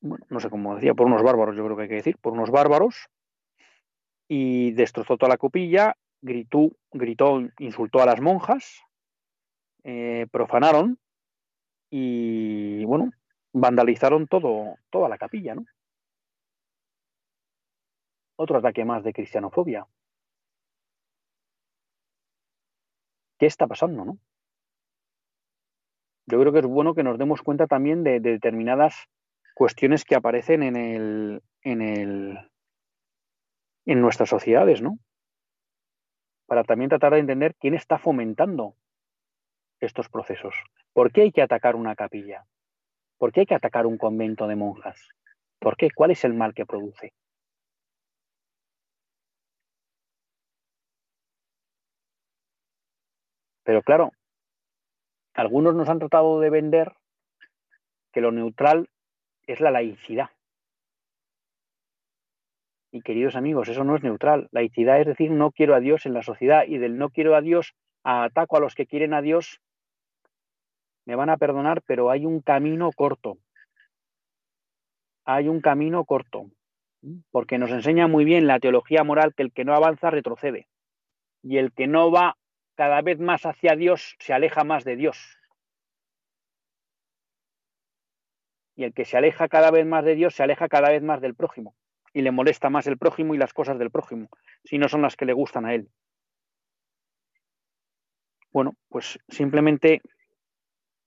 bueno, 0.00 0.24
no 0.28 0.38
sé 0.38 0.48
cómo 0.48 0.76
decía, 0.76 0.94
por 0.94 1.08
unos 1.08 1.24
bárbaros, 1.24 1.56
yo 1.56 1.64
creo 1.64 1.76
que 1.76 1.82
hay 1.82 1.88
que 1.88 1.94
decir, 1.96 2.16
por 2.18 2.34
unos 2.34 2.52
bárbaros, 2.52 3.08
y 4.28 4.70
destrozó 4.70 5.16
toda 5.16 5.30
la 5.30 5.36
copilla, 5.36 5.96
gritó, 6.22 6.70
gritó 6.92 7.40
insultó 7.58 8.00
a 8.00 8.06
las 8.06 8.20
monjas, 8.20 8.84
eh, 9.82 10.28
profanaron 10.30 11.00
y, 11.90 12.84
bueno, 12.84 13.10
vandalizaron 13.52 14.26
todo, 14.26 14.76
toda 14.90 15.08
la 15.08 15.18
capilla, 15.18 15.54
¿no? 15.54 15.64
Otro 18.36 18.58
ataque 18.58 18.84
más 18.84 19.04
de 19.04 19.12
cristianofobia. 19.12 19.86
¿Qué 23.38 23.46
está 23.46 23.66
pasando, 23.66 24.04
no? 24.04 24.18
yo 26.26 26.40
creo 26.40 26.52
que 26.52 26.60
es 26.60 26.66
bueno 26.66 26.94
que 26.94 27.02
nos 27.02 27.18
demos 27.18 27.42
cuenta 27.42 27.66
también 27.66 28.02
de, 28.02 28.20
determinadas 28.20 29.08
cuestiones 29.54 30.04
que 30.04 30.14
aparecen 30.14 30.62
en 30.62 30.76
el, 30.76 31.42
en 31.62 31.82
el 31.82 32.38
en 33.86 34.00
nuestras 34.00 34.30
sociedades, 34.30 34.80
¿no? 34.80 34.98
Para 36.46 36.64
también 36.64 36.88
tratar 36.88 37.12
de 37.12 37.20
entender 37.20 37.54
quién 37.56 37.74
está 37.74 37.98
fomentando 37.98 38.76
estos 39.80 40.08
procesos. 40.08 40.54
¿Por 40.94 41.12
qué 41.12 41.22
hay 41.22 41.32
que 41.32 41.42
atacar 41.42 41.74
una 41.74 41.96
capilla? 41.96 42.46
¿Por 43.18 43.32
qué 43.32 43.40
hay 43.40 43.46
que 43.46 43.54
atacar 43.56 43.84
un 43.84 43.98
convento 43.98 44.46
de 44.46 44.54
monjas? 44.54 45.08
¿Por 45.58 45.76
qué? 45.76 45.90
¿Cuál 45.90 46.12
es 46.12 46.24
el 46.24 46.34
mal 46.34 46.54
que 46.54 46.64
produce? 46.64 47.12
Pero 53.64 53.82
claro, 53.82 54.12
algunos 55.34 55.74
nos 55.74 55.88
han 55.88 55.98
tratado 55.98 56.38
de 56.38 56.50
vender 56.50 56.92
que 58.12 58.20
lo 58.20 58.30
neutral 58.30 58.88
es 59.48 59.60
la 59.60 59.72
laicidad. 59.72 60.30
Y 62.92 63.02
queridos 63.02 63.34
amigos, 63.34 63.68
eso 63.68 63.82
no 63.82 63.96
es 63.96 64.04
neutral. 64.04 64.48
Laicidad 64.52 65.00
es 65.00 65.06
decir, 65.06 65.32
no 65.32 65.50
quiero 65.50 65.74
a 65.74 65.80
Dios 65.80 66.06
en 66.06 66.14
la 66.14 66.22
sociedad 66.22 66.64
y 66.68 66.78
del 66.78 66.98
no 66.98 67.10
quiero 67.10 67.34
a 67.34 67.40
Dios 67.40 67.74
ataco 68.04 68.56
a 68.56 68.60
los 68.60 68.76
que 68.76 68.86
quieren 68.86 69.12
a 69.12 69.22
Dios. 69.22 69.60
Me 71.06 71.14
van 71.14 71.30
a 71.30 71.36
perdonar, 71.36 71.82
pero 71.82 72.10
hay 72.10 72.26
un 72.26 72.40
camino 72.40 72.90
corto. 72.92 73.38
Hay 75.24 75.48
un 75.48 75.60
camino 75.60 76.04
corto. 76.04 76.50
Porque 77.30 77.58
nos 77.58 77.70
enseña 77.70 78.06
muy 78.06 78.24
bien 78.24 78.46
la 78.46 78.60
teología 78.60 79.04
moral 79.04 79.34
que 79.34 79.42
el 79.42 79.52
que 79.52 79.64
no 79.64 79.74
avanza 79.74 80.10
retrocede. 80.10 80.68
Y 81.42 81.58
el 81.58 81.72
que 81.72 81.86
no 81.86 82.10
va 82.10 82.36
cada 82.74 83.02
vez 83.02 83.20
más 83.20 83.44
hacia 83.44 83.76
Dios 83.76 84.16
se 84.18 84.32
aleja 84.32 84.64
más 84.64 84.84
de 84.84 84.96
Dios. 84.96 85.38
Y 88.76 88.84
el 88.84 88.92
que 88.92 89.04
se 89.04 89.16
aleja 89.16 89.48
cada 89.48 89.70
vez 89.70 89.86
más 89.86 90.04
de 90.04 90.14
Dios 90.14 90.34
se 90.34 90.42
aleja 90.42 90.68
cada 90.68 90.90
vez 90.90 91.02
más 91.02 91.20
del 91.20 91.34
prójimo. 91.34 91.76
Y 92.12 92.22
le 92.22 92.30
molesta 92.30 92.70
más 92.70 92.86
el 92.86 92.98
prójimo 92.98 93.34
y 93.34 93.38
las 93.38 93.52
cosas 93.52 93.78
del 93.78 93.90
prójimo, 93.90 94.28
si 94.64 94.78
no 94.78 94.88
son 94.88 95.02
las 95.02 95.16
que 95.16 95.26
le 95.26 95.32
gustan 95.32 95.66
a 95.66 95.74
él. 95.74 95.88
Bueno, 98.52 98.74
pues 98.88 99.18
simplemente 99.28 100.00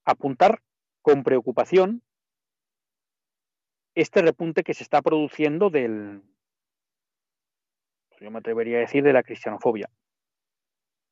apuntar 0.08 0.62
con 1.02 1.22
preocupación 1.22 2.02
este 3.94 4.22
repunte 4.22 4.64
que 4.64 4.72
se 4.72 4.82
está 4.82 5.02
produciendo 5.02 5.68
del, 5.68 6.22
yo 8.20 8.30
me 8.30 8.38
atrevería 8.38 8.78
a 8.78 8.80
decir, 8.80 9.02
de 9.02 9.12
la 9.12 9.22
cristianofobia 9.22 9.90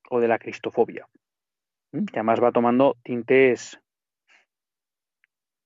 o 0.09 0.19
de 0.19 0.27
la 0.27 0.39
cristofobia, 0.39 1.07
que 1.91 2.19
además 2.19 2.41
va 2.41 2.51
tomando 2.51 2.95
tintes, 3.03 3.79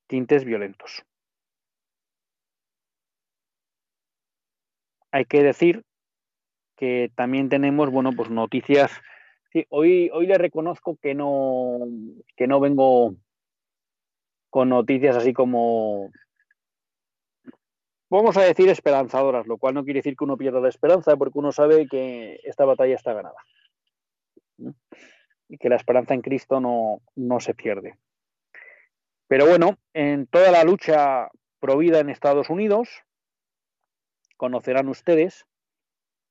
tintes 0.07 0.43
violentos. 0.43 1.03
Hay 5.11 5.25
que 5.25 5.43
decir 5.43 5.83
que 6.75 7.11
también 7.15 7.49
tenemos, 7.49 7.91
bueno, 7.91 8.11
pues 8.11 8.29
noticias. 8.29 8.91
Sí, 9.51 9.65
hoy, 9.69 10.09
hoy 10.13 10.27
le 10.27 10.37
reconozco 10.37 10.97
que 11.01 11.13
no, 11.13 11.79
que 12.37 12.47
no 12.47 12.61
vengo 12.61 13.15
con 14.49 14.69
noticias 14.69 15.15
así 15.15 15.33
como, 15.33 16.09
vamos 18.09 18.37
a 18.37 18.43
decir, 18.43 18.69
esperanzadoras, 18.69 19.47
lo 19.47 19.57
cual 19.57 19.73
no 19.73 19.83
quiere 19.83 19.99
decir 19.99 20.15
que 20.15 20.23
uno 20.23 20.37
pierda 20.37 20.61
la 20.61 20.69
esperanza, 20.69 21.17
porque 21.17 21.39
uno 21.39 21.51
sabe 21.51 21.87
que 21.87 22.39
esta 22.43 22.63
batalla 22.63 22.95
está 22.95 23.13
ganada 23.13 23.35
y 25.49 25.57
que 25.57 25.69
la 25.69 25.75
esperanza 25.75 26.13
en 26.13 26.21
Cristo 26.21 26.61
no, 26.61 27.01
no 27.15 27.41
se 27.41 27.53
pierde. 27.53 27.97
Pero 29.27 29.47
bueno, 29.47 29.77
en 29.93 30.27
toda 30.27 30.51
la 30.51 30.63
lucha 30.63 31.29
provida 31.59 31.99
en 31.99 32.09
Estados 32.09 32.49
Unidos, 32.49 32.89
conocerán 34.37 34.87
ustedes 34.87 35.45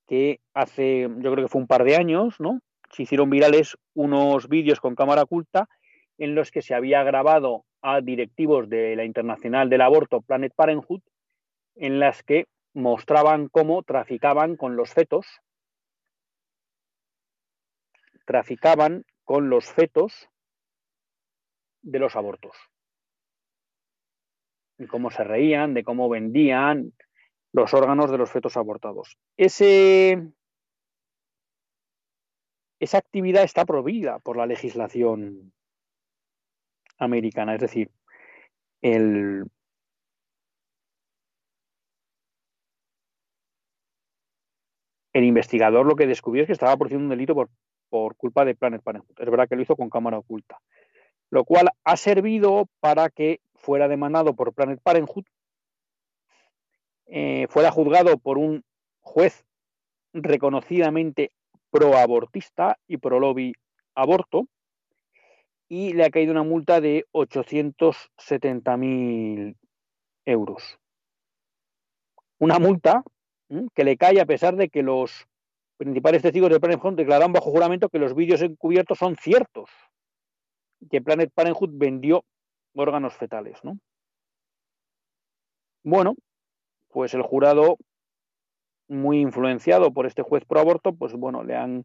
que 0.06 0.40
hace, 0.54 1.02
yo 1.02 1.32
creo 1.32 1.44
que 1.44 1.48
fue 1.48 1.60
un 1.60 1.66
par 1.66 1.84
de 1.84 1.96
años, 1.96 2.40
¿no? 2.40 2.60
Se 2.90 3.02
hicieron 3.02 3.30
virales 3.30 3.76
unos 3.94 4.48
vídeos 4.48 4.80
con 4.80 4.94
cámara 4.94 5.22
oculta 5.22 5.68
en 6.18 6.34
los 6.34 6.50
que 6.50 6.62
se 6.62 6.74
había 6.74 7.02
grabado 7.02 7.64
a 7.82 8.00
directivos 8.00 8.68
de 8.68 8.96
la 8.96 9.04
Internacional 9.04 9.70
del 9.70 9.80
Aborto, 9.80 10.20
Planet 10.20 10.52
Parenthood, 10.54 11.00
en 11.76 11.98
las 11.98 12.22
que 12.22 12.46
mostraban 12.74 13.48
cómo 13.48 13.82
traficaban 13.82 14.56
con 14.56 14.76
los 14.76 14.92
fetos 14.92 15.26
traficaban 18.30 19.04
con 19.24 19.50
los 19.50 19.66
fetos 19.66 20.28
de 21.82 21.98
los 21.98 22.14
abortos. 22.14 22.56
Y 24.78 24.86
cómo 24.86 25.10
se 25.10 25.24
reían, 25.24 25.74
de 25.74 25.82
cómo 25.82 26.08
vendían 26.08 26.92
los 27.52 27.74
órganos 27.74 28.12
de 28.12 28.18
los 28.18 28.30
fetos 28.30 28.56
abortados. 28.56 29.18
Ese, 29.36 30.30
esa 32.80 32.98
actividad 32.98 33.44
está 33.44 33.64
prohibida 33.64 34.18
por 34.18 34.36
la 34.36 34.46
legislación 34.46 35.52
americana, 36.98 37.54
es 37.54 37.60
decir, 37.60 37.90
el, 38.82 39.44
investigador 45.12 45.86
lo 45.86 45.96
que 45.96 46.06
descubrió 46.06 46.42
es 46.42 46.46
que 46.46 46.54
estaba 46.54 46.76
produciendo 46.76 47.04
un 47.04 47.10
delito 47.10 47.34
por 47.34 47.50
por 47.90 48.16
culpa 48.16 48.44
de 48.44 48.54
Planet 48.54 48.82
Parenthood. 48.82 49.16
Es 49.18 49.28
verdad 49.28 49.48
que 49.48 49.56
lo 49.56 49.62
hizo 49.62 49.76
con 49.76 49.90
cámara 49.90 50.18
oculta. 50.18 50.60
Lo 51.28 51.44
cual 51.44 51.68
ha 51.84 51.96
servido 51.96 52.68
para 52.78 53.10
que 53.10 53.40
fuera 53.56 53.88
demandado 53.88 54.34
por 54.34 54.54
Planet 54.54 54.80
Parenthood, 54.82 55.24
eh, 57.06 57.46
fuera 57.50 57.70
juzgado 57.70 58.16
por 58.18 58.38
un 58.38 58.64
juez 59.00 59.44
reconocidamente 60.12 61.32
pro-abortista 61.70 62.78
y 62.86 62.98
pro-lobby 62.98 63.54
aborto, 63.94 64.46
y 65.68 65.92
le 65.92 66.04
ha 66.04 66.10
caído 66.10 66.32
una 66.32 66.42
multa 66.42 66.80
de 66.80 67.06
870.000 67.12 69.56
euros. 70.24 70.78
Una 72.38 72.58
multa 72.58 73.04
que 73.74 73.84
le 73.84 73.96
cae 73.96 74.20
a 74.20 74.26
pesar 74.26 74.56
de 74.56 74.68
que 74.68 74.82
los 74.82 75.26
principales 75.76 76.22
testigos 76.22 76.50
de 76.50 76.60
Planet 76.60 76.80
Parenthood 76.80 76.98
declararon 76.98 77.32
bajo 77.32 77.50
juramento 77.50 77.88
que 77.88 77.98
los 77.98 78.14
vídeos 78.14 78.42
encubiertos 78.42 78.98
son 78.98 79.16
ciertos, 79.16 79.70
que 80.90 81.00
Planet 81.00 81.32
Parenthood 81.32 81.70
vendió 81.72 82.24
órganos 82.74 83.14
fetales, 83.14 83.64
¿no? 83.64 83.78
Bueno, 85.82 86.14
pues 86.88 87.14
el 87.14 87.22
jurado, 87.22 87.78
muy 88.90 89.20
influenciado 89.20 89.92
por 89.92 90.06
este 90.06 90.22
juez 90.22 90.44
pro 90.44 90.60
aborto, 90.60 90.92
pues 90.94 91.14
bueno, 91.14 91.44
le 91.44 91.56
han 91.56 91.84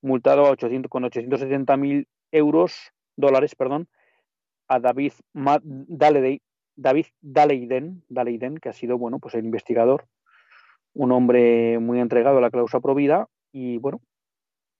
multado 0.00 0.46
a 0.46 0.50
800, 0.50 0.88
con 0.90 1.04
870 1.04 1.76
mil 1.76 2.08
euros, 2.30 2.92
dólares, 3.16 3.54
perdón, 3.54 3.88
a 4.68 4.78
David 4.78 5.12
David 6.74 7.06
Daleiden, 7.20 8.04
Daleiden, 8.08 8.58
que 8.58 8.68
ha 8.68 8.72
sido, 8.72 8.96
bueno, 8.98 9.18
pues 9.18 9.34
el 9.34 9.44
investigador 9.44 10.06
un 10.94 11.12
hombre 11.12 11.78
muy 11.78 12.00
entregado 12.00 12.38
a 12.38 12.40
la 12.40 12.50
cláusula 12.50 12.80
provida 12.80 13.28
y 13.52 13.78
bueno, 13.78 14.00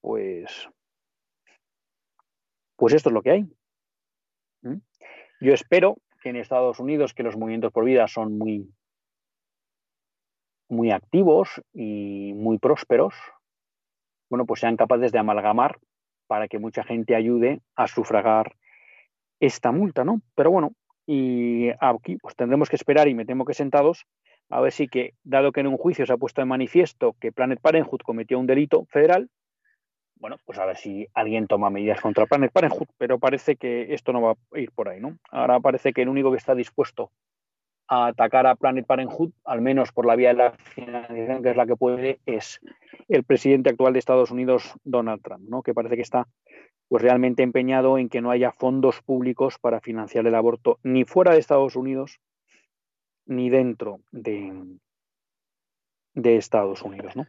pues, 0.01 0.69
pues 2.77 2.95
esto 2.95 3.09
es 3.09 3.13
lo 3.15 3.23
que 3.23 3.31
hay. 3.31 3.47
Yo 5.41 5.55
espero 5.55 5.97
que 6.23 6.29
en 6.31 6.37
Estados 6.37 6.79
Unidos, 6.79 7.15
que 7.15 7.23
los 7.23 7.37
movimientos 7.37 7.73
por 7.73 7.85
vida 7.85 8.07
son 8.09 8.39
muy, 8.39 8.73
muy 10.73 10.91
activos 10.91 11.61
y 11.75 12.33
muy 12.35 12.59
prósperos, 12.59 13.15
bueno, 14.31 14.47
pues 14.47 14.61
sean 14.61 14.77
capaces 14.77 15.13
de 15.13 15.19
amalgamar 15.19 15.79
para 16.27 16.49
que 16.49 16.59
mucha 16.59 16.83
gente 16.83 17.15
ayude 17.15 17.61
a 17.77 17.87
sufragar 17.87 18.57
esta 19.39 19.71
multa, 19.71 20.03
¿no? 20.03 20.23
Pero 20.35 20.51
bueno, 20.51 20.73
y 21.07 21.69
aquí 21.79 22.17
pues 22.17 22.35
tendremos 22.37 22.71
que 22.71 22.77
esperar 22.77 23.07
y 23.09 23.15
me 23.15 23.27
temo 23.27 23.45
que 23.45 23.55
sentados 23.55 24.07
a 24.49 24.61
ver 24.61 24.73
si 24.73 24.89
que, 24.89 25.15
dado 25.25 25.53
que 25.53 25.61
en 25.61 25.67
un 25.67 25.77
juicio 25.77 26.07
se 26.07 26.13
ha 26.13 26.17
puesto 26.17 26.41
de 26.41 26.47
manifiesto 26.47 27.17
que 27.21 27.33
Planet 27.33 27.61
Parenthood 27.61 28.01
cometió 28.01 28.39
un 28.39 28.47
delito 28.47 28.87
federal, 28.87 29.29
bueno, 30.17 30.37
pues 30.45 30.59
a 30.59 30.65
ver 30.65 30.77
si 30.77 31.07
alguien 31.15 31.47
toma 31.47 31.69
medidas 31.69 32.01
contra 32.01 32.27
Planet 32.27 32.53
Parenthood, 32.53 32.89
pero 32.97 33.19
parece 33.19 33.57
que 33.57 33.93
esto 33.93 34.13
no 34.13 34.23
va 34.23 34.35
a 34.55 34.59
ir 34.59 34.71
por 34.71 34.89
ahí, 34.89 35.01
¿no? 35.01 35.19
Ahora 35.31 35.61
parece 35.61 35.93
que 35.93 36.03
el 36.03 36.09
único 36.09 36.31
que 36.31 36.39
está 36.39 36.55
dispuesto 36.55 37.11
a 37.89 38.07
atacar 38.07 38.47
a 38.47 38.55
Planet 38.55 38.87
Parenthood, 38.87 39.33
al 39.45 39.61
menos 39.61 39.93
por 39.93 40.07
la 40.07 40.17
vía 40.17 40.29
de 40.29 40.35
la 40.35 40.53
financiación, 40.53 41.43
que 41.43 41.51
es 41.51 41.57
la 41.57 41.67
que 41.67 41.77
puede, 41.77 42.21
es 42.27 42.61
el 43.09 43.25
presidente 43.25 43.71
actual 43.71 43.93
de 43.93 43.99
Estados 43.99 44.31
Unidos, 44.31 44.75
Donald 44.85 45.23
Trump, 45.23 45.49
¿no? 45.49 45.63
Que 45.63 45.75
parece 45.75 45.97
que 45.97 46.03
está 46.03 46.27
pues 46.89 47.03
realmente 47.03 47.43
empeñado 47.43 47.97
en 47.97 48.09
que 48.11 48.21
no 48.21 48.31
haya 48.31 48.53
fondos 48.53 49.01
públicos 49.01 49.59
para 49.59 49.81
financiar 49.81 50.27
el 50.27 50.35
aborto 50.35 50.79
ni 50.83 51.05
fuera 51.05 51.33
de 51.33 51.39
Estados 51.39 51.75
Unidos 51.75 52.21
ni 53.25 53.49
dentro 53.49 54.01
de, 54.11 54.77
de 56.13 56.37
Estados 56.37 56.83
Unidos. 56.83 57.17
¿no? 57.17 57.27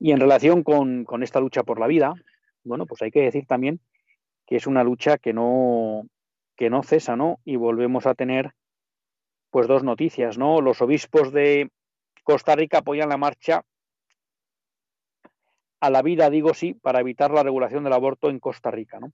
Y 0.00 0.10
en 0.12 0.18
relación 0.18 0.64
con, 0.64 1.04
con, 1.04 1.22
esta 1.22 1.38
lucha 1.38 1.62
por 1.62 1.78
la 1.78 1.86
vida, 1.86 2.14
bueno, 2.64 2.86
pues 2.86 3.02
hay 3.02 3.10
que 3.10 3.22
decir 3.22 3.46
también 3.46 3.80
que 4.46 4.56
es 4.56 4.66
una 4.66 4.82
lucha 4.82 5.18
que 5.18 5.32
no, 5.32 6.02
que 6.56 6.70
no 6.70 6.82
cesa, 6.82 7.14
¿no? 7.14 7.38
Y 7.44 7.54
volvemos 7.54 8.06
a 8.06 8.14
tener 8.14 8.52
pues 9.50 9.66
dos 9.66 9.82
noticias, 9.82 10.38
¿no? 10.38 10.60
Los 10.60 10.80
obispos 10.80 11.32
de 11.32 11.70
Costa 12.22 12.54
Rica 12.56 12.78
apoyan 12.78 13.08
la 13.08 13.16
marcha 13.16 13.64
a 15.80 15.90
la 15.90 16.02
vida, 16.02 16.30
digo 16.30 16.54
sí, 16.54 16.74
para 16.74 17.00
evitar 17.00 17.30
la 17.30 17.42
regulación 17.42 17.84
del 17.84 17.92
aborto 17.92 18.30
en 18.30 18.38
Costa 18.38 18.70
Rica, 18.70 19.00
¿no? 19.00 19.12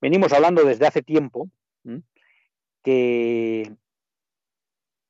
Venimos 0.00 0.32
hablando 0.32 0.64
desde 0.64 0.86
hace 0.86 1.02
tiempo 1.02 1.48
que 2.82 3.72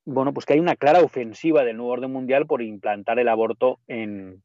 bueno, 0.06 0.32
pues 0.32 0.46
que 0.46 0.52
hay 0.52 0.60
una 0.60 0.76
clara 0.76 1.00
ofensiva 1.00 1.64
del 1.64 1.76
nuevo 1.76 1.92
orden 1.92 2.12
mundial 2.12 2.46
por 2.46 2.62
implantar 2.62 3.18
el 3.18 3.28
aborto 3.28 3.80
en, 3.88 4.42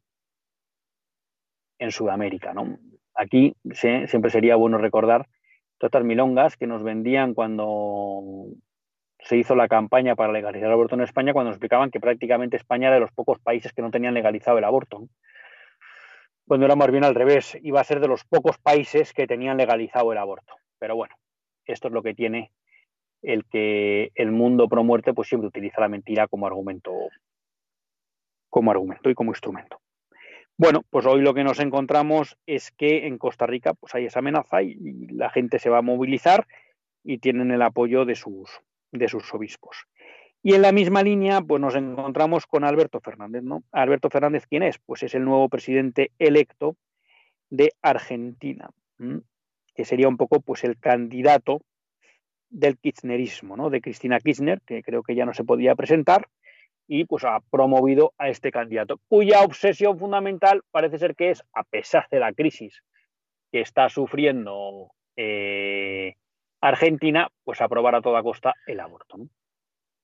en 1.78 1.92
Sudamérica, 1.92 2.54
¿no? 2.54 2.80
Aquí 3.14 3.56
siempre 3.74 4.32
sería 4.32 4.56
bueno 4.56 4.80
recordar 4.80 5.28
todas 5.78 6.04
milongas 6.04 6.58
que 6.58 6.66
nos 6.66 6.82
vendían 6.84 7.36
cuando 7.36 8.48
se 9.24 9.38
hizo 9.38 9.55
la 9.55 9.67
campaña 9.67 10.15
para 10.15 10.34
legalizar 10.34 10.67
el 10.67 10.74
aborto 10.74 10.95
en 10.95 11.01
España, 11.01 11.34
cuando 11.34 11.49
nos 11.49 11.55
explicaban 11.55 11.91
que 11.91 11.99
prácticamente 11.99 12.57
España 12.57 12.88
era 12.88 12.95
de 12.95 13.01
los 13.01 13.11
pocos 13.11 13.39
países 13.39 13.74
que 13.74 13.82
no 13.82 13.91
tenían 13.91 14.13
legalizado 14.13 14.57
el 14.57 14.63
aborto. 14.63 15.07
Cuando 16.47 16.65
era 16.65 16.76
más 16.76 16.91
bien 16.91 17.03
al 17.03 17.15
revés, 17.15 17.57
iba 17.61 17.80
a 17.80 17.84
ser 17.84 17.99
de 17.99 18.07
los 18.07 18.26
pocos 18.26 18.57
países 18.57 19.13
que 19.13 19.28
tenían 19.28 19.57
legalizado 19.57 20.11
el 20.11 20.17
aborto. 20.17 20.55
Pero 20.80 20.95
bueno, 20.95 21.15
esto 21.65 21.88
es 21.88 21.93
lo 21.93 22.01
que 22.01 22.13
tiene 22.13 22.51
el 23.22 23.45
que 23.45 24.11
el 24.15 24.32
mundo 24.32 24.67
pro 24.67 24.84
muerte 24.84 25.13
pues 25.13 25.28
siempre 25.28 25.47
utiliza 25.47 25.82
la 25.82 25.89
mentira 25.89 26.28
como 26.28 26.47
argumento, 26.47 26.91
como 28.49 28.72
argumento 28.72 29.09
y 29.09 29.15
como 29.15 29.32
instrumento. 29.32 29.80
Bueno, 30.57 30.82
pues 30.89 31.05
hoy 31.05 31.22
lo 31.22 31.34
que 31.34 31.43
nos 31.43 31.59
encontramos 31.59 32.38
es 32.45 32.72
que 32.72 33.07
en 33.07 33.17
Costa 33.17 33.47
Rica 33.47 33.74
pues 33.74 33.95
hay 33.95 34.05
esa 34.05 34.19
amenaza 34.19 34.61
y, 34.61 34.76
la 35.07 35.30
gente 35.30 35.59
se 35.59 35.69
va 35.69 35.80
a 35.80 35.84
movilizar 35.84 36.47
y 37.03 37.19
tienen 37.19 37.51
el 37.51 37.61
apoyo 37.61 38.05
de 38.05 38.15
sus, 38.15 38.61
de 38.92 39.08
sus 39.08 39.34
obispos. 39.34 39.88
Y 40.44 40.56
en 40.56 40.64
la 40.64 40.72
misma 40.72 41.04
línea, 41.04 41.42
pues 41.42 41.62
nos 41.62 41.76
encontramos 41.76 42.48
con 42.48 42.64
Alberto 42.64 43.00
Fernández. 43.00 43.44
Alberto 43.72 44.10
Fernández, 44.10 44.48
¿quién 44.48 44.64
es? 44.64 44.80
Pues 44.80 45.04
es 45.04 45.14
el 45.14 45.24
nuevo 45.24 45.50
presidente 45.50 46.12
electo 46.18 46.78
de 47.50 47.74
Argentina, 47.82 48.70
que 49.76 49.86
sería 49.86 50.08
un 50.08 50.18
poco 50.18 50.42
pues 50.42 50.64
el 50.64 50.80
candidato 50.80 51.62
del 52.50 52.78
kirchnerismo, 52.78 53.56
¿no? 53.56 53.70
de 53.70 53.82
Cristina 53.82 54.20
Kirchner, 54.20 54.62
que 54.66 54.82
creo 54.82 55.04
que 55.04 55.16
ya 55.16 55.26
no 55.26 55.34
se 55.34 55.44
podía 55.44 55.76
presentar, 55.76 56.28
y 56.88 57.06
pues 57.06 57.24
ha 57.24 57.39
promovido 57.52 58.14
a 58.18 58.30
este 58.30 58.52
candidato, 58.52 59.00
cuya 59.08 59.42
obsesión 59.44 59.98
fundamental 59.98 60.62
parece 60.72 60.98
ser 60.98 61.16
que 61.16 61.30
es, 61.32 61.44
a 61.54 61.64
pesar 61.64 62.08
de 62.12 62.20
la 62.20 62.34
crisis 62.34 62.84
que 63.52 63.62
está 63.62 63.89
sufriendo 63.89 64.92
eh, 65.16 66.16
Argentina, 66.62 67.30
pues 67.43 67.59
aprobar 67.59 67.95
a 67.95 68.01
toda 68.01 68.22
costa 68.22 68.53
el 68.68 68.80
aborto. 68.80 69.18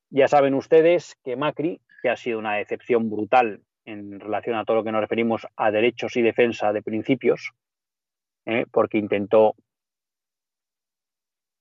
Ya 0.09 0.27
saben 0.27 0.55
ustedes 0.55 1.15
que 1.23 1.35
Macri, 1.35 1.79
que 2.01 2.09
ha 2.09 2.15
sido 2.15 2.39
una 2.39 2.59
excepción 2.59 3.09
brutal 3.09 3.61
en 3.85 4.19
relación 4.19 4.57
a 4.57 4.65
todo 4.65 4.77
lo 4.77 4.83
que 4.83 4.91
nos 4.91 5.01
referimos 5.01 5.47
a 5.55 5.71
derechos 5.71 6.17
y 6.17 6.21
defensa 6.21 6.73
de 6.73 6.81
principios, 6.81 7.51
¿eh? 8.45 8.65
porque 8.71 8.97
intentó 8.97 9.55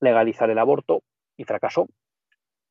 legalizar 0.01 0.49
el 0.51 0.59
aborto 0.59 1.03
y 1.37 1.45
fracasó. 1.45 1.89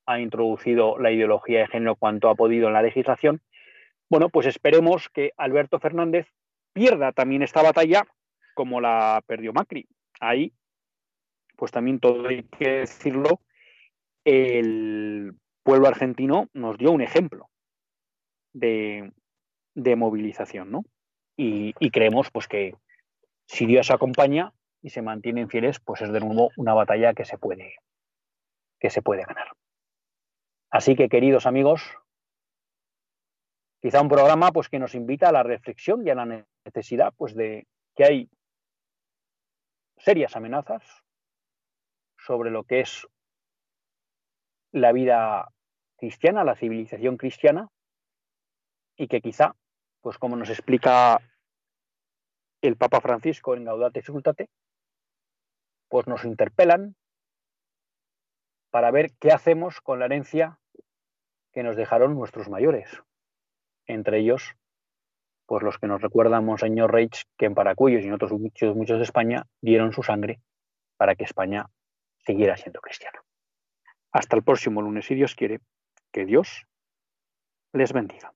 Ha 0.08 0.20
introducido 0.20 0.98
la 0.98 1.12
ideología 1.12 1.60
de 1.60 1.68
género 1.68 1.96
cuanto 1.96 2.30
ha 2.30 2.36
podido 2.36 2.68
en 2.68 2.74
la 2.74 2.82
legislación. 2.82 3.42
Bueno, 4.10 4.30
pues 4.30 4.48
esperemos 4.48 5.10
que 5.10 5.32
Alberto 5.38 5.80
Fernández 5.80 6.28
pierda 6.74 7.12
también 7.12 7.44
esta 7.44 7.62
batalla 7.62 8.06
como 8.54 8.82
la 8.82 9.24
perdió 9.26 9.54
Macri. 9.54 9.88
Ahí, 10.20 10.54
pues 11.56 11.72
también 11.72 12.00
todo 12.00 12.28
hay 12.28 12.44
que 12.44 12.70
decirlo, 12.70 13.42
el 14.24 15.36
pueblo 15.64 15.88
argentino 15.88 16.50
nos 16.54 16.78
dio 16.78 16.92
un 16.92 17.02
ejemplo 17.02 17.50
de, 18.54 19.12
movilización, 19.76 20.72
¿no? 20.72 20.84
Y, 21.38 21.74
y, 21.80 21.92
creemos 21.92 22.32
pues 22.32 22.48
que 22.48 22.76
si 23.46 23.66
Dios 23.66 23.92
acompaña, 23.92 24.54
y 24.86 24.92
se 24.92 25.02
mantienen 25.02 25.50
fieles, 25.50 25.80
pues 25.80 26.02
es 26.02 26.12
de 26.12 26.20
nuevo 26.20 26.52
una 26.58 26.76
batalla 26.76 27.16
que 27.16 27.26
se 27.26 27.40
puede, 27.40 27.78
que 28.80 28.92
se 28.92 29.02
puede 29.02 29.24
ganar. 29.24 29.48
Así 30.70 30.96
que, 30.96 31.10
queridos 31.10 31.48
amigos, 31.48 31.82
quizá 33.82 34.00
un 34.04 34.10
programa 34.10 34.52
pues, 34.52 34.70
que 34.70 34.78
nos 34.78 34.94
invita 34.94 35.30
a 35.30 35.32
la 35.32 35.42
reflexión 35.42 36.06
y 36.06 36.12
a 36.12 36.16
la 36.16 36.46
necesidad 36.66 37.16
pues, 37.18 37.34
de 37.34 37.66
que 37.96 38.04
hay 38.06 38.30
serias 39.98 40.36
amenazas 40.36 40.84
sobre 42.26 42.50
lo 42.50 42.64
que 42.64 42.82
es 42.82 43.08
la 44.72 44.92
vida 44.92 45.50
cristiana, 45.98 46.44
la 46.44 46.56
civilización 46.56 47.18
cristiana, 47.18 47.70
y 48.98 49.08
que 49.08 49.22
quizá, 49.22 49.56
pues 50.02 50.18
como 50.18 50.36
nos 50.36 50.50
explica 50.50 51.20
el 52.62 52.78
Papa 52.78 53.02
Francisco 53.02 53.56
en 53.56 53.66
Gaudate 53.66 54.02
Sultate, 54.02 54.50
pues 55.88 56.08
nos 56.08 56.26
interpelan 56.26 56.96
para 58.72 58.92
ver 58.92 59.12
qué 59.20 59.32
hacemos 59.32 59.80
con 59.82 60.00
la 60.00 60.06
herencia 60.06 60.60
que 61.54 61.64
nos 61.64 61.76
dejaron 61.76 62.16
nuestros 62.16 62.50
mayores. 62.50 62.90
Entre 63.86 64.20
ellos, 64.20 64.56
pues 65.46 65.64
los 65.64 65.78
que 65.78 65.88
nos 65.88 66.02
recuerdan 66.02 66.44
Monseñor 66.44 66.92
Reich, 66.92 67.24
que 67.38 67.46
en 67.46 67.56
Paracuyos 67.56 68.04
y 68.04 68.08
en 68.08 68.14
otros 68.14 68.32
muchos, 68.32 68.76
muchos 68.76 68.98
de 68.98 69.04
España 69.04 69.46
dieron 69.62 69.94
su 69.94 70.02
sangre 70.02 70.42
para 70.98 71.16
que 71.16 71.24
España 71.24 71.70
siguiera 72.26 72.58
siendo 72.58 72.82
cristiana. 72.82 73.22
Hasta 74.12 74.36
el 74.36 74.44
próximo 74.44 74.82
lunes, 74.82 75.06
si 75.06 75.16
Dios 75.16 75.36
quiere, 75.36 75.60
que 76.12 76.26
Dios 76.26 76.66
les 77.74 77.92
bendiga. 77.92 78.34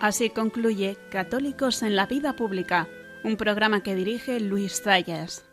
Así 0.00 0.30
concluye 0.30 0.96
Católicos 1.10 1.82
en 1.82 1.96
la 1.96 2.06
Vida 2.06 2.34
Pública, 2.34 2.86
un 3.24 3.36
programa 3.36 3.82
que 3.82 3.96
dirige 3.96 4.38
Luis 4.38 4.80
Zayas. 4.82 5.47